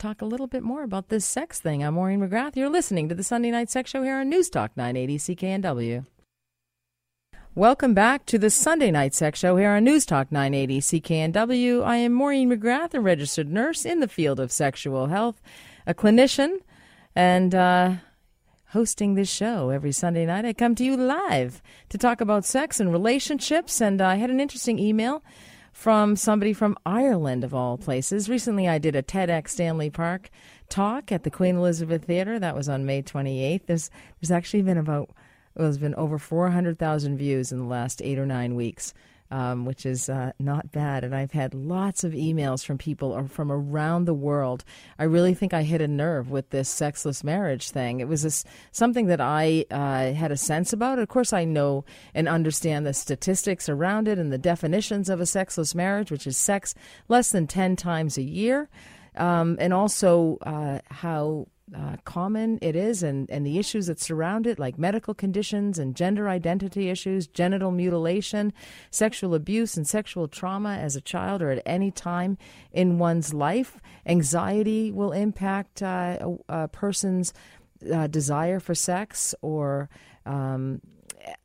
talk 0.01 0.19
a 0.23 0.25
little 0.25 0.47
bit 0.47 0.63
more 0.63 0.81
about 0.81 1.09
this 1.09 1.23
sex 1.23 1.59
thing. 1.59 1.83
I'm 1.83 1.93
Maureen 1.93 2.21
McGrath. 2.21 2.55
You're 2.55 2.71
listening 2.71 3.07
to 3.09 3.13
the 3.13 3.23
Sunday 3.23 3.51
Night 3.51 3.69
Sex 3.69 3.91
Show 3.91 4.01
here 4.01 4.15
on 4.15 4.29
News 4.29 4.49
Talk 4.49 4.75
980 4.75 5.17
CKNW. 5.19 6.07
Welcome 7.53 7.93
back 7.93 8.25
to 8.25 8.39
the 8.39 8.49
Sunday 8.49 8.89
Night 8.89 9.13
Sex 9.13 9.37
Show 9.37 9.57
here 9.57 9.69
on 9.69 9.83
News 9.83 10.07
Talk 10.07 10.31
980 10.31 10.79
CKNW. 10.79 11.83
I 11.83 11.97
am 11.97 12.13
Maureen 12.13 12.49
McGrath, 12.49 12.95
a 12.95 12.99
registered 12.99 13.51
nurse 13.51 13.85
in 13.85 13.99
the 13.99 14.07
field 14.07 14.39
of 14.39 14.51
sexual 14.51 15.05
health, 15.05 15.39
a 15.85 15.93
clinician, 15.93 16.61
and 17.15 17.53
uh, 17.53 17.93
hosting 18.69 19.13
this 19.13 19.29
show 19.29 19.69
every 19.69 19.91
Sunday 19.91 20.25
night. 20.25 20.45
I 20.45 20.53
come 20.53 20.73
to 20.75 20.83
you 20.83 20.97
live 20.97 21.61
to 21.89 21.99
talk 21.99 22.21
about 22.21 22.43
sex 22.43 22.79
and 22.79 22.91
relationships, 22.91 23.79
and 23.79 24.01
I 24.01 24.15
had 24.15 24.31
an 24.31 24.39
interesting 24.39 24.79
email 24.79 25.21
from 25.71 26.15
somebody 26.15 26.53
from 26.53 26.77
Ireland, 26.85 27.43
of 27.43 27.53
all 27.53 27.77
places. 27.77 28.29
Recently, 28.29 28.67
I 28.67 28.77
did 28.77 28.95
a 28.95 29.03
TEDx 29.03 29.49
Stanley 29.49 29.89
Park 29.89 30.29
talk 30.69 31.11
at 31.11 31.23
the 31.23 31.31
Queen 31.31 31.57
Elizabeth 31.57 32.05
Theatre. 32.05 32.39
That 32.39 32.55
was 32.55 32.69
on 32.69 32.85
May 32.85 33.01
28th. 33.01 33.65
There's, 33.65 33.89
there's 34.19 34.31
actually 34.31 34.63
been 34.63 34.77
about, 34.77 35.09
well, 35.55 35.65
there's 35.65 35.77
been 35.77 35.95
over 35.95 36.17
400,000 36.17 37.17
views 37.17 37.51
in 37.51 37.59
the 37.59 37.65
last 37.65 38.01
eight 38.01 38.19
or 38.19 38.25
nine 38.25 38.55
weeks 38.55 38.93
um, 39.31 39.65
which 39.65 39.85
is 39.85 40.09
uh, 40.09 40.33
not 40.39 40.71
bad. 40.71 41.03
And 41.03 41.15
I've 41.15 41.31
had 41.31 41.53
lots 41.53 42.03
of 42.03 42.11
emails 42.11 42.65
from 42.65 42.77
people 42.77 43.27
from 43.27 43.51
around 43.51 44.05
the 44.05 44.13
world. 44.13 44.63
I 44.99 45.05
really 45.05 45.33
think 45.33 45.53
I 45.53 45.63
hit 45.63 45.81
a 45.81 45.87
nerve 45.87 46.29
with 46.29 46.49
this 46.49 46.69
sexless 46.69 47.23
marriage 47.23 47.71
thing. 47.71 48.01
It 48.01 48.07
was 48.07 48.23
this, 48.23 48.43
something 48.71 49.07
that 49.07 49.21
I 49.21 49.65
uh, 49.71 50.13
had 50.13 50.31
a 50.31 50.37
sense 50.37 50.73
about. 50.73 50.99
Of 50.99 51.07
course, 51.07 51.33
I 51.33 51.45
know 51.45 51.85
and 52.13 52.27
understand 52.27 52.85
the 52.85 52.93
statistics 52.93 53.69
around 53.69 54.07
it 54.07 54.19
and 54.19 54.31
the 54.31 54.37
definitions 54.37 55.09
of 55.09 55.21
a 55.21 55.25
sexless 55.25 55.73
marriage, 55.73 56.11
which 56.11 56.27
is 56.27 56.37
sex 56.37 56.75
less 57.07 57.31
than 57.31 57.47
10 57.47 57.77
times 57.77 58.17
a 58.17 58.23
year. 58.23 58.69
Um, 59.15 59.57
and 59.59 59.73
also 59.73 60.37
uh, 60.41 60.79
how 60.89 61.47
uh, 61.75 61.95
common 62.03 62.59
it 62.61 62.75
is 62.75 63.01
and, 63.03 63.29
and 63.29 63.45
the 63.45 63.57
issues 63.57 63.87
that 63.87 63.99
surround 63.99 64.45
it, 64.45 64.59
like 64.59 64.77
medical 64.77 65.13
conditions 65.13 65.79
and 65.79 65.95
gender 65.95 66.27
identity 66.27 66.89
issues, 66.89 67.27
genital 67.27 67.71
mutilation, 67.71 68.51
sexual 68.89 69.33
abuse, 69.33 69.77
and 69.77 69.87
sexual 69.87 70.27
trauma 70.27 70.75
as 70.75 70.95
a 70.95 71.01
child 71.01 71.41
or 71.41 71.49
at 71.49 71.61
any 71.65 71.91
time 71.91 72.37
in 72.71 72.97
one's 72.99 73.33
life. 73.33 73.79
Anxiety 74.05 74.91
will 74.91 75.11
impact 75.11 75.81
uh, 75.81 76.17
a, 76.49 76.63
a, 76.63 76.67
person's 76.67 77.33
uh, 77.93 78.07
desire 78.07 78.59
for 78.59 78.75
sex 78.75 79.33
or. 79.41 79.89
Um, 80.25 80.81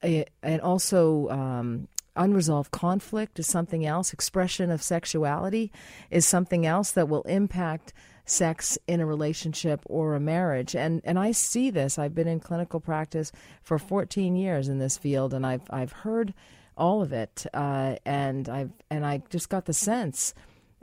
and 0.03 0.61
also 0.63 1.29
um, 1.29 1.89
unresolved 2.17 2.71
conflict 2.71 3.39
is 3.39 3.47
something 3.47 3.85
else. 3.85 4.13
Expression 4.13 4.71
of 4.71 4.83
sexuality 4.83 5.71
is 6.11 6.27
something 6.27 6.65
else 6.65 6.91
that 6.93 7.09
will 7.09 7.23
impact 7.23 7.93
sex 8.27 8.77
in 8.87 9.01
a 9.01 9.07
relationship 9.07 9.81
or 9.87 10.15
a 10.15 10.21
marriage. 10.21 10.77
And 10.77 11.01
and 11.05 11.19
I 11.19 11.33
see 11.33 11.71
this. 11.71 11.99
I've 11.99 12.15
been 12.15 12.29
in 12.29 12.41
clinical 12.41 12.81
practice 12.81 13.33
for 13.63 13.79
14 13.79 14.37
years 14.37 14.69
in 14.69 14.79
this 14.79 14.99
field, 14.99 15.33
and 15.33 15.47
I've 15.47 15.63
I've 15.71 15.93
heard 15.93 16.35
all 16.77 17.01
of 17.01 17.13
it, 17.13 17.47
uh, 17.55 17.97
and 18.05 18.49
I've 18.49 18.73
and 18.91 19.07
I 19.07 19.23
just 19.31 19.49
got 19.49 19.65
the 19.65 19.73
sense 19.73 20.35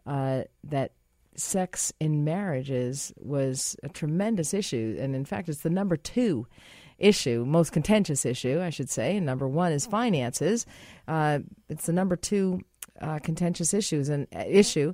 uh, 0.07 0.43
that 0.63 0.93
sex 1.35 1.91
in 1.99 2.23
marriages 2.23 3.13
was 3.17 3.75
a 3.83 3.89
tremendous 3.89 4.53
issue, 4.53 4.97
and 4.99 5.15
in 5.15 5.25
fact, 5.25 5.49
it's 5.49 5.61
the 5.61 5.69
number 5.69 5.97
two 5.97 6.47
issue, 6.97 7.43
most 7.45 7.71
contentious 7.71 8.25
issue, 8.25 8.61
I 8.61 8.69
should 8.69 8.89
say. 8.89 9.17
And 9.17 9.25
number 9.25 9.47
one 9.47 9.71
is 9.71 9.85
finances. 9.85 10.65
Uh, 11.07 11.39
it's 11.69 11.85
the 11.85 11.93
number 11.93 12.15
two 12.15 12.61
uh, 13.01 13.19
contentious 13.19 13.73
issues 13.73 14.09
and 14.09 14.27
uh, 14.35 14.43
issue. 14.47 14.93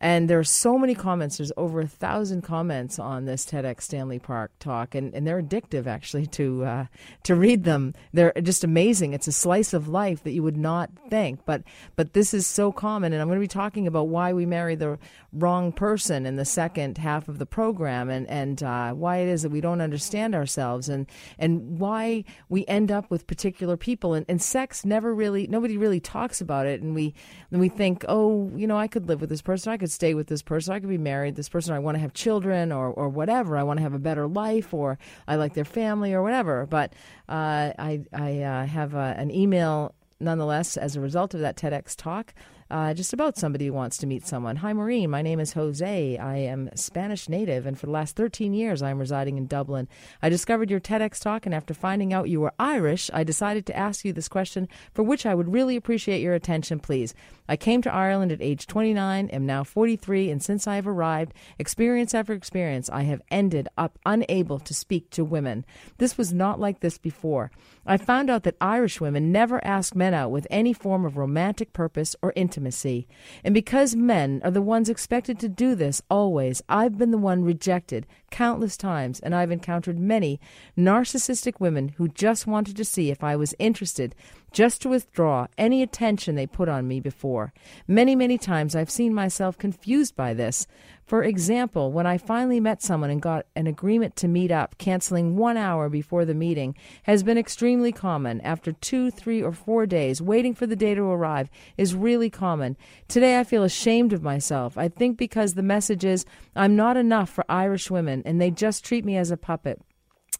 And 0.00 0.30
there 0.30 0.38
are 0.38 0.44
so 0.44 0.78
many 0.78 0.94
comments. 0.94 1.36
There's 1.36 1.52
over 1.58 1.80
a 1.80 1.86
thousand 1.86 2.40
comments 2.40 2.98
on 2.98 3.26
this 3.26 3.44
TEDx 3.44 3.82
Stanley 3.82 4.18
Park 4.18 4.50
talk, 4.58 4.94
and, 4.94 5.12
and 5.14 5.26
they're 5.26 5.42
addictive 5.42 5.86
actually 5.86 6.26
to 6.28 6.64
uh, 6.64 6.86
to 7.24 7.34
read 7.34 7.64
them. 7.64 7.94
They're 8.14 8.32
just 8.40 8.64
amazing. 8.64 9.12
It's 9.12 9.28
a 9.28 9.32
slice 9.32 9.74
of 9.74 9.88
life 9.88 10.24
that 10.24 10.32
you 10.32 10.42
would 10.42 10.56
not 10.56 10.88
think, 11.10 11.40
but 11.44 11.62
but 11.96 12.14
this 12.14 12.32
is 12.32 12.46
so 12.46 12.72
common. 12.72 13.12
And 13.12 13.20
I'm 13.20 13.28
going 13.28 13.38
to 13.38 13.44
be 13.44 13.48
talking 13.48 13.86
about 13.86 14.08
why 14.08 14.32
we 14.32 14.46
marry 14.46 14.74
the 14.74 14.98
wrong 15.34 15.70
person 15.70 16.24
in 16.24 16.36
the 16.36 16.44
second 16.46 16.96
half 16.96 17.28
of 17.28 17.38
the 17.38 17.46
program, 17.46 18.08
and 18.08 18.26
and 18.28 18.62
uh, 18.62 18.92
why 18.92 19.18
it 19.18 19.28
is 19.28 19.42
that 19.42 19.50
we 19.50 19.60
don't 19.60 19.82
understand 19.82 20.34
ourselves, 20.34 20.88
and 20.88 21.06
and 21.38 21.78
why 21.78 22.24
we 22.48 22.64
end 22.66 22.90
up 22.90 23.10
with 23.10 23.26
particular 23.26 23.76
people. 23.76 24.14
And, 24.14 24.24
and 24.30 24.40
sex 24.40 24.82
never 24.82 25.14
really 25.14 25.46
nobody 25.46 25.76
really 25.76 26.00
talks 26.00 26.40
about 26.40 26.66
it, 26.66 26.80
and 26.80 26.94
we 26.94 27.12
and 27.50 27.60
we 27.60 27.68
think, 27.68 28.02
oh, 28.08 28.50
you 28.56 28.66
know, 28.66 28.78
I 28.78 28.86
could 28.86 29.06
live 29.06 29.20
with 29.20 29.28
this 29.28 29.42
person. 29.42 29.70
I 29.70 29.76
could 29.76 29.89
could 29.90 29.94
stay 29.94 30.14
with 30.14 30.28
this 30.28 30.42
person. 30.42 30.72
I 30.72 30.78
could 30.78 30.88
be 30.88 30.98
married. 30.98 31.34
This 31.34 31.48
person, 31.48 31.74
I 31.74 31.80
want 31.80 31.96
to 31.96 32.00
have 32.00 32.14
children 32.14 32.70
or, 32.70 32.88
or 32.88 33.08
whatever. 33.08 33.56
I 33.56 33.64
want 33.64 33.78
to 33.78 33.82
have 33.82 33.94
a 33.94 33.98
better 33.98 34.28
life 34.28 34.72
or 34.72 34.98
I 35.26 35.34
like 35.36 35.54
their 35.54 35.64
family 35.64 36.14
or 36.14 36.22
whatever. 36.22 36.66
But 36.66 36.92
uh, 37.28 37.72
I, 37.78 38.02
I 38.12 38.40
uh, 38.40 38.66
have 38.66 38.94
uh, 38.94 39.14
an 39.16 39.30
email 39.32 39.94
nonetheless 40.20 40.76
as 40.76 40.94
a 40.94 41.00
result 41.00 41.34
of 41.34 41.40
that 41.40 41.56
TEDx 41.56 41.96
talk 41.96 42.34
uh, 42.70 42.94
just 42.94 43.12
about 43.12 43.36
somebody 43.36 43.66
who 43.66 43.72
wants 43.72 43.98
to 43.98 44.06
meet 44.06 44.26
someone. 44.26 44.56
Hi, 44.56 44.72
Maureen. 44.72 45.10
My 45.10 45.22
name 45.22 45.40
is 45.40 45.52
Jose. 45.54 46.16
I 46.18 46.36
am 46.36 46.70
Spanish 46.74 47.28
native, 47.28 47.66
and 47.66 47.78
for 47.78 47.86
the 47.86 47.92
last 47.92 48.16
13 48.16 48.54
years, 48.54 48.80
I 48.82 48.90
am 48.90 48.98
residing 48.98 49.36
in 49.36 49.46
Dublin. 49.46 49.88
I 50.22 50.28
discovered 50.28 50.70
your 50.70 50.80
TEDx 50.80 51.20
talk, 51.20 51.46
and 51.46 51.54
after 51.54 51.74
finding 51.74 52.12
out 52.12 52.28
you 52.28 52.40
were 52.40 52.52
Irish, 52.58 53.10
I 53.12 53.24
decided 53.24 53.66
to 53.66 53.76
ask 53.76 54.04
you 54.04 54.12
this 54.12 54.28
question, 54.28 54.68
for 54.94 55.02
which 55.02 55.26
I 55.26 55.34
would 55.34 55.52
really 55.52 55.76
appreciate 55.76 56.20
your 56.20 56.34
attention, 56.34 56.78
please. 56.78 57.14
I 57.48 57.56
came 57.56 57.82
to 57.82 57.92
Ireland 57.92 58.30
at 58.30 58.40
age 58.40 58.66
29, 58.68 59.28
am 59.28 59.46
now 59.46 59.64
43, 59.64 60.30
and 60.30 60.42
since 60.42 60.68
I 60.68 60.76
have 60.76 60.86
arrived, 60.86 61.34
experience 61.58 62.14
after 62.14 62.32
experience, 62.32 62.88
I 62.88 63.02
have 63.02 63.22
ended 63.30 63.68
up 63.76 63.98
unable 64.06 64.60
to 64.60 64.72
speak 64.72 65.10
to 65.10 65.24
women. 65.24 65.64
This 65.98 66.16
was 66.16 66.32
not 66.32 66.60
like 66.60 66.80
this 66.80 66.98
before. 66.98 67.50
I 67.86 67.96
found 67.96 68.28
out 68.28 68.42
that 68.42 68.56
Irish 68.60 69.00
women 69.00 69.32
never 69.32 69.64
ask 69.64 69.94
men 69.94 70.12
out 70.12 70.30
with 70.30 70.46
any 70.50 70.72
form 70.72 71.04
of 71.04 71.16
romantic 71.16 71.72
purpose 71.72 72.14
or 72.20 72.32
intimacy. 72.36 73.08
And 73.42 73.54
because 73.54 73.96
men 73.96 74.40
are 74.44 74.50
the 74.50 74.60
ones 74.60 74.88
expected 74.88 75.38
to 75.40 75.48
do 75.48 75.74
this 75.74 76.02
always, 76.10 76.62
I've 76.68 76.98
been 76.98 77.10
the 77.10 77.18
one 77.18 77.42
rejected 77.42 78.06
countless 78.30 78.76
times, 78.76 79.18
and 79.20 79.34
I've 79.34 79.50
encountered 79.50 79.98
many 79.98 80.40
narcissistic 80.76 81.58
women 81.58 81.88
who 81.96 82.08
just 82.08 82.46
wanted 82.46 82.76
to 82.76 82.84
see 82.84 83.10
if 83.10 83.24
I 83.24 83.34
was 83.34 83.54
interested, 83.58 84.14
just 84.52 84.82
to 84.82 84.88
withdraw 84.88 85.46
any 85.56 85.82
attention 85.82 86.34
they 86.34 86.46
put 86.46 86.68
on 86.68 86.86
me 86.86 87.00
before. 87.00 87.52
Many, 87.88 88.14
many 88.14 88.38
times 88.38 88.76
I've 88.76 88.90
seen 88.90 89.14
myself 89.14 89.58
confused 89.58 90.16
by 90.16 90.34
this. 90.34 90.66
For 91.10 91.24
example, 91.24 91.90
when 91.90 92.06
I 92.06 92.18
finally 92.18 92.60
met 92.60 92.82
someone 92.82 93.10
and 93.10 93.20
got 93.20 93.44
an 93.56 93.66
agreement 93.66 94.14
to 94.14 94.28
meet 94.28 94.52
up, 94.52 94.78
canceling 94.78 95.36
one 95.36 95.56
hour 95.56 95.88
before 95.88 96.24
the 96.24 96.34
meeting 96.34 96.76
has 97.02 97.24
been 97.24 97.36
extremely 97.36 97.90
common. 97.90 98.40
After 98.42 98.70
two, 98.70 99.10
three, 99.10 99.42
or 99.42 99.50
four 99.50 99.86
days, 99.86 100.22
waiting 100.22 100.54
for 100.54 100.68
the 100.68 100.76
day 100.76 100.94
to 100.94 101.02
arrive 101.02 101.50
is 101.76 101.96
really 101.96 102.30
common. 102.30 102.76
Today 103.08 103.40
I 103.40 103.42
feel 103.42 103.64
ashamed 103.64 104.12
of 104.12 104.22
myself. 104.22 104.78
I 104.78 104.86
think 104.86 105.18
because 105.18 105.54
the 105.54 105.64
message 105.64 106.04
is 106.04 106.24
I'm 106.54 106.76
not 106.76 106.96
enough 106.96 107.28
for 107.28 107.44
Irish 107.48 107.90
women 107.90 108.22
and 108.24 108.40
they 108.40 108.52
just 108.52 108.84
treat 108.84 109.04
me 109.04 109.16
as 109.16 109.32
a 109.32 109.36
puppet. 109.36 109.82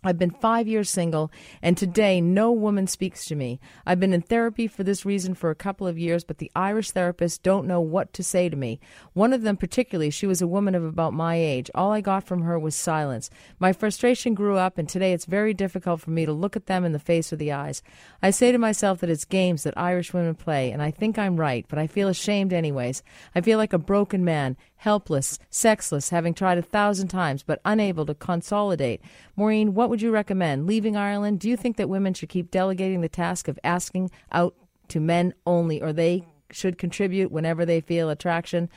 I've 0.02 0.18
been 0.18 0.30
five 0.30 0.66
years 0.66 0.88
single, 0.88 1.30
and 1.62 1.76
today 1.76 2.20
no 2.20 2.52
woman 2.52 2.86
speaks 2.86 3.26
to 3.26 3.34
me. 3.34 3.60
I've 3.86 4.00
been 4.00 4.12
in 4.12 4.22
therapy 4.22 4.66
for 4.66 4.82
this 4.82 5.04
reason 5.04 5.34
for 5.34 5.50
a 5.50 5.54
couple 5.54 5.86
of 5.86 5.98
years, 5.98 6.24
but 6.24 6.38
the 6.38 6.50
Irish 6.56 6.92
therapists 6.92 7.40
don't 7.42 7.66
know 7.66 7.80
what 7.80 8.12
to 8.14 8.22
say 8.22 8.48
to 8.48 8.56
me. 8.56 8.80
One 9.12 9.32
of 9.32 9.42
them, 9.42 9.56
particularly, 9.56 10.10
she 10.10 10.26
was 10.26 10.40
a 10.40 10.46
woman 10.46 10.74
of 10.74 10.84
about 10.84 11.12
my 11.12 11.36
age. 11.36 11.70
All 11.74 11.92
I 11.92 12.00
got 12.00 12.24
from 12.24 12.42
her 12.42 12.58
was 12.58 12.74
silence. 12.74 13.28
My 13.58 13.72
frustration 13.72 14.34
grew 14.34 14.56
up, 14.56 14.78
and 14.78 14.88
today 14.88 15.12
it's 15.12 15.26
very 15.26 15.52
difficult 15.52 16.00
for 16.00 16.10
me 16.10 16.24
to 16.24 16.32
look 16.32 16.56
at 16.56 16.66
them 16.66 16.84
in 16.84 16.92
the 16.92 16.98
face 16.98 17.32
or 17.32 17.36
the 17.36 17.52
eyes. 17.52 17.82
I 18.22 18.30
say 18.30 18.52
to 18.52 18.58
myself 18.58 19.00
that 19.00 19.10
it's 19.10 19.24
games 19.24 19.64
that 19.64 19.76
Irish 19.76 20.14
women 20.14 20.34
play, 20.34 20.70
and 20.70 20.80
I 20.82 20.90
think 20.90 21.18
I'm 21.18 21.36
right, 21.36 21.66
but 21.68 21.78
I 21.78 21.86
feel 21.86 22.08
ashamed 22.08 22.52
anyways. 22.52 23.02
I 23.34 23.40
feel 23.40 23.58
like 23.58 23.72
a 23.72 23.78
broken 23.78 24.24
man, 24.24 24.56
helpless, 24.80 25.38
sexless, 25.50 26.08
having 26.08 26.32
tried 26.32 26.56
a 26.56 26.62
thousand 26.62 27.08
times 27.08 27.42
but 27.42 27.60
unable 27.66 28.06
to 28.06 28.14
consolidate. 28.14 29.00
Maureen, 29.36 29.74
what 29.74 29.90
would 29.90 30.00
you 30.00 30.10
recommend? 30.10 30.66
Leaving 30.66 30.96
Ireland? 30.96 31.38
Do 31.38 31.50
you 31.50 31.56
think 31.56 31.76
that 31.76 31.88
women 31.88 32.14
should 32.14 32.30
keep 32.30 32.50
delegating 32.50 33.02
the 33.02 33.08
task 33.08 33.46
of 33.46 33.58
asking 33.62 34.10
out 34.32 34.54
to 34.88 34.98
men 34.98 35.34
only, 35.46 35.82
or 35.82 35.92
they 35.92 36.24
should 36.50 36.78
contribute 36.78 37.30
whenever 37.30 37.66
they 37.66 37.82
feel 37.82 38.08
attraction? 38.08 38.70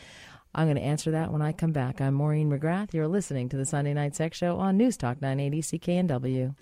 I'm 0.54 0.68
going 0.68 0.76
to 0.76 0.84
answer 0.84 1.10
that 1.12 1.32
when 1.32 1.42
I 1.42 1.54
come 1.54 1.72
back. 1.72 2.02
I'm 2.02 2.16
Maureen 2.16 2.52
McGrath. 2.52 2.94
You're 2.94 3.08
listening 3.08 3.48
to 3.50 3.58
the 3.58 3.66
Sunday 3.66 3.94
Night 3.94 4.14
Sex 4.14 4.38
Show 4.38 4.58
on 4.58 4.76
News 4.76 4.98
Talk 4.98 5.22
980 5.22 5.80
CKNW. 5.80 6.56